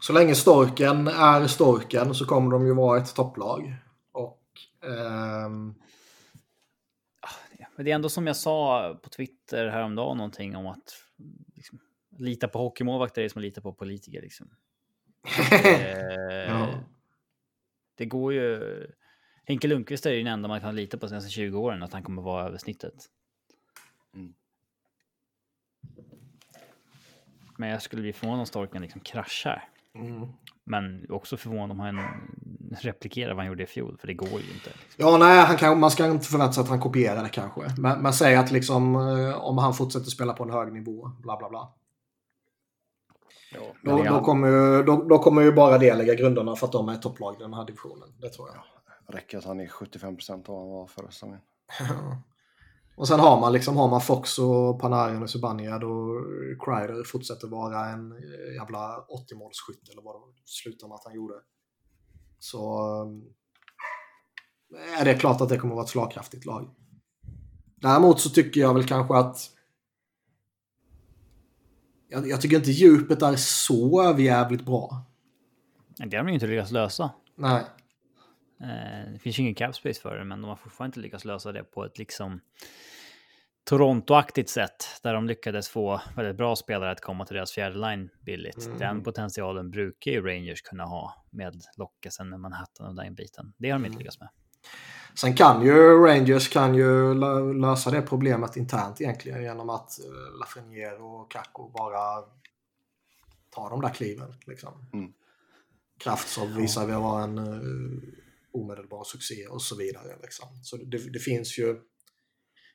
[0.00, 3.76] Så länge Storken är Storken så kommer de ju vara ett topplag.
[4.12, 4.42] Och
[4.82, 5.74] ehm,
[7.76, 10.94] Men det är ändå som jag sa på Twitter häromdagen någonting om att
[11.54, 11.78] liksom,
[12.18, 14.50] lita på hockeymålvakter är som att lita på politiker liksom.
[15.64, 16.74] Eh, Ja.
[17.96, 18.86] Det går ju.
[19.44, 22.02] Henke Lundqvist är ju den enda man kan lita på senaste 20 åren att han
[22.02, 22.94] kommer vara över snittet.
[24.14, 24.34] Mm.
[27.58, 29.68] Men jag skulle bli förvånad om Storken liksom kraschar.
[29.94, 30.28] mm.
[30.64, 32.00] Men också förvånad om han
[32.80, 34.70] replikerar vad han gjorde i fjol, för det går ju inte.
[34.70, 34.96] Liksom.
[34.96, 37.60] Ja, nej, han kan, man ska inte förvänta sig att han kopierar det kanske.
[37.78, 41.36] Men, men säg att liksom, eh, om han fortsätter spela på en hög nivå, bla
[41.36, 41.72] bla bla.
[43.54, 46.72] Ja, Då, då, kommer ju, då, då kommer ju bara det lägga grunderna för att
[46.72, 48.08] de är topplag i den här divisionen.
[48.20, 49.14] Det tror jag.
[49.14, 51.38] räcker att han är 75 procent av vad han var förra säsongen.
[52.96, 56.24] och sen har man liksom har man Fox och Panarin och Zibanejad och
[56.64, 61.34] Kreider fortsätter vara en eh, jävla 80-målsskytt eller vad det slutar med att han gjorde.
[62.38, 62.80] Så
[64.74, 66.70] eh, är det klart att det kommer att vara ett slagkraftigt lag.
[67.76, 69.50] Däremot så tycker jag väl kanske att
[72.08, 75.04] jag, jag tycker inte djupet är så överjävligt bra.
[75.96, 77.10] Det har de ju inte lyckats lösa.
[77.36, 77.64] Nej.
[78.60, 81.24] Eh, det finns ju ingen cap space för det, men de har fortfarande inte lyckats
[81.24, 82.40] lösa det på ett liksom
[83.70, 88.10] Toronto-aktigt sätt där de lyckades få väldigt bra spelare att komma till deras fjärde line
[88.20, 88.66] billigt.
[88.66, 88.78] Mm.
[88.78, 93.52] Den potentialen brukar ju Rangers kunna ha med lockelsen med Manhattan och den biten.
[93.58, 94.28] Det har de inte lyckats med.
[95.14, 100.38] Sen kan ju Rangers kan ju lö- lösa det problemet internt egentligen genom att uh,
[100.40, 102.22] Lafreniere och Kakko bara
[103.50, 104.34] tar de där kliven.
[104.46, 104.88] Liksom.
[104.92, 105.12] Mm.
[105.98, 108.02] Kraftsov visar vi vara en uh,
[108.54, 110.16] omedelbar succé och så vidare.
[110.22, 110.48] Liksom.
[110.62, 111.80] Så det, det finns ju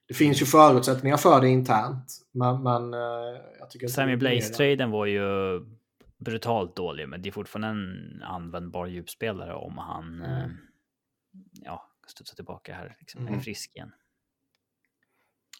[0.07, 2.05] det finns ju förutsättningar för det internt.
[2.31, 5.21] Men, men eh, jag tycker Sammy är Blaze-traden var ju
[6.17, 10.31] brutalt dålig, men det är fortfarande en användbar djupspelare om han Mm.
[10.41, 10.47] eh,
[11.51, 13.41] ja, studsar tillbaka här, liksom, är Mm.
[13.41, 13.91] frisk igen.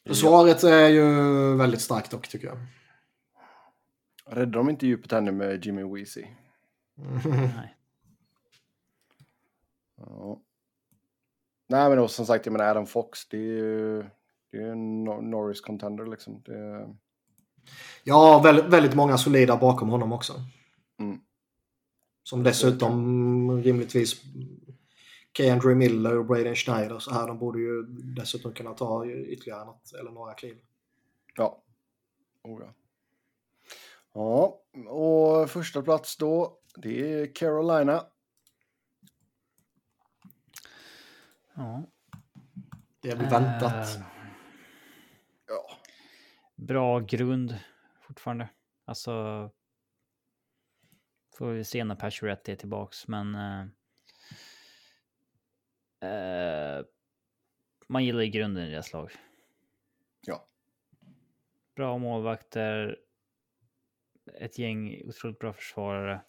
[0.08, 1.06] Försvaret är ju
[1.58, 2.58] väldigt starkt dock tycker jag.
[4.26, 6.26] Räddar de inte djupet ännu med Jimmy Weezy?
[7.56, 7.76] Nej.
[10.00, 10.42] Ja.
[11.70, 14.04] Nej men då, som sagt, jag menar Adam Fox, det är ju
[14.52, 16.42] det är en Nor- Norris contender liksom.
[16.46, 16.88] Det,
[18.04, 20.34] Ja, väldigt, väldigt många solida bakom honom också.
[21.00, 21.20] Mm.
[22.24, 24.22] Som dessutom rimligtvis
[25.38, 25.76] K.
[25.76, 27.28] Miller och Braden Schneider så här.
[27.28, 27.84] De borde ju
[28.16, 30.58] dessutom kunna ta ytterligare något eller några kliv.
[31.36, 31.64] ja.
[32.44, 32.74] Oh, ja.
[34.14, 34.62] Ja,
[34.92, 38.04] och första plats då, det är Carolina.
[41.60, 41.84] Ja.
[43.02, 43.96] Det är väl väntat.
[43.96, 44.02] Eh,
[45.48, 45.78] Ja,
[46.56, 47.60] bra grund
[48.02, 48.50] fortfarande.
[48.86, 49.12] Alltså.
[51.36, 53.36] Får vi se när Pacioretty är tillbaks, men.
[53.36, 53.62] Eh,
[56.10, 56.86] eh,
[57.88, 59.12] man gillar i grunden i deras lag.
[60.22, 60.48] Ja.
[61.76, 63.00] Bra målvakter.
[64.40, 66.22] Ett gäng otroligt bra försvarare.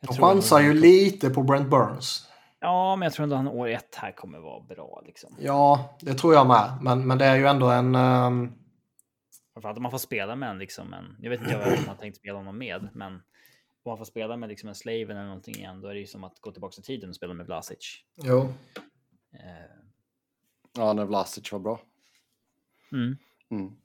[0.00, 2.33] Jag De chansar ju lite på Brent Burns.
[2.64, 5.36] Ja, men jag tror ändå han år ett här kommer vara bra liksom.
[5.40, 6.78] Ja, det tror jag med.
[6.82, 7.94] Men, men det är ju ändå en...
[7.94, 8.52] ehm,
[9.52, 11.16] Framförallt om man får spela med en liksom en.
[11.20, 13.22] Jag vet inte vad man har tänkt spela honom med, men om
[13.84, 16.24] man får spela med liksom en Slaven eller någonting igen, då är det ju som
[16.24, 18.04] att gå tillbaka i tiden och spela med Vlasic.
[18.14, 18.52] jo.
[19.32, 19.70] Eh,
[20.76, 21.80] ja när Vlasic var bra.
[22.92, 23.16] mm.
[23.50, 23.76] Mm.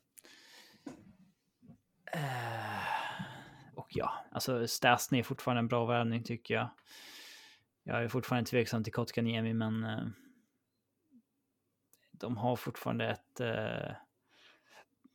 [2.13, 2.83] Eh,
[3.75, 6.69] och ja, alltså Stasny är fortfarande en bra värvning tycker jag.
[7.89, 10.05] Jag är fortfarande tveksam till Kotkaniemi, men eh,
[12.11, 13.39] de har fortfarande ett...
[13.39, 13.91] Eh,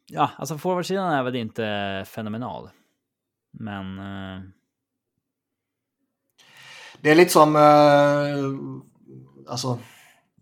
[0.07, 2.71] ja, alltså forwardsidan är väl inte fenomenal.
[3.51, 3.99] Men...
[3.99, 4.43] Eh,
[7.01, 7.57] Det är lite som...
[9.49, 9.79] Alltså,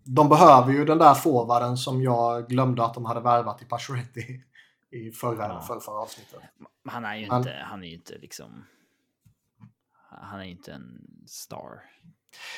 [0.03, 4.41] de behöver ju den där forwarden som jag glömde att de hade värvat i Pacioretty
[4.91, 5.61] i förra, Ja.
[5.61, 6.39] för, förra avsnittet.
[6.85, 8.65] han är ju Han- inte, han är ju inte liksom...
[10.09, 11.81] Han är ju inte en star.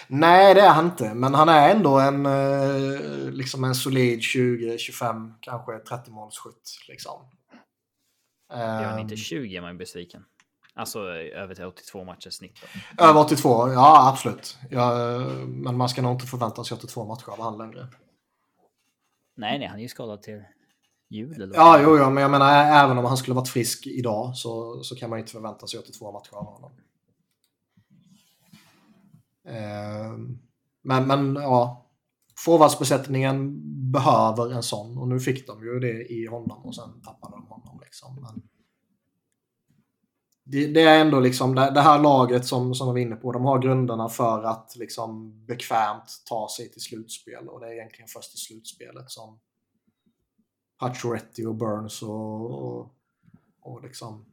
[0.08, 1.14] Nej, det är han inte.
[1.14, 6.72] Men han är ändå en, eh, liksom en solid 20, 25, kanske 30 målsskytt.
[6.88, 7.22] Liksom.
[8.52, 10.26] Gör han Ehm, inte 20 är man besviken.
[10.76, 12.60] Alltså över till 82 matcher snitt.
[12.98, 13.04] Då.
[13.04, 14.58] Över 82, ja absolut.
[14.70, 14.96] Ja,
[15.48, 17.88] men man ska nog inte förvänta sig 82 matcher av han längre.
[19.38, 20.44] Nej, nej, han är ju skadad till
[21.10, 21.42] jul.
[21.42, 24.84] Eller Ja, jo, jo, men jag menar även om han skulle varit frisk idag så,
[24.84, 26.72] så kan man inte förvänta sig 82 matcher av honom.
[29.46, 30.40] Ehm,
[30.82, 31.86] men, men ja,
[32.38, 33.62] forwardsbesättningen
[33.92, 37.48] behöver en sån och nu fick de ju det i honom och sen tappade de
[37.48, 37.80] honom.
[37.84, 38.16] Liksom.
[38.16, 38.42] Men
[40.44, 43.32] det, det är ändå liksom det, det här laget som, som vi var inne på,
[43.32, 48.08] de har grunderna för att liksom bekvämt ta sig till slutspel och det är egentligen
[48.08, 49.40] först i slutspelet som
[50.80, 52.96] Pacioretty och Burns och, och,
[53.62, 54.26] och liksom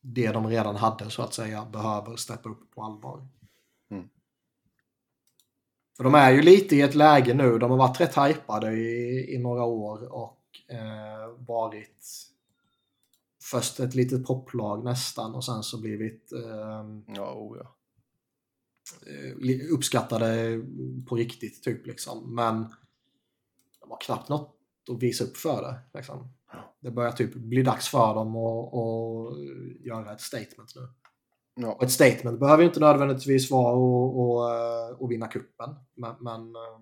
[0.00, 3.26] det de redan hade så att säga behöver steppa upp på allvar.
[5.98, 9.34] För de är ju lite i ett läge nu, de har varit rätt hypade i,
[9.34, 12.06] i några år och eh, varit
[13.42, 16.84] först ett litet poplag nästan och sen så blivit eh,
[17.16, 17.76] Ja, oh, ja.
[19.06, 20.60] eh, uppskattade
[21.08, 22.34] på riktigt typ liksom.
[22.34, 22.74] Men
[23.80, 24.56] de har knappt något
[24.90, 25.98] att visa upp för det.
[25.98, 26.28] Liksom.
[26.80, 29.38] Det börjar typ bli dags för dem att
[29.86, 30.88] göra ett statement nu.
[31.60, 31.72] Ja.
[31.72, 36.56] Och ett statement behöver ju inte nödvändigtvis vara att, att, att vinna kuppen men, men
[36.56, 36.80] eh,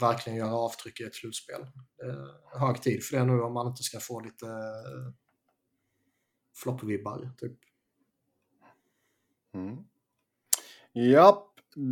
[0.00, 1.66] verkligen göra avtryck i ett slutspel.
[2.02, 5.12] Är hög tid för det nu om man inte ska få lite eh,
[6.56, 7.30] floppvibbar.
[7.38, 7.58] Typ.
[9.54, 9.76] Mm.
[10.92, 11.50] Japp,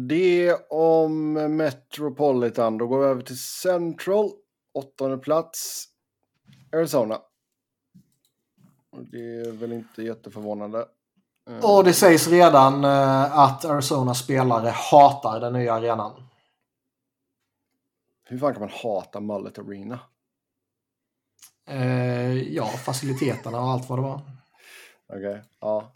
[0.09, 2.79] det om Metropolitan.
[2.79, 4.31] Då går vi över till Central.
[4.73, 5.89] Åttonde plats.
[6.73, 7.23] Arizona.
[8.91, 10.87] Och Det är väl inte jätteförvånande.
[11.51, 16.12] Eh, Och det sägs redan eh, att Arizona spelare hatar den nya arenan.
[18.24, 19.98] Hur fan kan man hata Mullet Arena?
[21.69, 24.20] Eh, ja, faciliteterna och allt vad det var.
[25.09, 25.93] Okej, ja.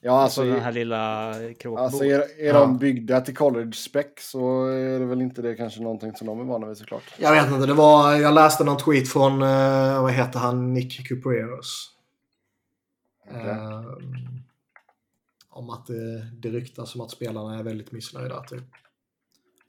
[0.00, 1.82] Ja, Alltså alltså, den här lilla kråkboet.
[1.84, 2.52] alltså är, är Ja.
[2.60, 6.40] de byggda till college spec så är det väl inte det kanske någonting som de
[6.40, 7.02] är vana vid såklart.
[7.18, 11.08] Jag vet inte, det var, jag läste någon tweet från, eh, vad heter han, Nick
[11.08, 11.90] Cupreros.
[13.30, 13.40] Okej.
[13.50, 13.82] Eh,
[15.56, 18.64] om att det, det ryktas som att spelarna är väldigt missnöjda typ.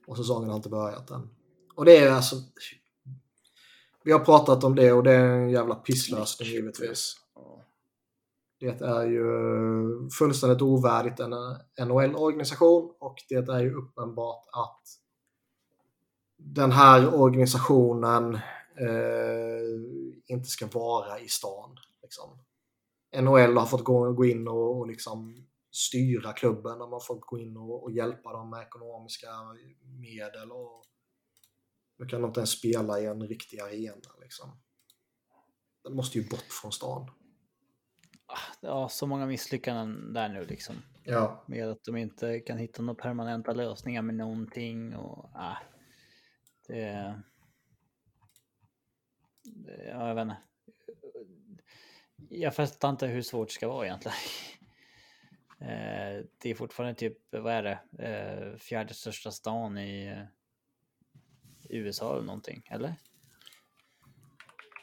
[0.06, 1.30] Och säsongen har inte börjat än.
[1.74, 2.36] Och det är alltså...
[4.04, 7.16] Vi har pratat om det och det är en jävla pisslösning givetvis.
[8.60, 9.24] Det är ju
[10.18, 11.34] fullständigt ovärdigt en
[11.86, 14.82] NHL-organisation och det är ju uppenbart att
[16.36, 18.34] den här organisationen
[18.80, 19.62] eh,
[20.26, 21.76] inte ska vara i stan.
[22.02, 22.38] Liksom.
[23.20, 25.46] NHL har fått gå, gå in och, och liksom
[25.78, 26.78] styra klubben.
[26.78, 29.28] De har fått gå in och, och hjälpa dem med ekonomiska
[30.00, 30.52] medel.
[30.52, 30.84] Och
[31.96, 34.14] nu kan de inte ens spela i en riktig arena.
[34.20, 34.60] Liksom.
[35.84, 37.10] Den måste ju bort från stan.
[38.60, 40.74] Ja, så många misslyckanden där nu liksom.
[41.04, 41.44] Ja.
[41.46, 45.56] Med att de inte kan hitta några permanenta lösningar med någonting och ah,
[46.66, 47.22] det,
[49.42, 50.36] det, ja, jag vet inte.
[52.30, 54.16] Jag fattar inte hur svårt det ska vara egentligen.
[55.60, 60.22] Eh, det är fortfarande typ, vad är det, eh, fjärde största stan i eh,
[61.70, 62.94] USA eller någonting, eller?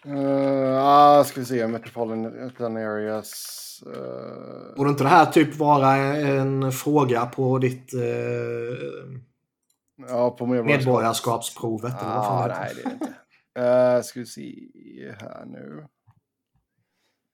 [0.08, 3.84] Uh, ah, ska vi se, Metropolitan Areas.
[3.88, 4.76] Uh...
[4.76, 9.20] Borde inte det här typ vara en fråga på ditt uh,
[10.08, 11.94] ja, på medborgarskapsprovet?
[11.94, 13.98] Ah, eller vad fan nej, det är det inte.
[13.98, 15.88] Uh, ska vi se här nu.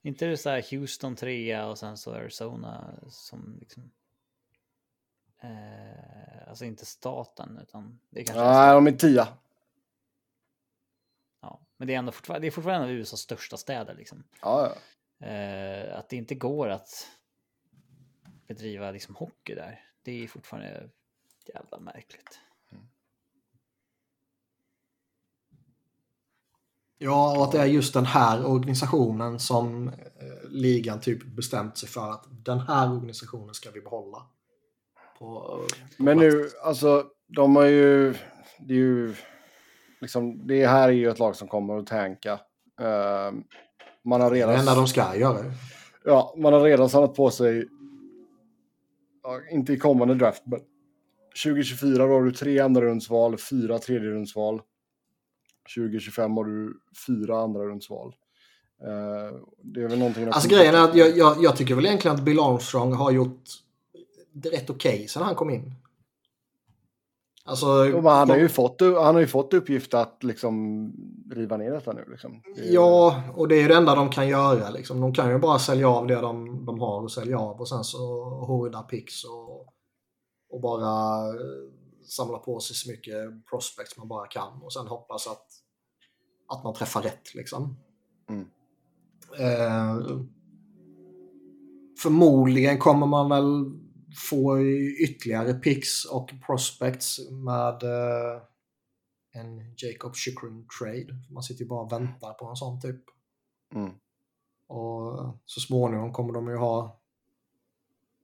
[0.02, 3.90] Inte det så här Houston 3 och sen så Arizona som liksom.
[5.40, 8.44] Eh, alltså inte staten utan det är kanske.
[8.44, 9.28] Nej, de är tia.
[11.40, 14.24] Ja, men det är ändå fortfarande, det är fortfarande en av USAs största städer liksom.
[14.42, 14.74] Ja,
[15.18, 15.26] ja.
[15.26, 17.08] Eh, att det inte går att
[18.46, 19.84] bedriva liksom hockey där.
[20.02, 20.88] Det är fortfarande
[21.54, 22.40] jävla märkligt.
[27.04, 29.94] Ja, och att det är just den här organisationen som eh,
[30.48, 34.18] ligan typ bestämt sig för att den här organisationen ska vi behålla.
[35.18, 35.62] På, på
[36.02, 38.14] Men nu, alltså, de har ju...
[38.58, 39.14] Det är ju...
[40.00, 42.32] Liksom, det här är ju ett lag som kommer att tanka.
[42.32, 43.40] Uh,
[44.04, 44.54] man har redan...
[44.54, 45.52] Det enda de ska göra.
[46.04, 47.68] Ja, man har redan samlat på sig...
[49.22, 50.60] Ja, inte i kommande draft, men
[51.44, 54.60] 2024 då har du tre andra rundsval, fyra tredje rundsval.
[55.76, 58.14] 2025 har du fyra andra rundsval.
[58.82, 60.26] Uh, det är väl någonting...
[60.26, 63.44] Alltså grejen är att jag, jag, jag, tycker väl egentligen att Bill Armstrong har gjort
[64.32, 65.74] det rätt okej okay sedan han kom in.
[67.44, 67.66] Alltså,
[68.08, 70.92] han, har ju fått, han har ju fått uppgift att liksom
[71.30, 72.04] riva ner detta nu.
[72.10, 72.42] Liksom.
[72.56, 72.74] Det är...
[72.74, 74.70] Ja, och det är ju det enda de kan göra.
[74.70, 75.00] Liksom.
[75.00, 77.84] De kan ju bara sälja av det de, de har att sälja av och sen
[77.84, 77.98] så
[78.46, 79.66] horda pix och,
[80.50, 81.22] och bara
[82.04, 85.46] samla på sig så mycket prospects man bara kan och sen hoppas att,
[86.48, 87.34] att man träffar rätt.
[87.34, 87.76] Liksom.
[88.28, 88.46] Mm.
[89.38, 90.20] Eh,
[92.02, 93.78] förmodligen kommer man väl
[94.30, 94.62] få
[95.00, 98.42] ytterligare picks och prospects med eh,
[99.32, 101.18] en Jacob Chikrin trade.
[101.30, 103.04] Man sitter ju bara och väntar på en sån typ.
[103.74, 103.90] Mm.
[104.66, 107.01] Och så småningom kommer de ju ha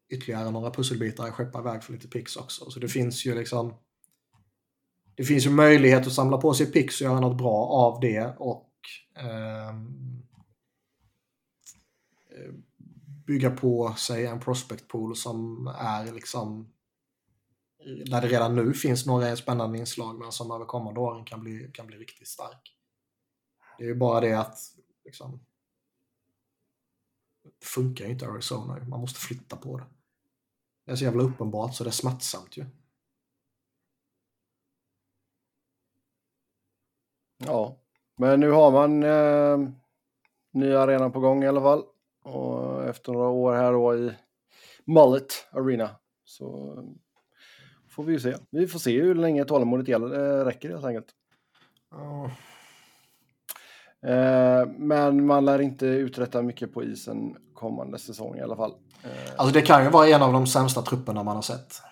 [0.08, 2.70] ytterligare några pusselbitar att skeppa iväg för lite pix också.
[2.70, 3.74] Så det finns ju liksom
[5.14, 8.34] det finns ju möjlighet att samla på sig pix och göra något bra av det
[8.38, 8.72] och
[9.14, 10.22] ehm,
[12.30, 12.52] eh,
[13.26, 16.72] bygga på sig en prospect pool som är liksom
[17.84, 21.70] där det redan nu finns några spännande inslag men som över kommande åren kan bli,
[21.74, 22.76] kan bli riktigt stark.
[23.78, 24.58] Det är ju bara det att
[25.04, 25.40] liksom,
[27.42, 28.84] det funkar ju inte Arizona.
[28.84, 29.86] Man måste flytta på det.
[30.88, 32.64] Det är så jävla uppenbart så det är smärtsamt ju.
[37.46, 37.76] Ja,
[38.16, 39.72] men nu har man eh,
[40.52, 41.82] nya arenan på gång i alla fall.
[42.22, 44.12] Och efter några år här då i
[44.84, 45.90] Mullet Arena
[46.24, 46.78] så
[47.90, 48.34] får vi ju se.
[48.50, 51.14] Vi får se hur länge tålamodet gäller, äh, räcker helt enkelt.
[51.90, 52.30] Oh.
[54.10, 58.74] Eh, men man lär inte uträtta mycket på isen kommande säsong i alla fall.
[59.02, 59.10] Eh.
[59.36, 61.82] Alltså det kan ju vara en av de sämsta trupperna man har sett.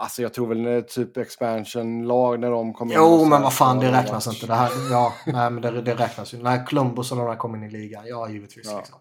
[0.00, 4.26] Alltså jag tror väl typ expansion-lag när de kommer Jo, men vad fan, det räknas
[4.26, 4.46] inte.
[4.46, 6.42] Det här, ja, nej, men det, det räknas ju.
[6.42, 8.66] När Columbus och de där kom in i ligan, ja givetvis.
[8.66, 8.78] Ja.
[8.78, 8.98] Liksom.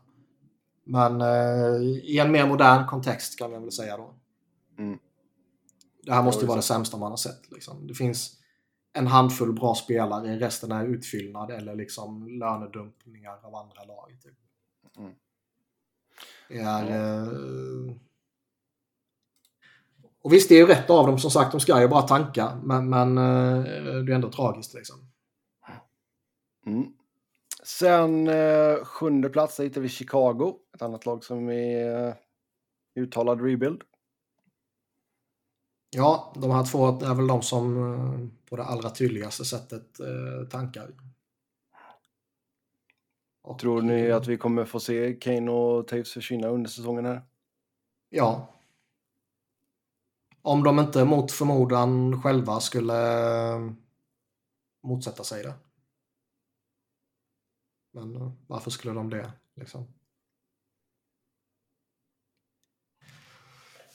[0.86, 4.14] Men eh, i en mer modern kontext kan man väl säga då.
[4.80, 5.00] Mm.
[6.04, 7.52] Det här måste ju vara det sämsta man har sett.
[7.52, 7.88] Liksom.
[7.88, 8.34] Det finns
[8.98, 14.18] en handfull bra spelare, resten är utfyllnad eller liksom lönedumpningar av andra lag.
[14.24, 14.38] Typ.
[14.98, 15.12] Mm.
[16.50, 17.22] Det är...
[17.22, 17.94] Eh,
[20.22, 22.62] och visst, det är ju rätt av dem som sagt, de ska ju bara tanka.
[22.64, 23.64] Men, men eh,
[24.04, 24.96] det är ändå tragiskt liksom.
[26.66, 26.86] Mm.
[27.64, 32.14] Sen eh, sjunde plats hittar vi Chicago, ett annat lag som är eh,
[32.96, 33.82] uttalad rebuild.
[35.90, 40.50] Ja, de här två är väl de som eh, på det allra tydligaste sättet eh,
[40.50, 40.92] tankar.
[43.42, 47.22] Och, Tror ni att vi kommer få se Kane och Taves försvinna under säsongen här?
[48.10, 48.54] Ja.
[50.42, 52.94] Om de inte mot förmodan själva skulle
[53.54, 53.72] eh,
[54.84, 55.54] motsätta sig det.
[57.92, 59.32] Men eh, varför skulle de det?
[59.56, 59.88] Liksom?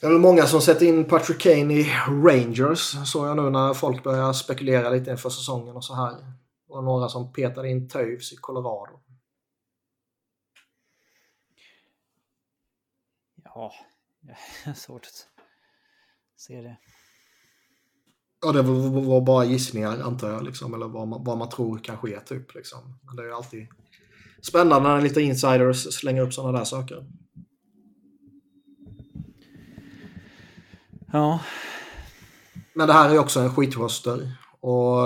[0.03, 3.75] Det är väl många som sätter in Patrick Kane i Rangers, såg jag nu när
[3.75, 6.33] folk börjar spekulera lite inför säsongen och så här.
[6.69, 9.01] Och några som petade in Toews i Colorado.
[13.45, 13.73] Ja,
[14.65, 15.27] jag svårt att
[16.37, 16.77] se det.
[18.45, 21.79] Ja, det var var bara gissningar antar jag, liksom, eller vad man, vad man tror
[21.79, 22.21] kan ske.
[22.21, 22.99] Typ, liksom.
[23.03, 23.69] Men det är ju alltid
[24.43, 27.07] spännande när lite insiders slänger upp sådana där saker.
[31.15, 31.41] Ja,
[32.75, 34.37] Men det här är ju också en skitröster.
[34.61, 34.99] Och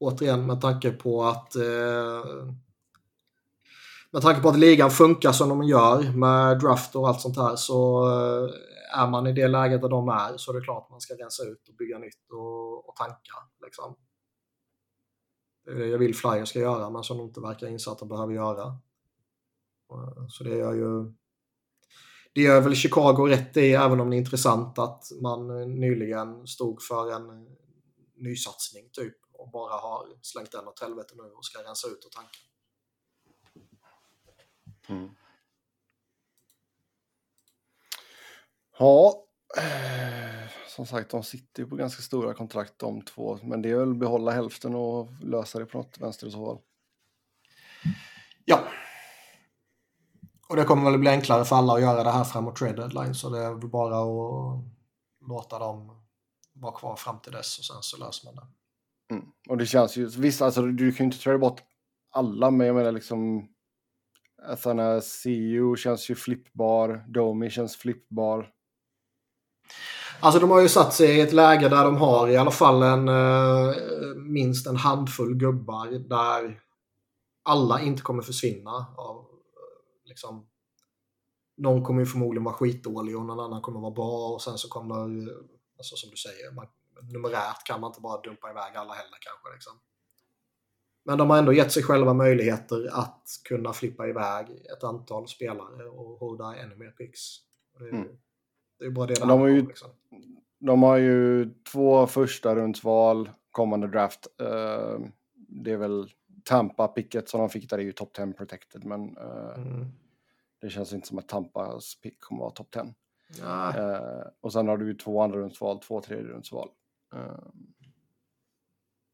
[0.00, 2.24] återigen med tanke på att eh,
[4.10, 7.56] med tanke på att ligan funkar som de gör med draft och allt sånt här
[7.56, 11.00] så eh, är man i det läget där de är så är det klart man
[11.00, 13.34] ska rensa ut och bygga nytt och, och tanka.
[13.64, 13.96] Liksom.
[15.64, 17.98] Det är det jag vill Flyers ska göra men som de inte verkar inse att
[17.98, 18.76] de behöver göra.
[20.28, 21.12] Så det gör ju
[22.34, 26.46] det gör väl Chicago rätt i, även om det är intressant att man eh, nyligen
[26.46, 27.52] stod för en eh,
[28.16, 32.12] nysatsning typ och bara har slängt den åt helvete nu och ska rensa ut och
[32.12, 32.38] tanka.
[38.78, 39.26] Ja,
[39.58, 43.38] eh, som sagt, de sitter ju på ganska stora kontrakt de två.
[43.42, 46.58] Men det är väl behålla hälften och lösa det på något vänster i så fall.
[48.44, 48.64] Ja.
[50.52, 53.14] Och det kommer väl bli enklare för alla att göra det här framåt trade deadline
[53.14, 54.64] så det är väl bara att
[55.28, 56.02] låta dem
[56.52, 58.46] vara kvar fram till dess och sen så löser man det.
[59.14, 59.26] Mm.
[59.48, 61.60] Och det känns ju, visst alltså du kan ju inte trada bort
[62.10, 63.48] alla, men jag menar liksom
[64.48, 68.50] Athana CEO känns ju flippbar, Domi känns flippbar.
[70.20, 72.82] Alltså de har ju satt sig i ett läge där de har i alla fall
[72.82, 73.74] en eh,
[74.16, 76.60] minst en handfull gubbar där
[77.42, 78.86] alla inte kommer försvinna.
[78.96, 79.31] Av,
[80.12, 80.46] liksom,
[81.56, 84.68] någon kommer ju förmodligen vara skitdålig och någon annan kommer vara bra och sen så
[84.68, 84.96] kommer,
[85.78, 86.66] alltså som du säger, man,
[87.12, 89.52] numerärt kan man inte bara dumpa iväg alla heller kanske.
[89.54, 89.72] Liksom.
[91.04, 95.88] Men de har ändå gett sig själva möjligheter att kunna flippa iväg ett antal spelare
[95.88, 97.20] och hålla ännu mer picks.
[97.78, 98.08] Det är, Mm.
[98.78, 99.88] det är bara det De har ju- liksom.
[100.58, 104.26] De har ju två första rundsval kommande draft.
[104.40, 104.98] Eh,
[105.34, 106.10] det är väl
[106.44, 109.86] Tampa-picket som de fick där är ju top 10 protected, men eh, Mm.
[110.62, 112.94] Det känns inte som att Tampas pick kommer vara top 10.
[113.40, 116.70] Ja, Eh, och sen har du ju två andra rundsval, två tredje rundsval.
[117.14, 117.38] Eh,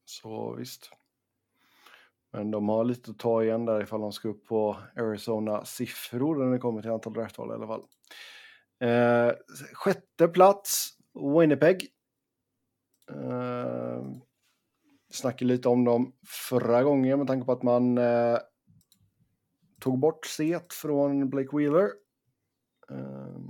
[0.05, 0.91] så visst.
[2.33, 6.53] Men de har lite att ta igen där ifall de ska upp på Arizona-siffror när
[6.53, 7.83] det kommer till antal draftval i alla fall.
[8.81, 9.33] Eh,
[9.73, 10.91] sjätte plats,
[11.39, 11.89] Winnipeg.
[13.11, 14.03] Eh,
[15.11, 18.39] snackade lite om dem förra gången med tanke på att man eh,
[19.89, 21.91] tog bort set från Blake Wheeler.
[22.91, 23.41] Eh,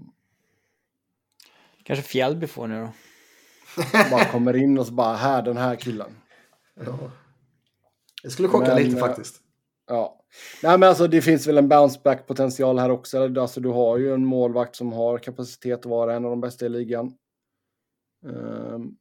[1.83, 2.93] kanske Fjällby får nu då.
[4.11, 6.17] bara kommer in och så bara här, den här killen.
[6.75, 7.11] ja.
[8.23, 9.43] Det skulle chocka Men, lite eh, faktiskt.
[9.87, 10.25] Ja.
[10.63, 13.41] Nej, men alltså det finns väl en bounce back potential här också.
[13.41, 16.67] Alltså du har ju en målvakt som har kapacitet att vara en av de bästa
[16.67, 17.15] i ligan.
[18.27, 18.97] Ehm,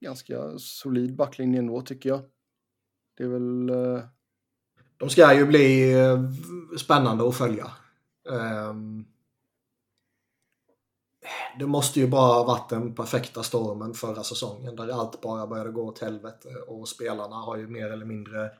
[0.00, 2.22] ganska solid backlinje ändå tycker jag.
[3.16, 3.70] Det är väl...
[5.02, 6.20] De ska ju bli eh,
[6.78, 7.70] spännande att följa.
[8.30, 9.04] Ehm,
[11.58, 15.70] det måste ju bara ha varit den perfekta stormen förra säsongen där allt bara började
[15.70, 18.50] gå åt helvete och spelarna har ju mer eller mindre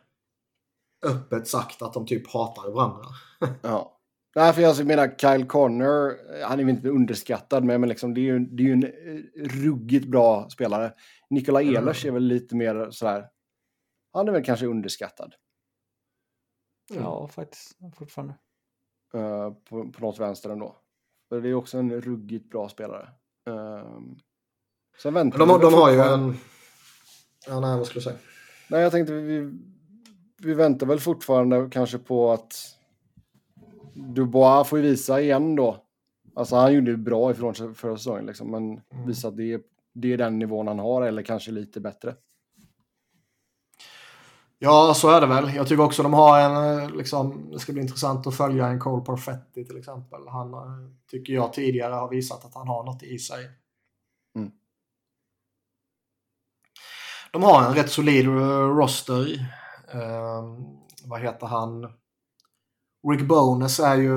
[1.06, 3.06] öppet sagt att de typ hatar varandra.
[3.62, 3.98] Ja.
[4.36, 8.20] Nej, för jag menar Kyle Connor, han är väl inte underskattad, men men liksom, det
[8.20, 10.92] är ju, det är ju en eh, ruggigt bra spelare.
[11.30, 11.76] Nikola Mm.
[11.76, 13.26] Ehlers är väl lite mer sådär,
[14.12, 15.34] han är väl kanske underskattad
[16.90, 17.02] Mm.
[17.02, 17.76] Ja, faktiskt.
[17.96, 18.34] Fortfarande.
[19.14, 20.76] eh, på, på något vänster ändå.
[21.28, 23.08] För det är också en ruggigt bra spelare.
[23.46, 24.18] Um,
[25.02, 26.36] sen väntar Men de, väl de har ju en...
[27.46, 28.16] Ja, nej, vad skulle du säga?
[28.70, 29.52] Nej, jag tänkte vi,
[30.42, 32.54] vi väntar väl fortfarande kanske på att
[33.94, 35.84] Dubois får ju visa igen då.
[36.34, 39.06] Alltså han gjorde ju bra ifrån sig förra säsongen liksom, men Mm.
[39.06, 39.62] visa att det
[39.94, 42.14] det är den nivån han har eller kanske lite bättre.
[44.64, 45.54] Ja, så är det väl.
[45.54, 48.80] Jag tycker också de har en, eh, liksom, det ska bli intressant att följa en
[48.80, 50.28] Cole Perfetti till exempel.
[50.28, 53.50] Han eh, tycker jag tidigare har visat att han har något i sig.
[54.36, 54.50] Mm.
[57.32, 59.50] De har en rätt solid eh, roster.
[59.94, 61.92] Um, vad heter han?
[63.10, 64.16] Rick Bones är ju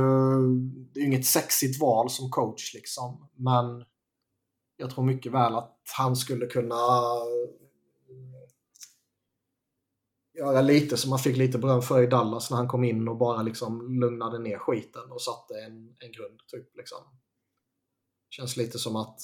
[0.94, 3.28] det är inget sexigt val som coach liksom.
[3.36, 3.86] Men
[4.78, 6.76] jag tror mycket väl att han skulle kunna
[10.38, 13.18] göra lite som han fick lite beröm för i Dallas när han kom in och
[13.18, 16.40] bara liksom lugnade ner skiten och satte en, en grund.
[16.48, 16.98] Typ, liksom.
[18.30, 19.20] Känns lite som att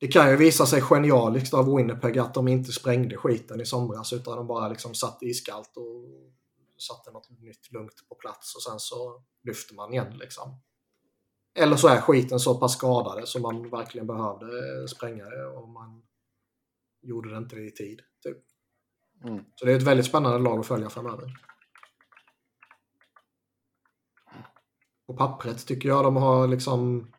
[0.00, 4.12] det kan ju visa sig genialiskt av Winnipeg att de inte sprängde skiten i somras
[4.12, 6.04] utan de bara liksom satt iskallt och
[6.80, 10.60] satte något nytt lugnt på plats och sen så lyfter man igen liksom.
[11.54, 16.02] Eller så är skiten så pass skadade som man verkligen behövde spränga det och man
[17.02, 18.00] gjorde det inte i tid.
[19.24, 19.44] Mm.
[19.54, 21.34] Så det är ett väldigt spännande lag att följa framöver.
[25.06, 27.12] På pappret tycker jag de har liksom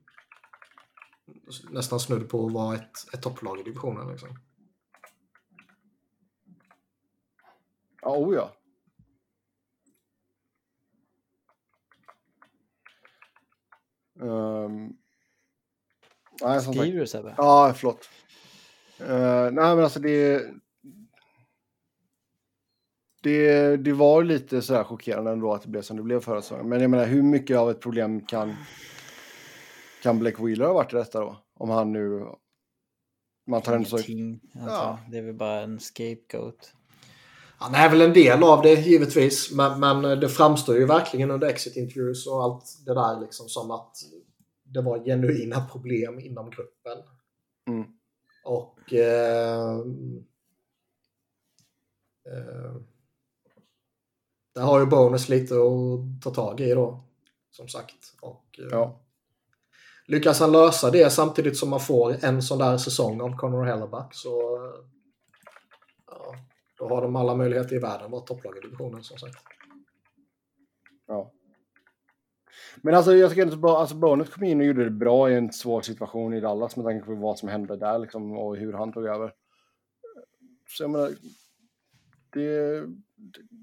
[1.70, 4.12] nästan snudd på att vara ett, ett topplag i divisionen.
[4.12, 4.30] Liksom.
[8.02, 8.52] Ja, oh ja.
[14.22, 14.98] Um,
[16.42, 17.36] nej, Skriver du Sebbe?
[17.38, 18.10] Ja, förlåt.
[19.02, 19.08] Uh,
[19.52, 20.46] nej, men alltså det...
[23.22, 26.70] Det, det var lite sådär chockerande ändå att det blev som det blev förra säsongen.
[26.70, 28.56] Men jag menar, hur mycket av ett problem kan,
[30.04, 31.38] kan Black Wheeler ha varit i detta då?
[31.54, 32.26] Om han nu...
[33.48, 33.98] Man tar så...
[34.54, 35.00] Ja.
[35.12, 36.74] Det är väl bara en scapegoat.
[37.58, 41.48] Han är väl en del av det givetvis, men, men det framstår ju verkligen under
[41.48, 43.96] exit interviews och allt det där liksom som att
[44.64, 46.98] det var genuina problem inom gruppen.
[47.68, 47.86] Mm.
[48.44, 49.78] Och eh,
[52.26, 52.76] eh,
[54.56, 57.04] där har ju Bonus lite att ta tag i då,
[57.52, 58.14] som sagt.
[58.22, 59.00] Och, eh, ja.
[60.06, 64.16] Lyckas han lösa det samtidigt som man får en sån där säsong av Conor Hellerback
[64.16, 64.60] så
[66.08, 66.36] ja,
[66.78, 69.38] då har de alla möjligheter i världen att vara topplag i divisionen som sagt.
[71.08, 71.32] Ja.
[72.82, 75.54] Men alltså jag tycker att alltså, Bonus kom in och gjorde det bra i en
[75.54, 78.94] svår situation i Dallas med tanke på vad som hände där liksom, och hur han
[78.94, 79.34] tog över.
[80.68, 81.12] Så jag menar,
[82.30, 82.86] det,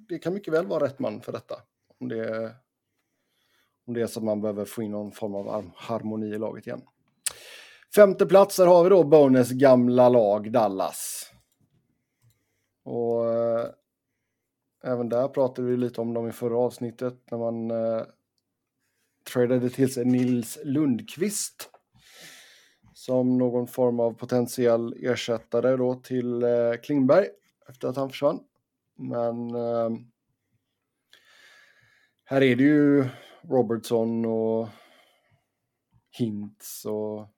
[0.09, 1.55] det kan mycket väl vara rätt man för detta.
[2.01, 2.55] Om det,
[3.87, 6.67] om det är så att man behöver få in någon form av harmoni i laget
[6.67, 6.83] igen.
[7.95, 11.33] Femte plats, där har vi då Bones gamla lag Dallas.
[12.85, 13.67] Och eh,
[14.85, 18.03] även där pratade vi lite om dem i förra avsnittet när man eh,
[19.33, 21.71] tradade till sig Nils Lundqvist
[22.95, 27.27] som någon form av potentiell ersättare då till eh, Klingberg
[27.69, 28.41] efter att han försvann.
[28.97, 29.91] Men eh,
[32.25, 33.09] här är det ju
[33.43, 34.69] Robertson och
[36.19, 37.29] Hintz och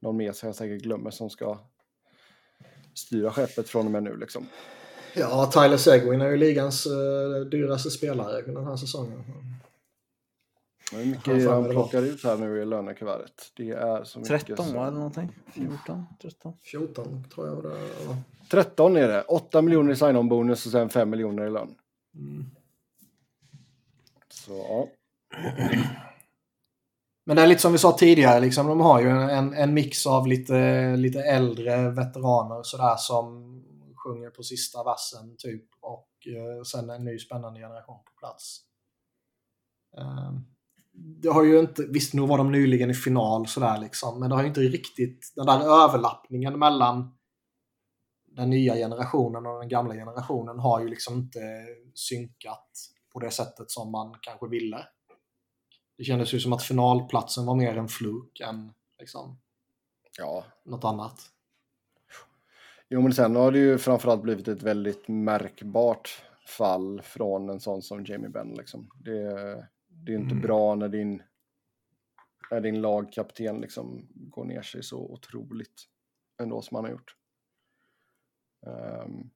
[0.00, 1.58] någon mer som jag säkert glömmer som ska
[2.94, 4.46] styra skeppet från och med nu liksom.
[5.14, 9.24] Ja, Tyler Seguin är ju ligans eh, dyraste spelare den här säsongen.
[10.92, 13.52] Hur mycket han plockar ut här nu i lönekuvertet?
[13.56, 14.46] Det är så mycket.
[14.46, 14.72] 13 så...
[14.72, 15.28] eller någonting?
[15.52, 16.06] 14?
[16.22, 16.52] 13?
[16.62, 18.16] 14 tror jag det är.
[18.50, 19.22] 13 är det.
[19.22, 21.74] 8 miljoner i sign-on bonus och sen 5 miljoner i lön.
[22.14, 22.50] Mm.
[24.28, 24.88] Så ja.
[27.26, 30.06] Men det är lite som vi sa tidigare, liksom, de har ju en, en mix
[30.06, 33.54] av lite, lite äldre veteraner sådär som
[33.96, 38.60] sjunger på sista versen typ och eh, sen en ny spännande generation på plats.
[39.96, 40.32] Eh,
[40.98, 44.34] det har ju inte, visst nu var de nyligen i final sådär liksom, men det
[44.36, 47.18] har ju inte riktigt den där överlappningen mellan
[48.26, 51.40] den nya generationen och den gamla generationen har ju liksom inte
[51.94, 52.70] synkat
[53.12, 54.86] på det sättet som man kanske ville.
[55.98, 59.38] Det kändes ju som att finalplatsen var mer en fluk än liksom,
[60.18, 60.44] ja.
[60.64, 61.20] något annat.
[62.88, 67.82] Jo, men sen har det ju framförallt blivit ett väldigt märkbart fall från en sån
[67.82, 68.54] som Jamie Benn.
[68.54, 68.90] Liksom.
[69.04, 69.68] Det,
[70.08, 70.42] det är inte mm.
[70.42, 71.22] bra när din,
[72.50, 75.84] när din lagkapten liksom går ner sig så otroligt
[76.42, 77.14] ändå som han har gjort.
[78.66, 79.30] Um,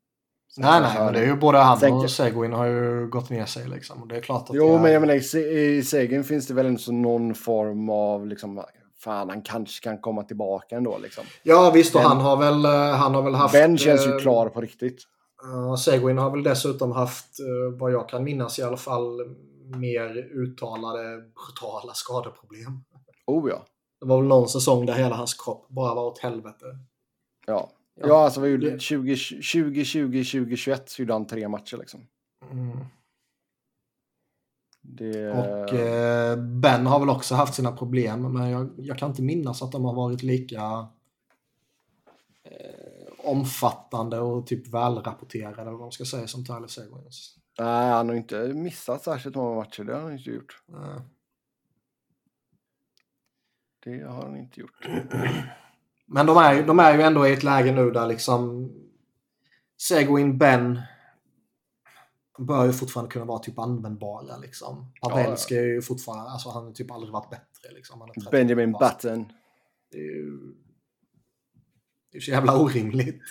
[0.56, 2.04] nej, nej, men det är ju både han tänker...
[2.04, 4.02] och Seguin har ju gått ner sig liksom.
[4.02, 4.78] Och det är klart att jo, är...
[4.78, 8.64] men jag menar i Seguin finns det väl inte någon form av liksom
[8.98, 11.24] fan, han kanske kan komma tillbaka ändå liksom.
[11.42, 13.52] Ja, visst, och ben, han har väl, eh, han har väl haft...
[13.52, 15.02] Ben känns ju eh, klar på riktigt.
[15.44, 19.20] Uh, Seguin har väl dessutom haft, uh, vad jag kan minnas i alla fall,
[19.64, 22.84] mer uttalade brutala skadeproblem.
[23.26, 23.66] Oh ja.
[24.00, 26.66] Det var väl någon säsong där hela hans kropp bara var åt helvete.
[27.46, 32.06] Ja, Ja, ja alltså vad gjorde 2020, 2021 så gjorde han tre matcher liksom.
[32.50, 32.78] Mm.
[34.80, 35.30] Det...
[35.30, 39.62] Och eh, Ben har väl också haft sina problem, men jag, jag, kan inte minnas
[39.62, 40.88] att de har varit lika
[42.42, 47.38] eh, omfattande och typ välrapporterad eller vad man ska säga som Tyler Seguins.
[47.58, 49.84] Nej, han har inte missat särskilt många matcher.
[49.84, 50.62] Det har han inte gjort.
[50.66, 51.00] Nej.
[53.84, 54.88] Det har han inte gjort.
[56.06, 58.70] Men de är, de är ju ändå i ett läge nu där liksom
[59.76, 60.80] Seguin, Ben
[62.38, 64.92] bör ju fortfarande kunna vara typ användbara liksom.
[65.00, 68.00] Pavelski är ju fortfarande, alltså han har typ aldrig varit bättre liksom.
[68.00, 68.72] Han är 30 Benjamin.
[68.72, 69.32] Button.
[69.90, 70.54] Det är ju
[72.12, 73.22] det är så jävla orimligt.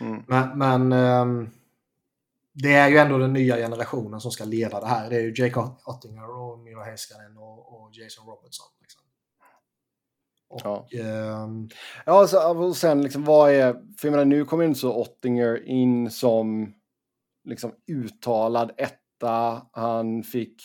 [0.00, 0.22] Mm.
[0.26, 1.50] Men, men ehm,
[2.62, 5.10] det är ju ändå den nya generationen som ska leda det här.
[5.10, 8.66] Det är ju Jake Ottinger och Miro Heiskanen och, och Jason Robertson.
[8.80, 9.02] Liksom.
[10.48, 10.88] Och, Ja.
[11.00, 11.68] ehm,
[12.06, 13.72] Ja, så, och sen liksom vad är...
[13.72, 16.74] För jag menar, nu kommer inte så Ottinger in som
[17.44, 19.66] liksom uttalad etta.
[19.72, 20.62] Han fick...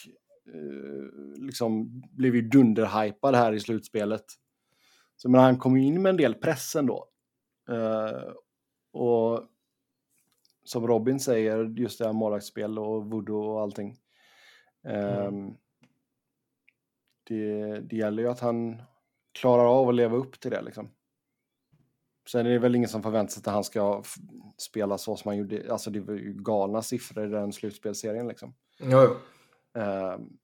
[0.54, 4.26] Eh, liksom blev ju dunderhypad här i slutspelet.
[5.16, 7.08] Så men han kom in med en del press ändå.
[7.70, 8.32] Eh,
[8.94, 9.44] och
[10.64, 13.98] som Robin säger, just det här målvaktsspel och voodoo och allting.
[14.84, 15.54] Ehm,
[17.24, 18.82] det, det gäller ju att han
[19.32, 20.90] klarar av att leva upp till det liksom.
[22.30, 24.04] Sen är det väl ingen som förväntar sig att han ska
[24.58, 25.72] spela så som han gjorde.
[25.72, 28.54] Alltså det var ju galna siffror i den slutspelserien liksom.
[28.80, 29.16] jo, jo.
[29.82, 30.38] Ehm,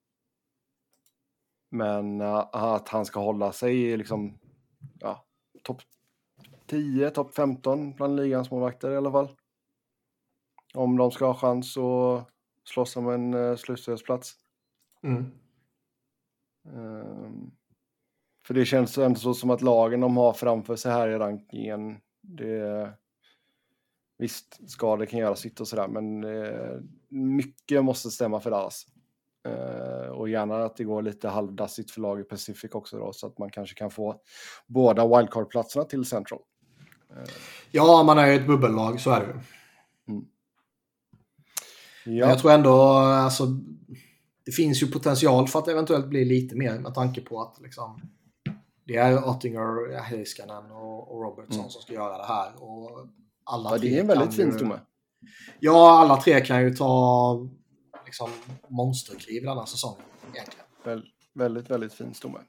[1.69, 4.39] men äh, att han ska hålla sig i liksom,
[4.99, 5.25] ja,
[5.63, 5.81] topp
[6.65, 9.29] 10, topp 15 bland ligans målvakter i alla fall.
[10.73, 12.29] Om de ska ha chans att
[12.63, 14.35] slåss om en uh, slutspelsplats.
[15.03, 15.31] Mm.
[16.65, 17.51] Ehm,
[18.45, 21.97] för det känns ändå så som att lagen de har framför sig här i rankingen,
[22.21, 22.93] det,
[24.17, 26.79] visst, skador kan göra sitt och sådär, men eh,
[27.09, 28.85] mycket måste stämma för Dallas.
[29.45, 33.27] Eh, och gärna att det går lite halvdassigt för lag i Pacific också då, så
[33.27, 34.21] att man kanske kan få
[34.67, 36.39] båda wildcard-platserna till Central.
[37.71, 39.39] Ja, man är ju ett bubbellag, så är det
[42.05, 42.11] ju.
[42.11, 43.45] Men Ja, jag tror ändå, alltså,
[44.45, 48.01] det finns ju potential för att eventuellt bli lite mer med tanke på att liksom,
[48.87, 51.69] det är Ottinger, Heiskanen och, och Robertson Mm.
[51.69, 52.51] som ska göra det här.
[52.63, 53.07] Och
[53.43, 54.79] alla ja, det är en väldigt fin stomme.
[55.59, 57.47] Ja, alla tre kan ju ta
[58.05, 58.29] liksom,
[58.67, 60.01] monsterkliv denna säsongen
[60.33, 60.65] egentligen.
[60.83, 61.03] Väl,
[61.33, 62.39] väldigt, väldigt fin stomme.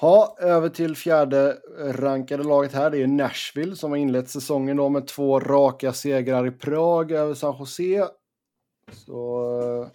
[0.00, 2.90] Ha, över till fjärde rankade laget här.
[2.90, 7.34] Det är Nashville som har inlett säsongen då med två raka segrar i Prag över
[7.34, 8.08] San Jose.
[8.92, 9.50] Så...
[9.82, 9.88] eh,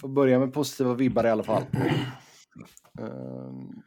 [0.00, 1.62] Får börja med positiva vibbar i alla fall.
[2.98, 3.82] Ehm,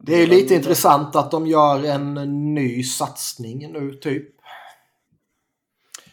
[0.00, 2.14] Det är ju lite intressant att de gör en
[2.54, 4.28] ny satsning nu, typ.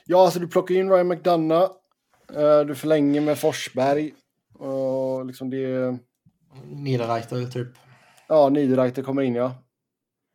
[0.06, 1.72] Ja, alltså du plockar in Ryan McDonough.
[2.36, 4.14] eh, Du förlänger med Forsberg.
[4.54, 5.98] Och liksom det...
[6.66, 7.68] Niederreiter, typ.
[8.28, 9.54] Ja, Niederreiter kommer in ja.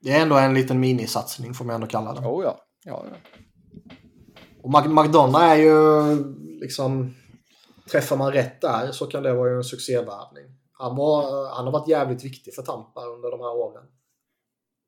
[0.02, 2.26] Det är ändå en liten minisatsning, får man ändå kalla det.
[2.26, 2.60] Oh ja.
[2.84, 3.16] ja, ja.
[4.64, 5.70] Och McDonough är ju
[6.60, 7.14] liksom...
[7.90, 10.44] Träffar man rätt där så kan det vara en succévärvning.
[10.72, 13.84] Han, var, han har varit jävligt viktig för Tampa under de här åren.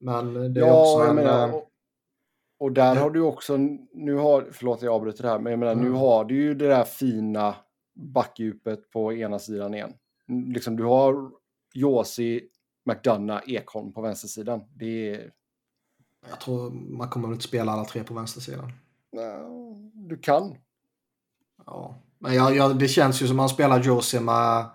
[0.01, 1.17] Men det är Ja, också en...
[1.17, 1.69] menar, eh, och,
[2.59, 3.57] och där det- har du också,
[3.93, 5.95] nu har, förlåt jag avbryter här, men jag menar nu Mm.
[5.99, 7.55] har du ju det där fina
[7.95, 9.93] backdjupet på ena sidan igen.
[10.55, 11.31] Liksom du har
[11.75, 12.49] Josi,
[12.85, 14.61] McDonough, Ekholm på vänstersidan.
[14.77, 15.31] Det är,
[16.31, 18.73] Jag tror man kommer väl inte spela alla tre på vänstersidan.
[19.95, 20.57] Du kan.
[21.67, 22.03] Ja.
[22.19, 24.71] Men jag, jag, det känns ju som man spelar Josie med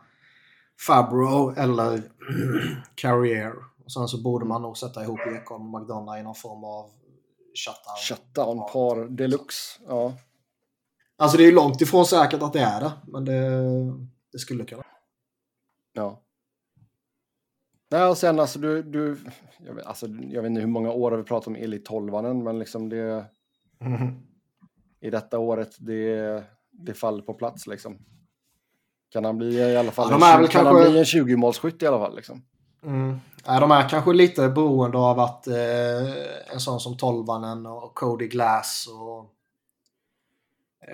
[0.87, 2.01] Fabro eller
[2.95, 3.53] Carrier.
[3.85, 6.89] Och sen så borde man nog sätta ihop Ekholm och McDonough i någon form av
[7.55, 7.97] shutdown.
[8.07, 9.81] Shutdown par deluxe.
[9.87, 10.13] Ja.
[11.17, 12.91] Alltså det är ju långt ifrån säkert att det är det.
[13.07, 13.51] Men det,
[14.31, 14.83] det skulle kunna.
[15.93, 16.21] ja.
[17.91, 19.17] Nej, och sen alltså du, du
[19.65, 22.43] jag, vet, alltså, jag vet inte hur många år har vi pratat om Elit Tolvanen,
[22.43, 23.25] men liksom det,
[25.01, 27.97] i detta året, det, det faller på plats liksom.
[29.09, 30.91] Kan han bli i alla fall Ja, en, de är 20, väl kan kanske- han
[30.91, 32.41] bli en 20-målsskytt i alla fall liksom?
[32.83, 33.19] Mm.
[33.45, 38.27] Ja, de är kanske lite beroende av att eh, en sån som Tolvanen och Cody
[38.27, 39.33] Glass och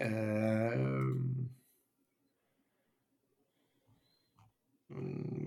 [0.02, 1.50] eh, mm,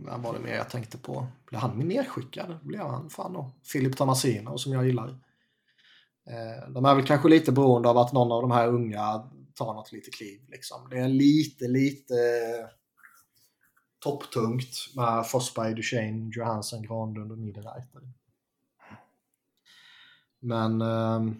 [0.07, 1.27] Vem var det mer jag tänkte på?
[1.47, 2.59] Blev han nedskickad?
[2.62, 3.51] Blev han fan då?
[3.62, 5.19] Filip Tomasino som jag gillar.
[6.26, 9.74] Eh, de är väl kanske lite beroende av att någon av de här unga tar
[9.74, 10.40] något lite kliv.
[10.48, 10.88] Liksom.
[10.90, 12.66] Det är lite, lite eh,
[14.01, 18.12] topptungt med Forsberg, Duchene, Johansson, Granlund och Niederreiter.
[20.40, 20.80] Men...
[20.80, 21.34] Eh,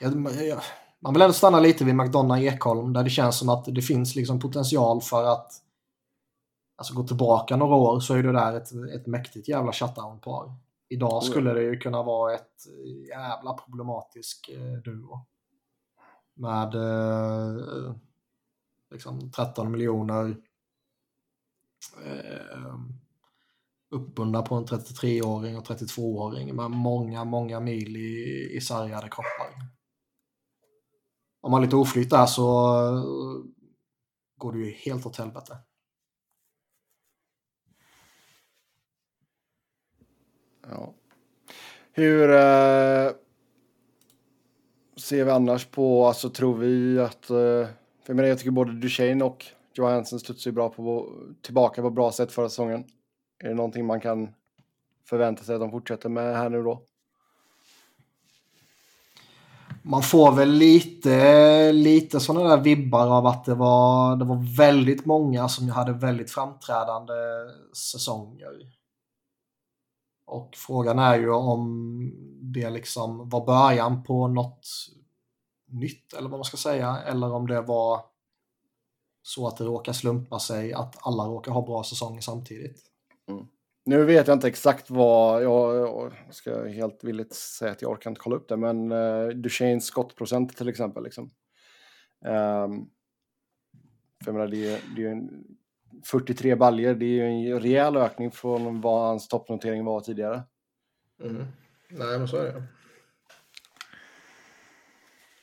[0.00, 0.60] jag, jag,
[1.00, 4.14] man vill ändå stanna lite vid McDonough Ekholm där det känns som att det finns
[4.14, 5.52] liksom potential för att
[6.76, 10.52] alltså gå tillbaka några år så är det där ett, ett mäktigt jävla shutdown-par.
[10.92, 12.66] Idag skulle det ju kunna vara ett
[13.08, 15.26] jävla problematisk eh, duo.
[16.34, 17.94] Med eh,
[18.90, 20.36] liksom 13 miljoner
[22.04, 22.74] eh,
[23.90, 29.70] uppbundna på en 33-åring och 32-åring med många, många mil i, i sargade kroppar.
[31.40, 32.44] Om man har lite oflyt där så
[34.36, 35.58] går det ju helt åt helvete.
[40.70, 40.94] Ja.
[41.92, 43.10] Hur eh,
[44.96, 48.72] ser vi annars på, alltså tror vi att, eh, för jag menar jag tycker både
[48.72, 52.84] Duchene och Johansson studsar ju bra på, tillbaka på bra sätt förra säsongen.
[53.44, 54.28] Är det någonting man kan
[55.08, 56.82] förvänta sig att de fortsätter med här nu då?
[59.82, 65.06] Man får väl lite, lite sådana där vibbar av att det var, det var väldigt
[65.06, 67.12] många som hade väldigt framträdande
[67.76, 68.79] säsonger.
[70.30, 72.12] Och frågan är ju om
[72.42, 74.66] det liksom var början på något
[75.66, 76.96] nytt eller vad man ska säga.
[77.06, 78.00] Eller om det var
[79.22, 82.82] så att det råkar slumpa sig att alla råkar ha bra säsonger samtidigt.
[83.28, 83.46] Mm.
[83.84, 88.10] Nu vet jag inte exakt vad, jag, jag, ska helt villigt säga att jag orkar
[88.10, 91.04] inte kolla upp det, men eh, uh, Duchennes skottprocent till exempel.
[91.04, 91.24] Liksom.
[92.24, 92.90] Um,
[94.24, 95.44] för jag menar, det, är, det är en
[96.04, 100.42] 43 baljer, det är ju en rejäl ökning från vad hans toppnotering var tidigare.
[101.20, 101.46] Mm.
[101.88, 102.62] Nej, men så är det.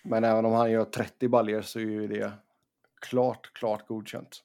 [0.01, 2.31] Men även om han gör 30 baljer så är ju det
[2.99, 4.43] klart, klart godkänt.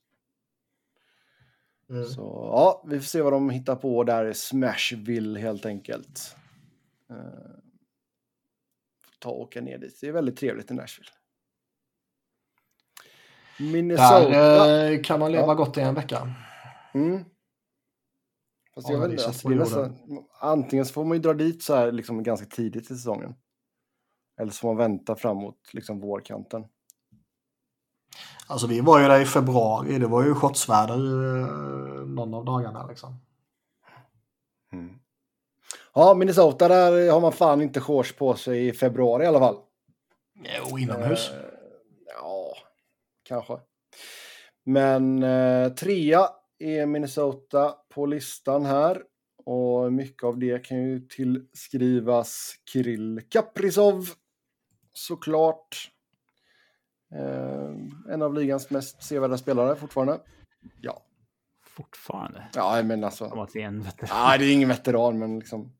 [1.90, 2.04] Mm.
[2.04, 2.20] Så
[2.52, 6.36] ja, vi får se vad de hittar på där i Smashville helt enkelt.
[7.10, 7.16] Uh,
[9.18, 9.98] ta och åka ner dit.
[10.00, 11.10] Det är väldigt trevligt i Nashville.
[13.58, 14.28] Minnesota.
[14.28, 15.54] Där eh, kan man leva ja.
[15.54, 16.34] gott i en vecka.
[16.94, 17.24] Mm.
[18.74, 19.96] Fast jag vet inte, alltså, nästan,
[20.40, 23.34] antingen så får man ju dra dit så här liksom ganska tidigt i säsongen.
[24.40, 26.64] Eller så får man vänta framåt liksom vårkanten.
[28.46, 30.94] Alltså vi var ju där i februari, det var ju shotsväder
[31.38, 33.20] eh, någon av dagarna liksom.
[34.72, 34.98] Mm.
[35.94, 39.56] Ja, Minnesota där har man fan inte shorts på sig i februari i alla fall.
[40.34, 41.30] Jo, inomhus.
[41.30, 41.51] Eh, ja,
[43.32, 43.58] kanske.
[44.64, 46.28] Men eh, trea
[46.58, 49.02] är Minnesota på listan här.
[49.44, 54.08] Och mycket av det kan ju tillskrivas Kirill Kaprizov.
[54.92, 55.90] Såklart.
[57.14, 60.20] Eh, en av ligans mest sevärda spelare fortfarande.
[60.80, 61.02] Ja.
[61.64, 62.48] Fortfarande?
[62.54, 63.28] Ja, men alltså.
[63.28, 64.26] Som att det är en veteran.
[64.26, 65.72] Nej, det är ingen veteran, men liksom.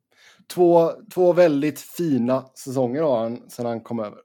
[0.47, 4.19] Två, två väldigt fina säsonger har han sedan han kom över.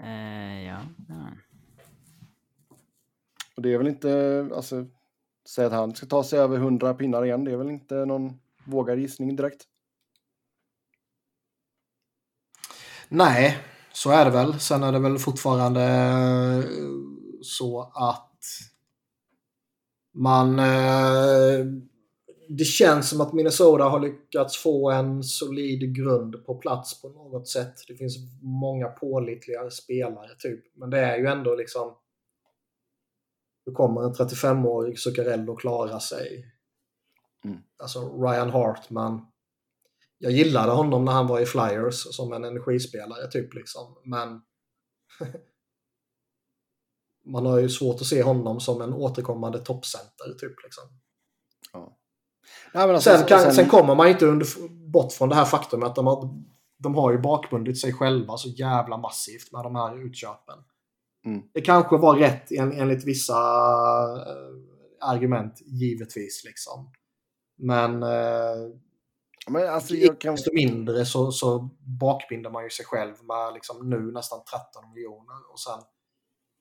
[0.00, 0.78] Eh, ja.
[1.08, 1.49] ja.
[3.60, 4.86] Och det är väl inte, alltså,
[5.48, 8.32] säg att han ska ta sig över 100 pinnar igen, det är väl inte någon
[8.64, 9.64] vågad gissning direkt.
[13.08, 13.58] Nej,
[13.92, 14.60] så är det väl.
[14.60, 16.64] Sen är det väl fortfarande eh,
[17.42, 18.36] så att
[20.14, 20.58] man...
[20.58, 21.66] Eh,
[22.48, 27.48] det känns som att Minnesota har lyckats få en solid grund på plats på något
[27.48, 27.74] sätt.
[27.88, 30.64] Det finns många pålitliga spelare typ.
[30.76, 31.96] Men det är ju ändå liksom...
[33.66, 36.54] Hur kommer en 35-årig Zuccarello klara sig?
[37.44, 37.58] Mm.
[37.78, 39.26] Alltså Ryan Hartman
[40.22, 43.96] jag gillade honom när han var i Flyers som en energispelare typ liksom.
[44.04, 44.42] Men
[47.26, 50.84] man har ju svårt att se honom som en återkommande toppcenter typ liksom.
[51.72, 51.96] Ja.
[52.72, 53.54] Ja, alltså, sen, kan, sen...
[53.54, 54.46] sen, kommer man inte under,
[54.90, 56.42] bort från det här faktumet att de har,
[56.78, 60.58] de har ju bakbundit sig själva så jävla massivt med de här utköpen.
[61.24, 61.42] Mm.
[61.54, 66.44] Det kanske var rätt en, enligt vissa äh, argument, givetvis.
[66.44, 66.92] liksom.
[67.58, 68.70] Men äh,
[69.48, 70.34] men alltså, jag kan...
[70.34, 71.70] Desto mindre så, så
[72.00, 75.80] bakbinder man ju sig själv med liksom nu nästan 13 miljoner och sen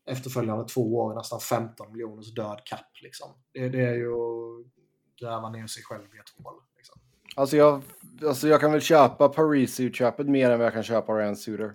[0.09, 2.91] efterföljande två år nästan 15 miljoners död kapp.
[3.01, 3.27] Liksom.
[3.53, 4.65] Det, det, är ju att
[5.21, 6.53] gräva ner sig själv i ett hål.
[6.77, 7.01] Liksom.
[7.35, 7.83] Alltså, jag,
[8.27, 11.73] alltså jag kan väl köpa Paris-utköpet mer än vad jag kan köpa Ryan Suter.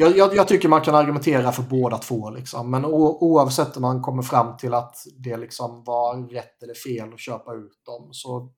[0.00, 2.30] Jag, jag, jag, tycker man kan argumentera för båda två.
[2.30, 2.70] Liksom.
[2.70, 7.12] Men o, oavsett om man kommer fram till att det liksom var rätt eller fel
[7.12, 8.52] att köpa ut dem så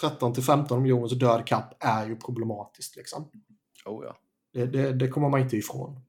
[0.00, 2.96] 13 till 15 miljoners död kapp är ju problematiskt.
[2.96, 3.30] Liksom.
[3.86, 4.16] Oh, ja.
[4.52, 6.00] det, det, det kommer man inte ifrån.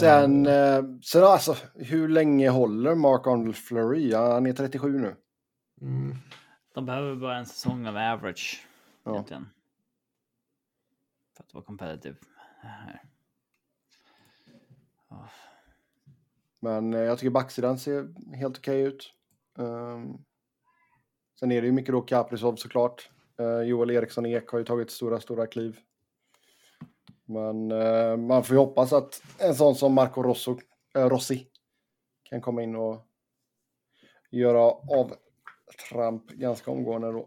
[0.00, 4.14] Sen, eh, sen alltså, hur länge håller Mark Arnold Fleury?
[4.14, 5.16] Han är 37 nu.
[5.80, 6.16] Mm.
[6.74, 8.66] De behöver bara en säsong av average.
[9.04, 9.12] Ja.
[9.12, 9.46] Egentligen.
[11.36, 12.16] För att vara competitive.
[15.08, 15.28] Oh.
[16.60, 19.12] Men eh, jag tycker backsidan ser helt okej okay ut.
[19.54, 20.24] Um,
[21.40, 23.10] Sen är det ju mycket då Kaprizov såklart.
[23.40, 25.78] Uh, Joel Eriksson Ek har ju tagit stora, stora kliv.
[27.24, 30.58] Men uh, man får ju hoppas att en sån som Marco Rosso,
[30.98, 31.46] uh, Rossi
[32.22, 33.06] kan komma in och
[34.30, 37.26] göra avtramp ganska omgående då.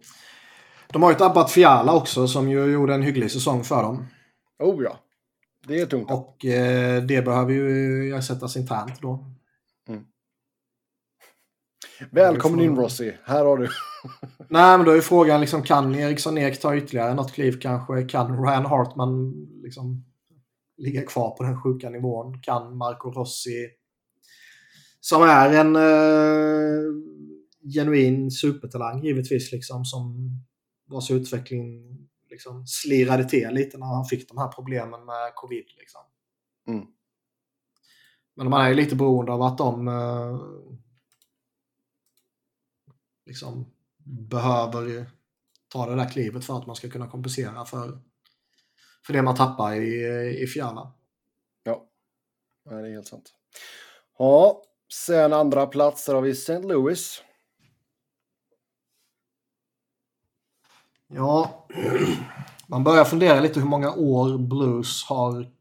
[0.93, 4.05] De har ju tappat Fiala också som ju gjorde en hygglig säsong för dem.
[4.59, 4.99] Oh ja,
[5.67, 6.11] det är tungt.
[6.11, 9.37] Och eh, det behöver ju ersättas internt då.
[12.11, 13.67] Välkommen in Rossi, här har du.
[14.49, 18.03] Nej, men då är frågan liksom, kan Eriksson Ek ta ytterligare något kliv kanske?
[18.03, 19.33] Kan Ryan Hartman
[19.63, 20.05] liksom
[20.77, 22.41] ligga kvar på den sjuka nivån?
[22.41, 23.67] Kan Marco Rossi,
[24.99, 26.81] som är en eh,
[27.73, 30.31] genuin supertalang givetvis, liksom, som
[30.87, 31.97] vars utveckling
[32.29, 35.65] liksom, slirade till lite när han fick de här problemen med covid.
[35.77, 36.01] Liksom.
[36.67, 36.85] Mm.
[38.35, 40.41] Men man är ju lite beroende av att de eh,
[43.25, 43.73] liksom
[44.03, 45.05] behöver
[45.67, 47.99] ta det där klivet för att man ska kunna kompensera för,
[49.05, 50.05] för det man tappar i,
[50.43, 50.93] i Fiala.
[51.63, 51.89] Ja,
[52.63, 53.33] det är helt sant.
[54.17, 56.59] Ja, sen andra plats där har vi St.
[56.59, 57.23] Louis.
[61.07, 61.67] Ja,
[62.67, 65.51] man börjar fundera lite hur många år Blues har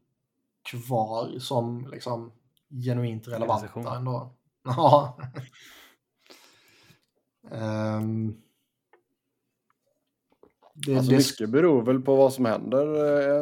[0.71, 2.31] kvar som liksom
[2.69, 4.33] genuint relevanta ändå.
[4.63, 5.17] Ja.
[7.51, 8.35] Ehm,
[10.73, 12.85] det, Alltså det, mycket beror väl på vad som händer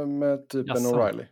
[0.01, 0.95] eh, med typ en Jaså?
[0.95, 1.25] O'Reilly.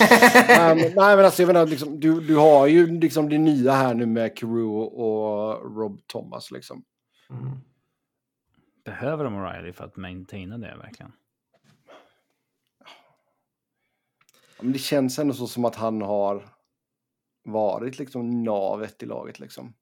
[0.48, 3.72] nej, men, nej men alltså jag menar, liksom, du, du har ju liksom det nya
[3.72, 4.68] här nu med Carew
[5.02, 6.84] och Rob Thomas liksom.
[7.30, 7.60] mm.
[8.84, 11.12] Behöver de O'Reilly för att maintaina det verkligen?
[12.78, 12.86] Ja,
[14.60, 16.48] Men det känns ändå så som att han har
[17.44, 19.74] varit liksom navet i laget liksom.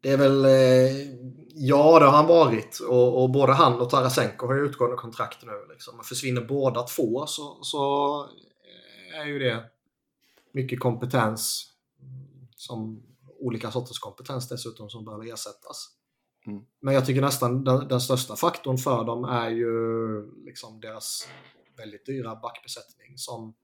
[0.00, 1.12] Det är väl, eh,
[1.54, 5.44] ja det har han varit och, och både han och Tarasenko har ju utgående kontrakt
[5.44, 5.66] nu.
[5.72, 5.98] Liksom.
[5.98, 8.26] Och försvinner båda två så, så
[9.14, 9.64] är ju det
[10.52, 11.72] mycket kompetens,
[12.56, 13.02] som
[13.40, 15.88] olika sorters kompetens dessutom som behöver ersättas.
[16.46, 16.64] Mm.
[16.80, 21.28] Men jag tycker nästan den, den största faktorn för dem är ju liksom deras
[21.76, 23.54] väldigt dyra backbesättning som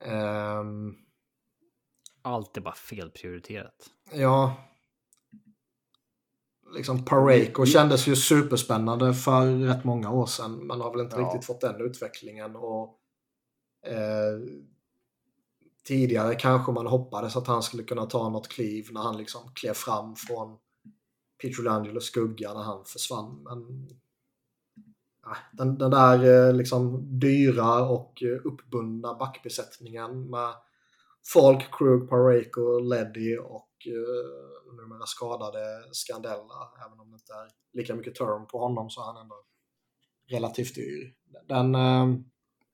[0.00, 0.94] ehm,
[2.22, 3.90] Allt är bara felprioriterat.
[4.12, 4.56] Ja.
[6.76, 10.66] Liksom Pareko kändes ju superspännande för rätt många år sedan.
[10.66, 11.22] Men har väl inte Ja.
[11.26, 12.56] riktigt fått den utvecklingen.
[12.56, 12.98] Och,
[13.86, 14.40] eh,
[15.84, 19.74] tidigare kanske man hoppades att han skulle kunna ta något kliv när han liksom klev
[19.74, 20.58] fram från
[21.42, 23.42] Pietrangelo skugga när han försvann.
[23.42, 23.88] Men
[25.52, 30.54] den, den där eh, liksom dyra och eh, uppbundna backbesättningen med
[31.32, 35.58] Falk, Krug, Pareko, Leddy och uh, numera skadade
[35.92, 36.72] Scandella.
[36.86, 39.34] Även om det inte är lika mycket term på honom så är han ändå
[40.30, 41.14] relativt dyr.
[41.48, 42.20] Den, uh...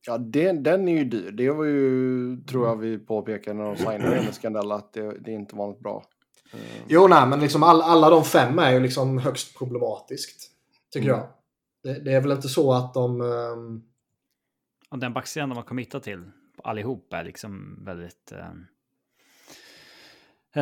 [0.07, 1.31] Ja, den, den är ju dyr.
[1.31, 5.33] Det var ju, tror jag vi påpekade när de signade med Scandella, att det, det
[5.33, 6.05] inte var något bra.
[6.53, 6.59] Eh,
[6.89, 10.51] jo, nej, men liksom all, alla de fem är ju liksom högst problematiskt.
[10.93, 11.19] Tycker Mm.
[11.21, 11.29] jag.
[11.83, 13.21] Det, det är väl inte så att de...
[13.21, 13.83] ehm,
[14.91, 16.31] Och den backsidan de har committat till
[16.65, 18.53] allihop är liksom väldigt eh,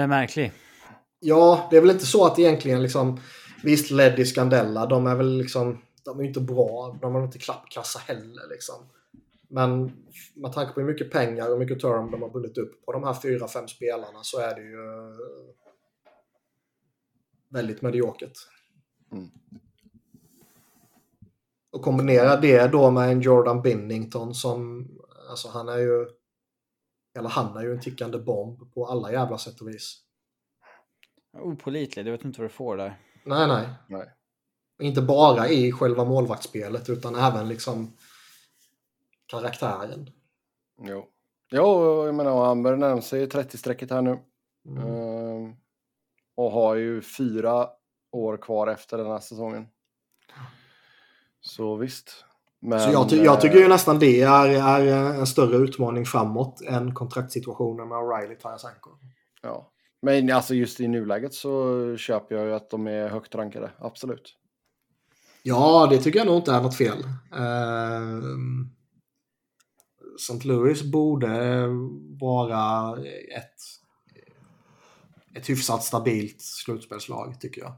[0.06, 0.52] märklig.
[1.20, 3.20] Ja, det är väl inte så att egentligen liksom...
[3.64, 5.78] Visst, Leddy, Scandella, de är väl liksom...
[6.04, 6.98] De är ju inte bra.
[7.00, 8.74] De har inte klappkassa heller liksom.
[9.48, 9.92] Men
[10.34, 13.04] med tanke på hur mycket pengar och mycket term de har bundit upp på de
[13.04, 14.78] här fyra, fem spelarna så är det ju
[17.50, 18.38] väldigt mediokert.
[19.12, 19.30] Mm.
[21.72, 24.88] Och kombinera det då med en Jordan Binnington som,
[25.30, 26.06] alltså han är ju,
[27.18, 30.02] eller han är ju en tickande bomb på alla jävla sätt och vis.
[31.38, 33.00] Opolitlig, du vet inte vad du får där.
[33.24, 33.68] Nej, nej.
[33.88, 34.14] nej.
[34.82, 37.96] Inte bara i själva målvaktsspelet utan även liksom
[39.26, 40.10] karaktären.
[40.80, 41.06] Jo.
[41.50, 44.18] Jo, jag menar, han börjar närma sig 30-strecket här nu.
[44.68, 44.78] Mm.
[44.78, 45.17] Eh,
[46.38, 47.68] och har ju fyra
[48.12, 49.66] år kvar efter den här säsongen.
[51.40, 52.24] Så visst.
[52.60, 56.04] Men, Så jag, ty jag tycker ju eh, nästan det är, är en större utmaning
[56.04, 58.90] framåt än kontraktssituationen med O'Reilly Tarasenko.
[59.42, 59.70] Ja.
[60.02, 63.70] Men alltså just i nuläget så köper jag ju att de är högt rankade.
[63.78, 64.36] Absolut.
[65.42, 66.98] Ja, det tycker jag nog inte är något fel.
[67.36, 68.70] Ehm,
[70.16, 70.48] St.
[70.48, 71.66] Louis borde
[72.20, 72.96] vara
[73.36, 73.77] ett,
[75.38, 77.72] ett hyfsat stabilt slutspelslag tycker jag.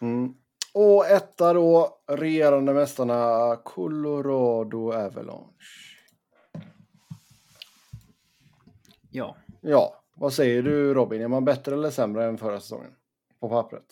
[0.00, 0.34] Mm.
[0.74, 5.54] Och etta då, regerande mästarna Colorado Avalanche.
[9.10, 9.36] Ja,
[9.66, 11.22] Ja, vad säger du Robin?
[11.22, 12.94] Är man bättre eller sämre än förra säsongen?
[13.40, 13.84] På pappret.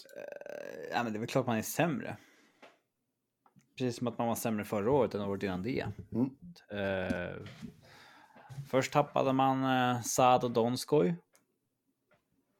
[0.93, 2.17] ja, men det är väl klart man är sämre.
[3.79, 5.87] Precis som att man var sämre förra året än året innan det.
[6.13, 6.31] Mm.
[6.71, 7.37] Eh,
[8.71, 11.17] först tappade man eh, Saad och Donskoj.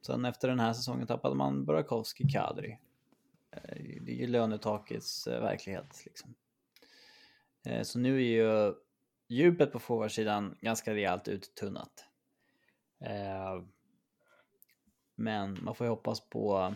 [0.03, 2.79] Sen efter den här säsongen tappade man Burakovsky Kadri.
[3.51, 6.03] Eh, det är ju lönetakets eh, verklighet.
[6.05, 6.35] Liksom.
[7.65, 8.75] Eh, så nu är ju
[9.29, 12.09] djupet på forwardsidan ganska rejält uttunnat.
[15.15, 16.75] Men man får ju hoppas på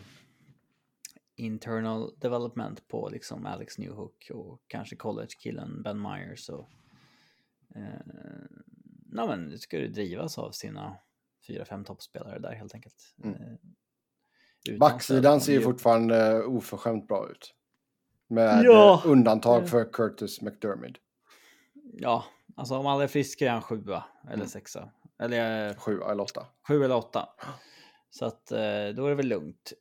[1.37, 6.69] internal development på liksom Alex Newhook och kanske college-killen Ben Myers och
[7.75, 8.01] eh,
[9.13, 10.97] ja, men det ska ju drivas av sina
[11.47, 13.15] fyra, fem toppspelare där helt enkelt.
[13.25, 13.37] Mm.
[14.69, 17.55] Eh, Backsidan ser ju fortfarande oförskämt bra ut.
[18.29, 19.03] Med Ja.
[19.07, 20.99] undantag för Curtis McDermid.
[21.93, 22.25] Ja,
[22.57, 24.47] alltså om alla är friska är han sjua eller Mm.
[24.49, 24.91] sexa.
[25.19, 26.47] Eller eh, Sju eller åtta.
[26.69, 27.29] sju eller åtta.
[28.11, 28.59] Så att eh,
[28.97, 29.73] då är det väl lugnt.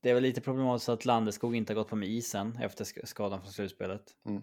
[0.00, 3.04] Det är väl lite problematiskt att Landeskog inte har gått på med isen efter sk-
[3.06, 4.04] skadan från slutspelet.
[4.26, 4.42] Mm.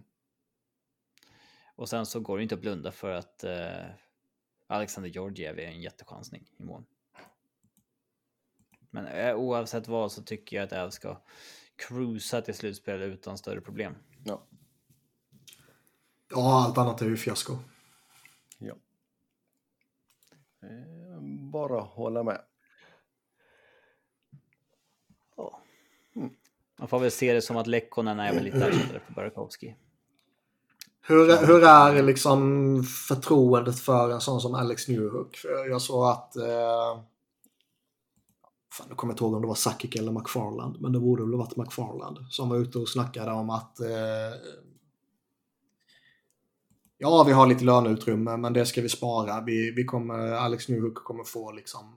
[1.76, 3.44] Och sen så går det inte att blunda för att
[4.68, 6.84] Alexander Georgiev är en jättechansning i mål.
[8.90, 11.22] Men eh, oavsett vad så tycker jag att Elf ska
[11.76, 13.96] cruisa till slutspel utan större problem.
[14.24, 14.44] Ja.
[16.30, 17.58] Ja, allt annat är ju fiasko.
[18.58, 18.76] ja.
[20.64, 21.20] Eh,
[21.52, 22.42] Bara hålla med.
[25.38, 25.62] Ja.
[26.16, 26.36] Mm.
[26.78, 29.74] Man får väl se det som att Lekkonen är väl lite ersättare för Burakovsky.
[31.08, 35.36] Hur, hur är liksom förtroendet för en sån som Alex Newhook?
[35.36, 36.36] För jag såg att...
[36.36, 37.02] Eh,
[38.74, 41.36] fan, jag kommer inte ihåg om det var Sakic eller McFarland, men det borde väl
[41.36, 43.88] varit McFarland som var ute och snackade om att eh,
[46.98, 49.42] Ja, vi har lite löneutrymme, men det ska vi spara.
[49.42, 51.96] Vi, vi kommer, Alex Newhook kommer få liksom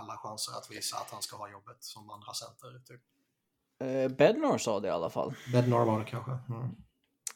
[0.00, 2.82] alla chanser att visa att han ska ha jobbet som andra center.
[2.86, 3.00] Typ.
[3.80, 5.34] Eh, Bednor sa det i alla fall.
[5.52, 6.30] Bednar var det kanske.
[6.30, 6.85] Mm.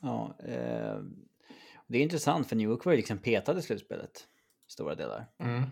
[0.01, 0.99] Ja, eh,
[1.87, 4.29] det är intressant för New York var ju liksom petad i slutspelet.
[4.69, 5.27] Stora delar.
[5.39, 5.63] Mm.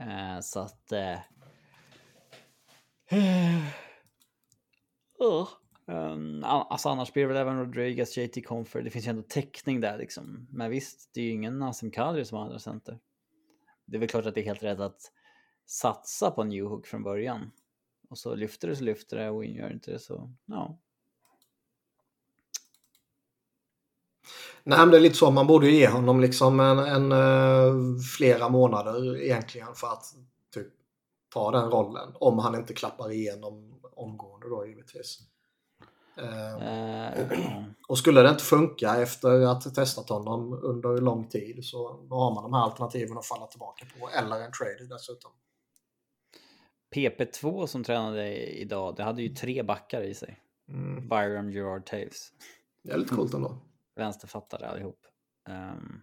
[0.00, 0.92] Eh, så att...
[0.92, 1.18] Eh,
[5.86, 8.84] ehm, a- alltså annars blir det väl även Rodriguez, JT Comfort.
[8.84, 10.46] Det finns ju ändå täckning där liksom.
[10.50, 12.98] Men visst, det är ju ingen Nassim Kadri som har andra center.
[13.86, 15.00] Det är väl klart att det är helt rätt att
[15.66, 17.50] satsa på New Hook från början.
[18.10, 20.78] Och så lyfter det så lyfter det och gör inte det så, ja.
[24.64, 25.30] Nej, men det är lite så.
[25.30, 30.04] Man borde ju ge honom liksom en, en eh, flera månader egentligen för att
[30.54, 30.66] typ,
[31.34, 32.08] ta den rollen.
[32.14, 35.18] Om han inte klappar igenom omgående då givetvis.
[36.16, 37.10] Ja.
[37.88, 42.16] och skulle det inte funka efter att ha testat honom under lång tid så då
[42.16, 44.08] har man de här alternativen att falla tillbaka på.
[44.08, 45.30] Eller en trade dessutom.
[46.94, 50.40] PP2 som tränade idag, det hade ju tre backar i sig.
[50.68, 51.08] Mm.
[51.08, 52.32] Byram, Gerard, Taves.
[52.82, 53.56] Det är lite coolt ändå.
[53.94, 55.06] Vänsterfattare allihop.
[55.48, 56.00] Ehm,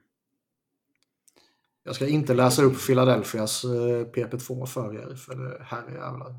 [1.84, 6.36] Jag ska inte läsa upp Philadelphias eh, PP2 för er, för det här är jävlar.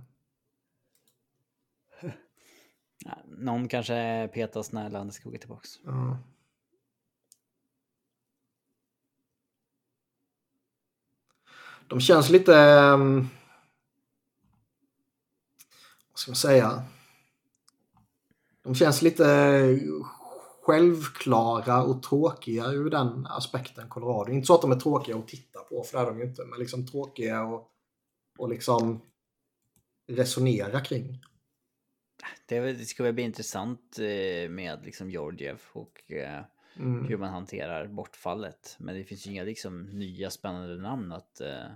[3.26, 5.70] någon kanske petas när Landeskog är tillbaks.
[5.84, 6.18] Ja.
[11.88, 12.56] De känns lite...
[12.56, 13.28] ehm,
[16.10, 16.84] vad ska man säga?
[18.62, 19.24] De känns lite
[20.62, 24.32] självklara och tråkiga ur den aspekten Colorado.
[24.32, 26.44] Inte så att de är tråkiga att titta på, för det är de ju inte.
[26.44, 27.68] Men liksom tråkiga och,
[28.38, 29.00] och liksom
[30.12, 31.20] resonera kring.
[32.46, 36.42] Det, det ska väl bli intressant eh, med liksom Georgiev och eh,
[36.76, 37.04] Mm.
[37.06, 38.76] hur man hanterar bortfallet.
[38.78, 41.66] Men det finns ju inga liksom nya spännande namn att eh,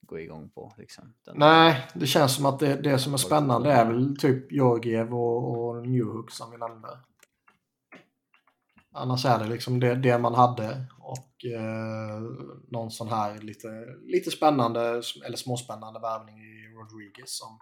[0.00, 0.72] gå igång på.
[0.78, 1.14] Liksom.
[1.24, 5.14] Den- Nej, det känns som att det, det som är spännande är väl typ Georgiev
[5.14, 6.88] och, och Newhook som vi nämnde.
[8.92, 12.20] Annars är det liksom det, det man hade och eh,
[12.68, 13.68] någon sån här lite,
[14.02, 17.58] lite spännande eller småspännande värvning i Rodriguez som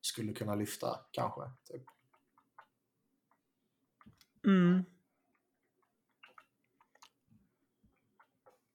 [0.00, 1.40] skulle kunna lyfta kanske.
[1.40, 1.82] Typ.
[4.46, 4.84] Mm.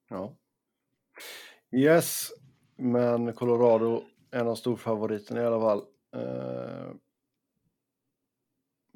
[0.10, 0.38] Ja.
[1.72, 2.30] Yes,
[2.76, 5.84] men Colorado är en av storfavoriterna i alla fall.
[6.16, 6.92] Eh,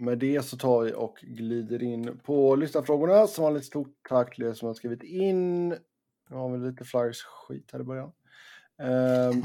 [0.02, 3.28] med det så tar vi och glider in på lyssnarfrågorna.
[3.28, 5.70] Som vanligt stort tack till er som har skrivit in.
[6.30, 8.12] Nu har vi lite flyers skit här i början.
[8.82, 9.44] Ehm,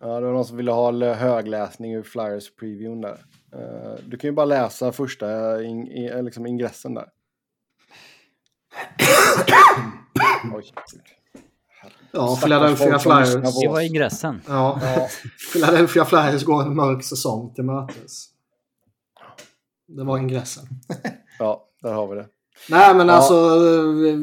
[0.00, 3.18] ja, det var någon som ville ha högläsning ur flyers previewn där.
[3.52, 7.08] Eh, du kan ju bara läsa första in, i, liksom ingressen där.
[10.54, 10.72] Oj.
[12.12, 13.32] Ja, Philadelphia Flyers.
[13.34, 14.40] Det var ingressen.
[14.48, 14.80] Ja,
[15.52, 18.31] Philadelphia Flyers går en mörk säsong till mötes.
[19.96, 20.64] Det var ingressen.
[21.38, 22.28] ja, där har vi det.
[22.70, 23.14] Nej, men Ja.
[23.14, 23.34] alltså...
[24.06, 24.18] eh,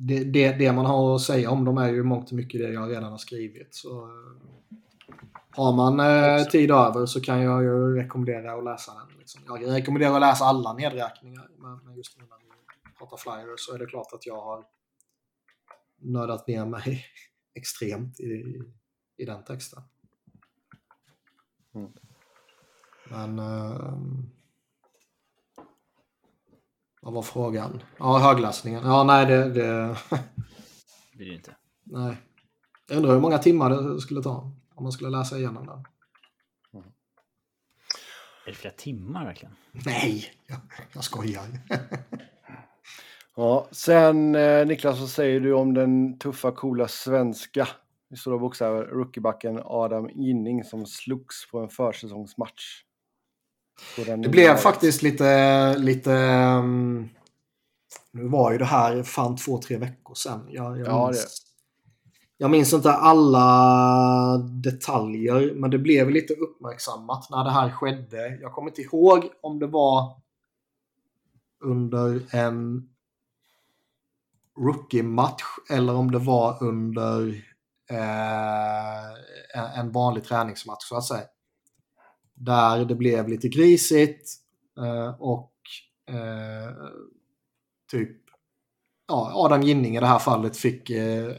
[0.00, 2.72] Det, det, det man har att säga om dem är ju mångt och mycket det
[2.72, 3.74] jag redan har skrivit.
[3.74, 4.78] Så, eh,
[5.50, 9.18] har man eh, tid över så kan jag ju rekommendera att läsa den.
[9.18, 9.42] Liksom.
[9.46, 11.48] Jag rekommenderar att läsa alla nedräkningar.
[11.58, 12.44] Men men just nu när vi
[12.98, 14.64] pratar flyers så är det klart att jag har
[16.00, 17.04] nördat ner mig
[17.54, 18.62] extremt i,
[19.16, 19.82] i den texten.
[21.74, 21.92] Mm.
[23.10, 23.38] Men...
[23.38, 24.30] ehm,
[27.02, 27.82] vad var frågan?
[27.98, 28.84] Ja, högläsningen.
[28.84, 29.48] Ja, nej, det...
[29.50, 29.96] det
[31.12, 31.56] blir det inte.
[31.84, 32.16] nej.
[32.88, 35.84] Jag undrar hur många timmar det skulle ta om man skulle läsa igenom den.
[38.46, 39.54] Är det flera timmar verkligen?
[39.72, 40.58] Nej, jag,
[40.94, 41.46] jag skojar.
[43.36, 47.68] Ja, sen eh, Niklas, vad säger du om den tuffa, coola svenska
[48.10, 52.82] i stora bokstäver, rookiebacken Adam Ginning som slogs på en försäsongsmatch?
[53.96, 55.78] Det blev faktiskt lite...
[55.78, 57.08] lite um,
[58.12, 60.46] nu var ju det här fan två, tre veckor sedan.
[60.48, 61.42] Jag, jag, Ja, minns,
[62.36, 68.38] jag minns inte alla detaljer, men det blev lite uppmärksammat när det här skedde.
[68.40, 70.20] Jag kommer inte ihåg om det var
[71.64, 72.88] under en
[74.58, 77.28] rookie-match eller om det var under
[77.90, 81.24] eh, en vanlig träningsmatch så att säga.
[82.40, 84.30] Där det blev lite grisigt
[84.78, 85.52] eh, och
[86.10, 86.74] eh,
[87.90, 88.16] typ
[89.08, 91.32] ja, Adam Ginning i det här fallet fick, eh,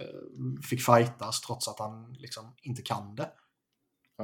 [0.69, 3.31] fick fightas trots att han liksom inte kan det.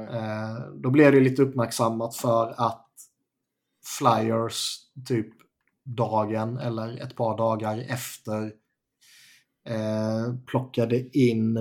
[0.00, 2.86] Eh, då blev det lite uppmärksammat för att
[3.98, 4.78] Flyers
[5.08, 5.34] typ
[5.84, 8.52] dagen eller ett par dagar efter
[9.68, 11.54] eh, plockade in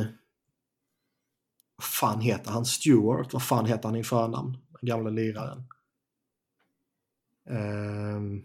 [1.75, 2.65] vad fan heter han?
[2.65, 3.33] Stewart?
[3.33, 4.57] Vad fan heter han i förnamn?
[4.85, 5.67] Gamla liraren.
[7.49, 8.43] Ehm,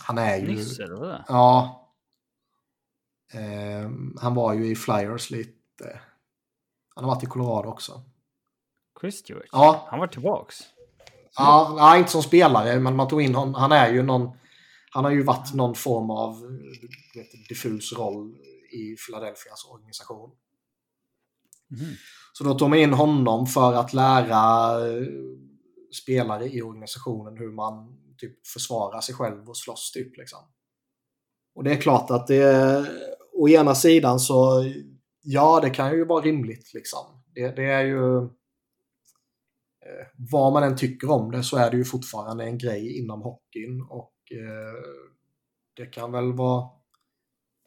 [0.00, 0.46] han är ju...
[0.46, 1.24] Nyss eller vad?
[1.28, 1.76] Ja.
[3.32, 6.00] Ehm, han var ju i Flyers lite.
[6.94, 8.02] Han har varit i Colorado också.
[9.00, 9.48] Chris Stewart?
[9.52, 9.86] Ja.
[9.90, 10.62] Han var tillbaks.
[11.36, 13.54] Ja, nej, inte som spelare, men man tog in honom.
[13.54, 14.36] Han är ju någon...
[14.92, 16.40] Han har ju varit någon form av
[17.14, 18.36] vet, diffus roll
[18.72, 20.30] i Philadelphias organisation.
[21.68, 21.94] Mhm.
[22.32, 25.06] Så då tog man in honom för att lära eh,
[26.02, 30.38] spelare i organisationen hur man typ försvarar sig själv och slåss typ liksom.
[31.54, 32.86] Och det är klart att det,
[33.32, 34.64] å ena sidan så,
[35.22, 37.22] ja det kan ju vara rimligt liksom.
[37.34, 38.16] Det, det är ju,
[39.84, 43.22] eh, vad man än tycker om det så är det ju fortfarande en grej inom
[43.22, 44.84] hockeyn och eh,
[45.76, 46.68] det kan väl vara,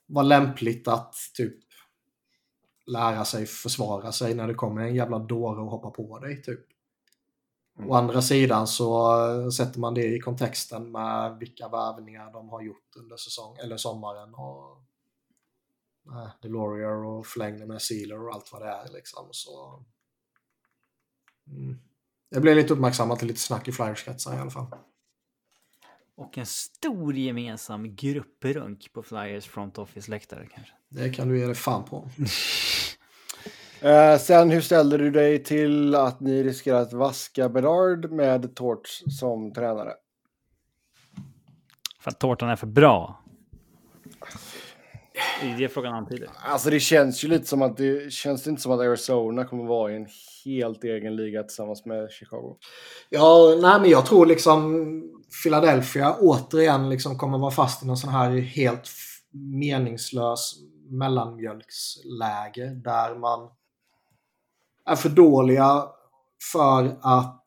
[0.08, 1.63] vara lämpligt att typ
[2.86, 6.60] lära sig försvara sig när det kommer en jävla dåre och hoppar på dig typ.
[7.78, 7.90] Mm.
[7.90, 12.62] Å andra sidan så eh, sätter man det i kontexten med vilka värvningar de har
[12.62, 14.84] gjort under säsong, eller sommaren och
[16.42, 19.28] Delorier och förlängde med Sealer och allt vad det är liksom.
[19.32, 19.86] Så,
[21.48, 21.80] mm.
[22.30, 24.68] Det blev lite uppmärksammat och lite snack i Flyers-kretsar i alla fall.
[26.16, 30.74] Och en stor gemensam grupprunk på Flyers front office-läktare kanske.
[30.90, 32.10] Det kan du ge dig fan på.
[33.84, 39.04] Eh, sen hur ställer du dig till att ni riskerar att vaska Bedard med Torch
[39.20, 39.94] som tränare?
[42.00, 43.24] För att tårtan är för bra.
[45.42, 46.30] Det är det frågan antyder.
[46.44, 49.92] Alltså det känns ju lite som att det känns inte som att Arizona kommer vara
[49.92, 50.08] i en
[50.46, 52.58] helt egen liga tillsammans med Chicago.
[53.10, 54.84] Ja, nej men jag tror liksom
[55.44, 58.90] Philadelphia återigen liksom kommer vara fast i någon sån här helt
[59.32, 60.56] meningslös
[60.90, 63.50] mellanmjölksläge där man
[64.86, 65.84] är för dåliga
[66.52, 67.44] för att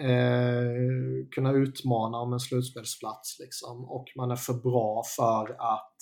[0.00, 5.96] eh, kunna utmana om en slutspelsplats liksom och man är för bra för att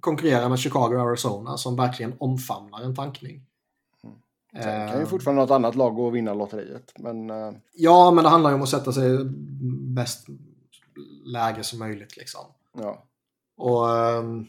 [0.00, 3.46] konkurrera med Chicago och Arizona som verkligen omfamnar en tankning.
[4.52, 6.92] Sen kan ju fortfarande något annat lag gå och vinna lotteriet.
[6.98, 9.24] Men eh, Ja, men det handlar ju om att sätta sig i
[9.94, 10.26] bäst
[11.24, 12.16] läge som möjligt.
[12.16, 12.40] Liksom.
[12.72, 13.04] ja.
[13.56, 14.48] Och um,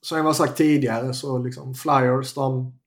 [0.00, 2.77] som jag har sagt tidigare så liksom Flyers de,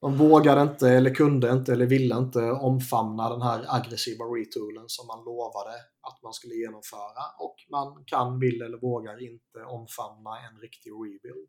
[0.00, 5.06] de vågade inte eller kunde inte eller ville inte omfamna den här aggressiva retoolen som
[5.06, 7.22] man lovade att man skulle genomföra.
[7.38, 11.48] Och man kan, vill eller vågar inte omfamna en riktig rebuild.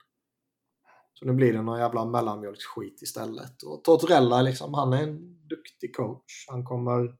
[1.14, 3.64] Så nu blir det någon jävla mellanmjölksskit istället.
[3.64, 6.46] Och Tortorella, liksom, han är en duktig coach.
[6.48, 7.16] Han kommer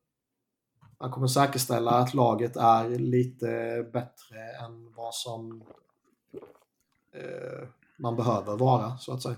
[1.02, 3.48] han kommer säkerställa att laget är lite
[3.94, 5.64] bättre än vad som
[7.14, 9.36] eh, man behöver vara, så att säga.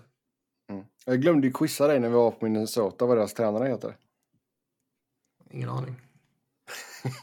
[0.72, 0.85] Mm.
[1.06, 3.98] Jag glömde ju quizza dig när vi var på Minnesota vad deras tränare heter.
[5.49, 5.95] Ingen aning.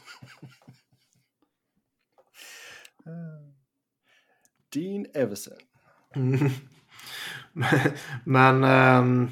[4.73, 5.53] Dean Everson.
[6.15, 6.49] Mm.
[8.25, 8.63] men...
[8.63, 9.29] ehm,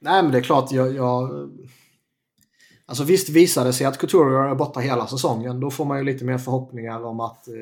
[0.00, 0.94] nej, men det är klart jag...
[0.94, 1.50] jag
[2.86, 5.60] alltså visst visade det sig att Couturier är borta hela säsongen.
[5.60, 7.54] Då får man ju lite mer förhoppningar om att eh,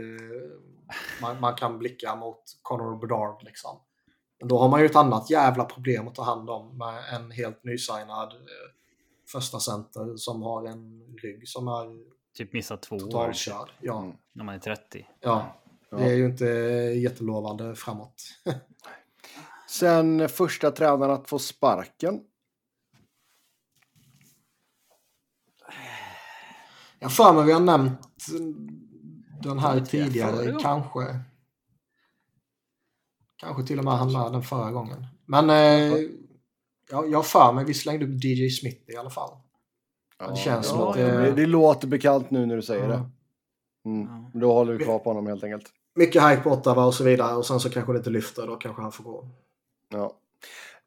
[1.21, 3.43] man, man kan blicka mot Connor Bedard.
[3.45, 3.81] Liksom.
[4.45, 7.65] Då har man ju ett annat jävla problem att ta hand om med en helt
[7.65, 8.39] nysignad eh,
[9.33, 13.71] första center som har en rygg som är Typ missat två år totalkörd.
[13.81, 14.17] Ja, Mm.
[14.33, 15.07] när man är 30.
[15.21, 15.57] ja,
[15.91, 15.97] Ja.
[15.97, 16.45] det är ju inte
[17.03, 18.23] jättelovande framåt.
[19.69, 22.21] Sen första tränaren att få sparken.
[26.99, 28.27] Jag för mig vi har nämnt
[29.43, 31.21] den här tidigare, kanske.
[33.43, 35.07] Kanske till och med han med den förra gången.
[35.27, 35.99] Men eh,
[36.91, 39.31] jag, jag har för mig vi slängde upp DJ Smith i alla fall.
[40.29, 41.33] det känns som att det- det...
[41.33, 42.95] det låter bekant nu när du säger det.
[43.85, 43.91] Ja.
[43.91, 44.09] Mm.
[44.35, 44.41] Ja.
[44.41, 45.67] Då håller vi kvar på honom helt enkelt.
[45.95, 48.57] Mycket hype på Ottawa och så vidare och sen så kanske det inte lyfter, då
[48.57, 49.29] kanske han får gå.
[49.89, 50.17] Ja.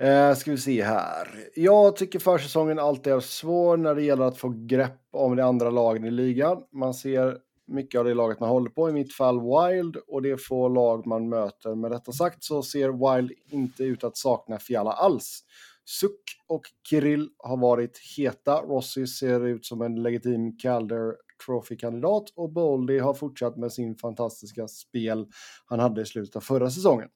[0.06, 1.27] Eh, ska vi se här.
[1.56, 5.69] Jag tycker försäsongen alltid är svår när det gäller att få grepp om de andra
[5.69, 6.57] lagen i ligan.
[6.72, 10.31] Man ser mycket av det laget man håller på, i mitt fall Wild, och det
[10.31, 11.75] är få lag man möter.
[11.75, 15.43] Med detta sagt så ser Wild inte ut att sakna Fiala alls.
[15.85, 18.61] Suck och Kirill har varit heta.
[18.61, 21.15] Rossi ser ut som en legitim Calder
[21.45, 25.27] Trophy-kandidat och Boldy har fortsatt med sin fantastiska spel
[25.65, 27.09] han hade i slutet av förra säsongen.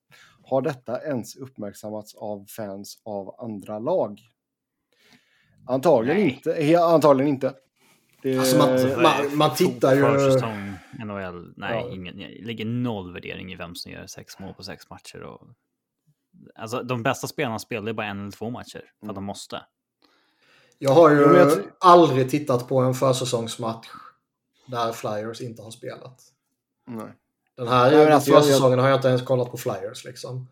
[0.43, 4.19] Har detta ens uppmärksammats av fans av andra lag?
[5.67, 6.33] Antagligen Nej.
[6.33, 6.79] inte.
[6.79, 7.53] Antagligen inte.
[8.21, 10.73] Det, Alltså, man- man- man tittar ju- Försäsong,
[11.05, 11.93] NHL, nej, Ja.
[11.95, 15.21] ingen, jag lägger noll värdering i vem som gör sex mål på sex matcher.
[15.23, 15.47] Och,
[16.55, 19.61] alltså, de bästa spelarna spelar ju bara en eller två matcher för att de måste.
[20.77, 23.87] Jag har ju jag- aldrig tittat på en försäsongsmatch
[24.65, 26.21] där Flyers inte har spelat.
[26.87, 27.13] Nej.
[27.55, 30.47] Den här Nej, alltså, jag- försäsongen har jag inte ens kollat på Flyers liksom.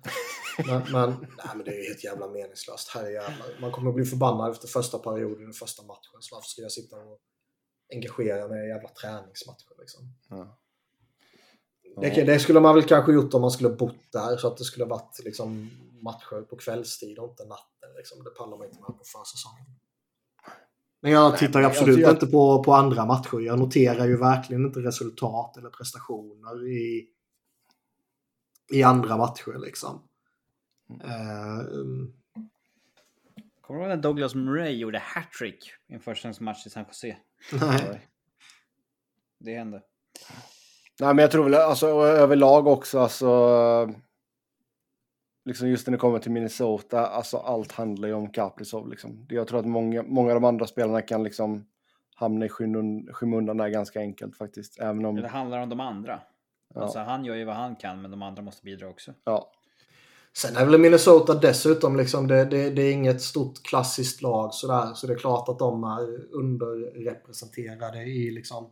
[0.67, 2.89] Men, men, nej, men det är ju helt jävla meningslöst.
[2.93, 3.47] Herrejävlar.
[3.61, 6.17] Man kommer bli förbannad efter första perioden, första matchen.
[6.19, 7.19] Så varför ska jag sitta och
[7.93, 10.13] engagera mig i jävla träningsmatcher liksom?
[10.29, 10.57] Ja.
[12.01, 14.63] Det, det skulle man väl kanske gjort om man skulle bott där så att det
[14.63, 15.69] skulle varit liksom
[16.01, 17.89] matcher på kvällstid och inte natten.
[17.97, 18.23] Liksom.
[18.23, 19.65] Det pallar man inte med på försäsongen.
[21.01, 23.39] Men jag tittar men absolut jag- inte på, på andra matcher.
[23.39, 27.07] Jag noterar ju verkligen inte resultat eller prestationer i,
[28.73, 29.57] i andra matcher.
[29.59, 30.07] Liksom.
[31.03, 32.13] Eh, um,
[33.67, 37.17] Kommer du ihåg när Douglas Murray gjorde hattrick i en försäsongsmatch i San Jose?
[37.51, 38.07] nej.
[39.39, 39.81] Det hände.
[40.99, 43.93] Nej, men jag tror väl alltså överlag också, alltså.
[45.45, 49.25] Liksom just när det kommer till Minnesota, alltså allt handlar ju om Kaprizov liksom.
[49.29, 51.67] Jag tror att många, många av de andra spelarna kan liksom
[52.15, 54.79] hamna i skymund- skymundan där ganska enkelt faktiskt.
[54.79, 56.19] Även om, Det handlar om de andra.
[56.73, 56.81] Ja.
[56.81, 59.13] Alltså, han gör ju vad han kan, men de andra måste bidra också.
[59.23, 59.51] ja,
[60.41, 64.93] Sen är väl Minnesota dessutom liksom, det, det, det är inget stort klassiskt lag sådär.
[64.93, 68.69] Så det är klart att de är underrepresenterade i liksom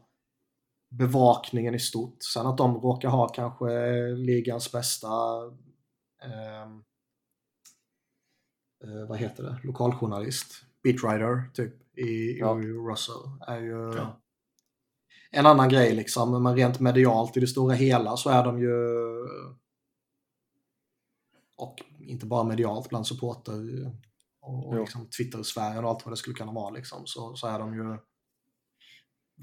[0.92, 2.18] bevakningen i stort.
[2.34, 3.68] Sen att de råkar ha kanske
[4.16, 5.08] ligans bästa
[6.24, 6.84] ehm,
[8.84, 12.60] eh, vad heter det, lokaljournalist, beatwriter typ i, Ja.
[12.62, 13.16] i Russell
[13.48, 14.22] är ju Ja.
[15.32, 16.44] en annan grej liksom.
[16.44, 18.76] Men rent medialt i det stora hela så är de ju
[21.58, 23.62] och inte bara medialt bland supporter
[24.42, 27.74] och liksom Twitter-sfären och allt vad det skulle kunna vara liksom, så, så är de
[27.74, 27.98] ju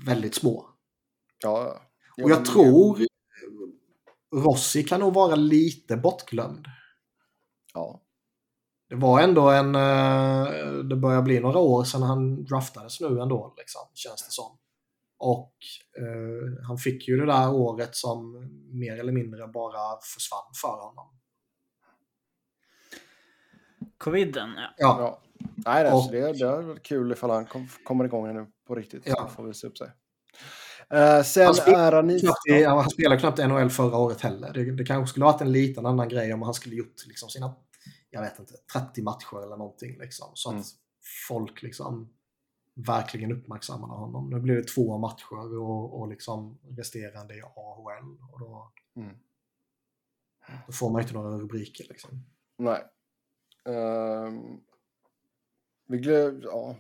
[0.06, 0.68] väldigt små.
[1.42, 1.80] ja.
[2.24, 2.98] Och jag tror
[4.34, 6.66] Rossi kan nog vara lite bortglömd.
[7.74, 8.02] Ja,
[8.88, 9.74] Det var ändå en...
[9.74, 14.58] eh, Det börjar bli några år sedan han draftades nu ändå, liksom, känns det som.
[15.18, 15.54] Och
[15.98, 18.32] eh, han fick ju det där året som
[18.72, 21.06] mer eller mindre bara försvann för honom.
[24.02, 24.68] Coviden, ja.
[24.78, 25.18] Ja.
[25.56, 28.74] Nej, det, Och- det, det hade varit kul ifall han kom, kommer igång nu på
[28.74, 29.02] riktigt.
[29.06, 29.14] Ja.
[29.16, 29.90] Så får vi se upp sig.
[30.90, 32.20] Eh, sen Han spel- är han i...
[32.20, 34.52] knappt i, han spelade knappt NHL förra året heller.
[34.52, 37.28] Det, det kanske skulle ha varit en liten annan grej om han skulle gjort liksom
[37.28, 37.54] sina,
[38.10, 39.98] jag vet inte, 30 matcher eller någonting.
[39.98, 40.64] Liksom, så att Mm.
[41.28, 42.12] folk liksom
[42.86, 44.30] verkligen uppmärksammar honom.
[44.30, 48.16] Nu blir det två matcher och, och liksom resterande i AHL.
[48.32, 49.16] Och då, Mm.
[50.66, 51.84] då får man inte några rubriker.
[51.88, 52.10] Liksom.
[52.58, 52.82] Nej.
[53.68, 54.60] Ehm,
[55.88, 56.76] vi glöm, ja.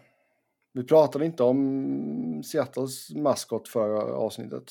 [0.72, 4.64] Vi pratade inte om Seattles maskot förra avsnittet.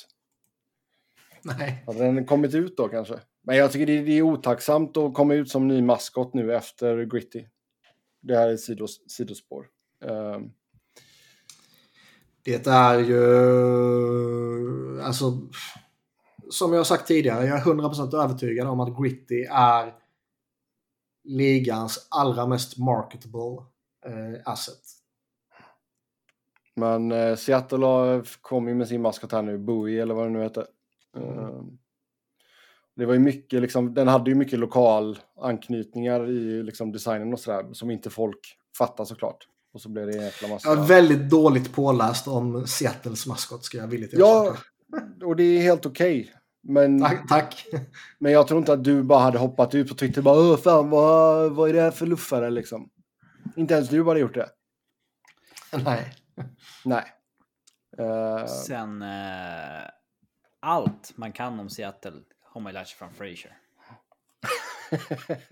[1.41, 1.83] Nej.
[1.87, 3.19] Hade den kommit ut då kanske?
[3.43, 6.55] Men jag tycker det är, det är otacksamt att komma ut som ny maskot nu
[6.55, 7.45] efter Gritty.
[8.21, 9.67] Det här är sidos, sidospår.
[10.05, 10.51] Um,
[12.43, 15.01] Det är ju...
[15.01, 15.37] Alltså...
[16.49, 19.93] Som jag har sagt tidigare, jag är 100% övertygad om att Gritty är
[21.23, 23.57] ligans allra mest marketable
[24.05, 24.79] eh, asset.
[26.75, 30.41] men eh, Seattle kom ju med sin maskot här nu, Bowie eller vad det nu
[30.43, 30.65] heter.
[31.13, 31.77] Um,
[32.95, 37.39] det var ju mycket, liksom, den hade ju mycket lokal anknytningar i liksom, designen och
[37.39, 39.47] sådär som inte folk fattar såklart.
[39.73, 40.69] Och så blev det en jäkla massa...
[40.69, 44.55] Jag är väldigt dåligt påläst om Seattles maskot ska jag villigt Ja,
[44.91, 45.25] erkänna.
[45.25, 46.33] och det är helt okej.
[46.63, 47.65] Men, Tack, tack.
[48.19, 50.57] men jag tror inte att du bara hade hoppat ut på Twitter och bara Åh,
[50.57, 52.89] fan, vad, vad är det här för luffare liksom?
[53.55, 54.49] Inte ens du hade gjort det.
[55.83, 56.13] Nej.
[56.85, 57.05] Nej.
[57.97, 59.89] Eh, Sen eh,
[60.59, 63.57] allt man kan om Seattle har man lärt sig från Frasier.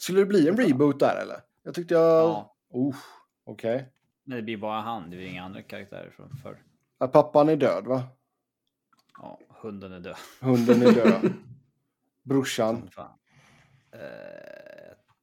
[0.00, 1.40] Skulle det bli en reboot där eller?
[1.62, 2.02] Jag tyckte jag...
[2.24, 2.96] Ja, Oh,
[3.44, 3.88] Okej.
[4.24, 5.10] men det blir bara han.
[5.10, 6.62] Det blir inga andra karaktärer från förr.
[6.98, 8.02] Ja, Pappan är död va?
[9.18, 10.16] Ja, hunden är död.
[10.40, 11.32] Hunden är död.
[12.24, 12.88] Brorsan.
[13.92, 13.98] Eh,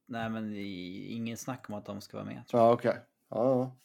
[0.08, 2.42] nej, men i- ingen snack om att de ska vara med.
[2.52, 2.96] Ja, okej.
[3.30, 3.76] Ja, ja.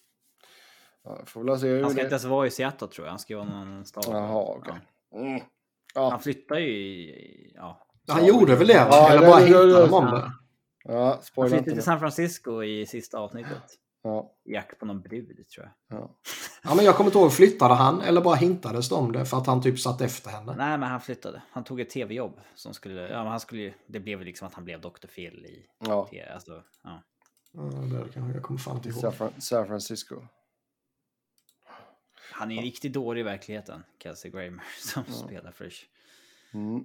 [1.03, 1.25] ja.
[1.25, 1.81] Får väl se.
[1.81, 2.01] Han ska det...
[2.03, 3.11] inte ens vara i Seattle tror jag.
[3.11, 4.03] Han ska vara någon stad.
[4.07, 4.73] Jaha, okej.
[5.11, 5.17] Ja.
[5.19, 5.31] Mm.
[5.95, 7.51] Han Ja, flyttar ju i...
[7.55, 7.87] Ja.
[8.07, 8.73] Han gjorde väl det?
[8.73, 8.87] va?
[8.91, 10.31] Ja, Eller bara det- de om det?
[10.83, 11.83] ja Han flyttade inte till.
[11.83, 13.63] San Francisco i sista avsnittet.
[14.05, 15.99] Ja, Jakt på någon brud tror jag.
[15.99, 16.15] ja.
[16.63, 19.37] Ja, men jag kommer inte ihåg, flyttade han eller bara hintades det om det för
[19.37, 20.55] att han typ satt efter henne?
[20.57, 21.41] Nej, men han flyttade.
[21.51, 23.01] Han tog ett tv-jobb som skulle...
[23.01, 23.73] Ja, men han skulle ju...
[23.87, 25.07] Det blev ju liksom att han blev Dr.
[25.15, 25.65] Phil i...
[25.79, 26.07] ja.
[26.07, 27.03] TV, alltså, ja.
[27.53, 29.31] Ja, det kanske jag kommer fan inte San, ihåg.
[29.39, 30.15] San Francisco.
[32.31, 35.89] Han är en riktigt dålig i verkligheten, Kelsey Grammer, som spelar Frisch.
[36.53, 36.83] Mm.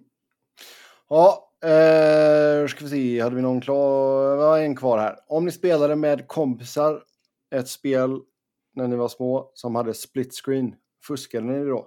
[1.08, 4.36] Ja, eh, ska vi se, hade vi någon klar?
[4.36, 5.18] Vi har en kvar här.
[5.26, 7.02] Om ni spelade med kompisar
[7.50, 8.18] ett spel
[8.76, 10.74] när ni var små som hade split screen,
[11.06, 11.86] fuskade ni då?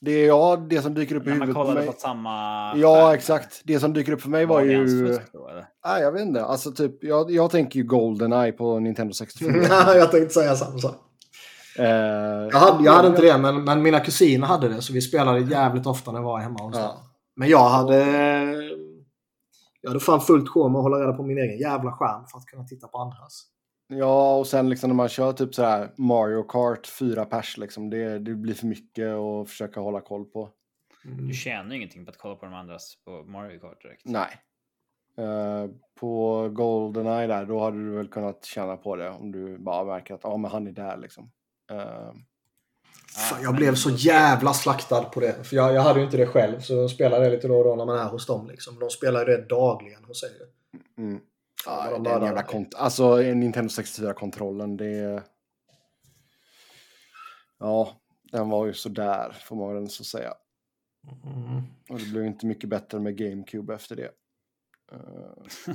[0.00, 1.86] Det är ja, det som dyker upp i man huvudet på mig.
[1.86, 2.30] på samma...
[2.76, 3.60] Ja, exakt.
[3.64, 5.06] Det som dyker upp för mig Var var ju...
[5.08, 5.66] fusk då, eller?
[5.86, 6.44] Nej, jag vet inte.
[6.44, 9.52] Alltså typ, jag, jag tänker ju Goldeneye på Nintendo 64.
[9.96, 10.94] jag tänkte säga samma sak.
[11.78, 11.84] eh,
[12.52, 14.82] Jag hade, jag hade inte det, men, men mina kusiner hade det.
[14.82, 16.76] Så vi spelade jävligt ofta när jag var hemma hos.
[16.76, 16.96] Ja.
[17.36, 18.04] Men jag hade...
[19.82, 22.38] Jag hade fan fullt sjå med att hålla reda på min egen jävla skärm för
[22.38, 23.48] att kunna titta på andras.
[23.88, 27.90] Ja, och sen liksom när man kör typ så här Mario Kart fyra pers liksom,
[27.90, 30.50] det, det blir för mycket att försöka hålla koll på.
[31.04, 31.28] Mm.
[31.28, 34.02] Du tjänar ju ingenting på att kolla på de andras på Mario Kart direkt.
[34.04, 34.38] Nej.
[35.18, 39.84] Eh, på Goldeneye där, då hade du väl kunnat tjäna på det om du bara
[39.84, 41.30] märker att ja, men han är där liksom.
[41.70, 42.12] Eh,
[43.16, 45.44] Fan, jag blev så jävla slaktad på det.
[45.44, 46.60] För jag, jag hade ju inte det själv.
[46.60, 48.48] Så jag spelade det lite då och då när man är hos dem.
[48.48, 48.78] Liksom.
[48.78, 50.30] De spelar det dagligen hos sig.
[50.98, 51.20] mm.
[51.66, 55.22] Ja, de jävla kont- alltså en Nintendo 64-kontrollen, det...
[57.58, 58.00] Ja,
[58.32, 60.34] den var ju sådär, får man väl så säga.
[61.24, 61.62] Mm.
[61.88, 64.10] Och det blev inte mycket bättre med GameCube efter det.
[64.92, 65.74] Eh,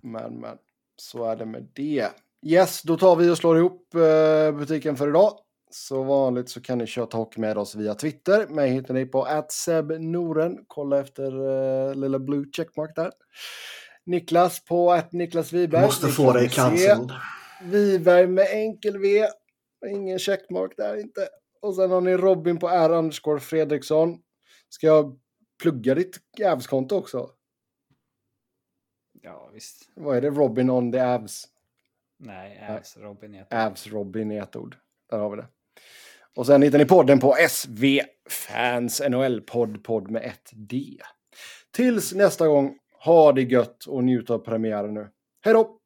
[0.00, 0.58] men, men,
[0.96, 2.10] så är det med det.
[2.42, 5.38] Yes, då tar vi och slår ihop eh, butiken för idag.
[5.76, 8.46] Så vanligt så kan ni köta hockey med oss via Twitter.
[8.46, 10.64] Mig hittar ni på @sebnoren.
[10.66, 13.12] Kolla efter uh, lilla blue checkmark där.
[14.06, 15.82] Niklas på att Niklas Wiberg.
[15.82, 16.86] Måste få dig Niklas med C.
[16.86, 17.12] cancelled.
[17.62, 19.26] Wiberg med enkel V.
[19.88, 21.28] Ingen checkmark där inte.
[21.60, 24.18] Och sen har ni Robin på R underscore Fredriksson.
[24.68, 25.18] Ska jag
[25.62, 27.30] plugga ditt jävskonto också?
[29.22, 29.90] Ja, visst.
[29.94, 30.30] Vad är det?
[30.30, 31.48] Robin on the abs.
[32.18, 34.76] Nej, Avs Robin heter Abs Robin i ett ord.
[35.10, 35.46] Där har vi det.
[36.36, 37.84] Och sen hittar ni podden på SV
[38.30, 40.96] Fans NHL-podd, podd med ett D.
[41.74, 42.74] Tills nästa gång,
[43.04, 45.08] ha det gött och njut av premiären nu.
[45.44, 45.78] Hej då!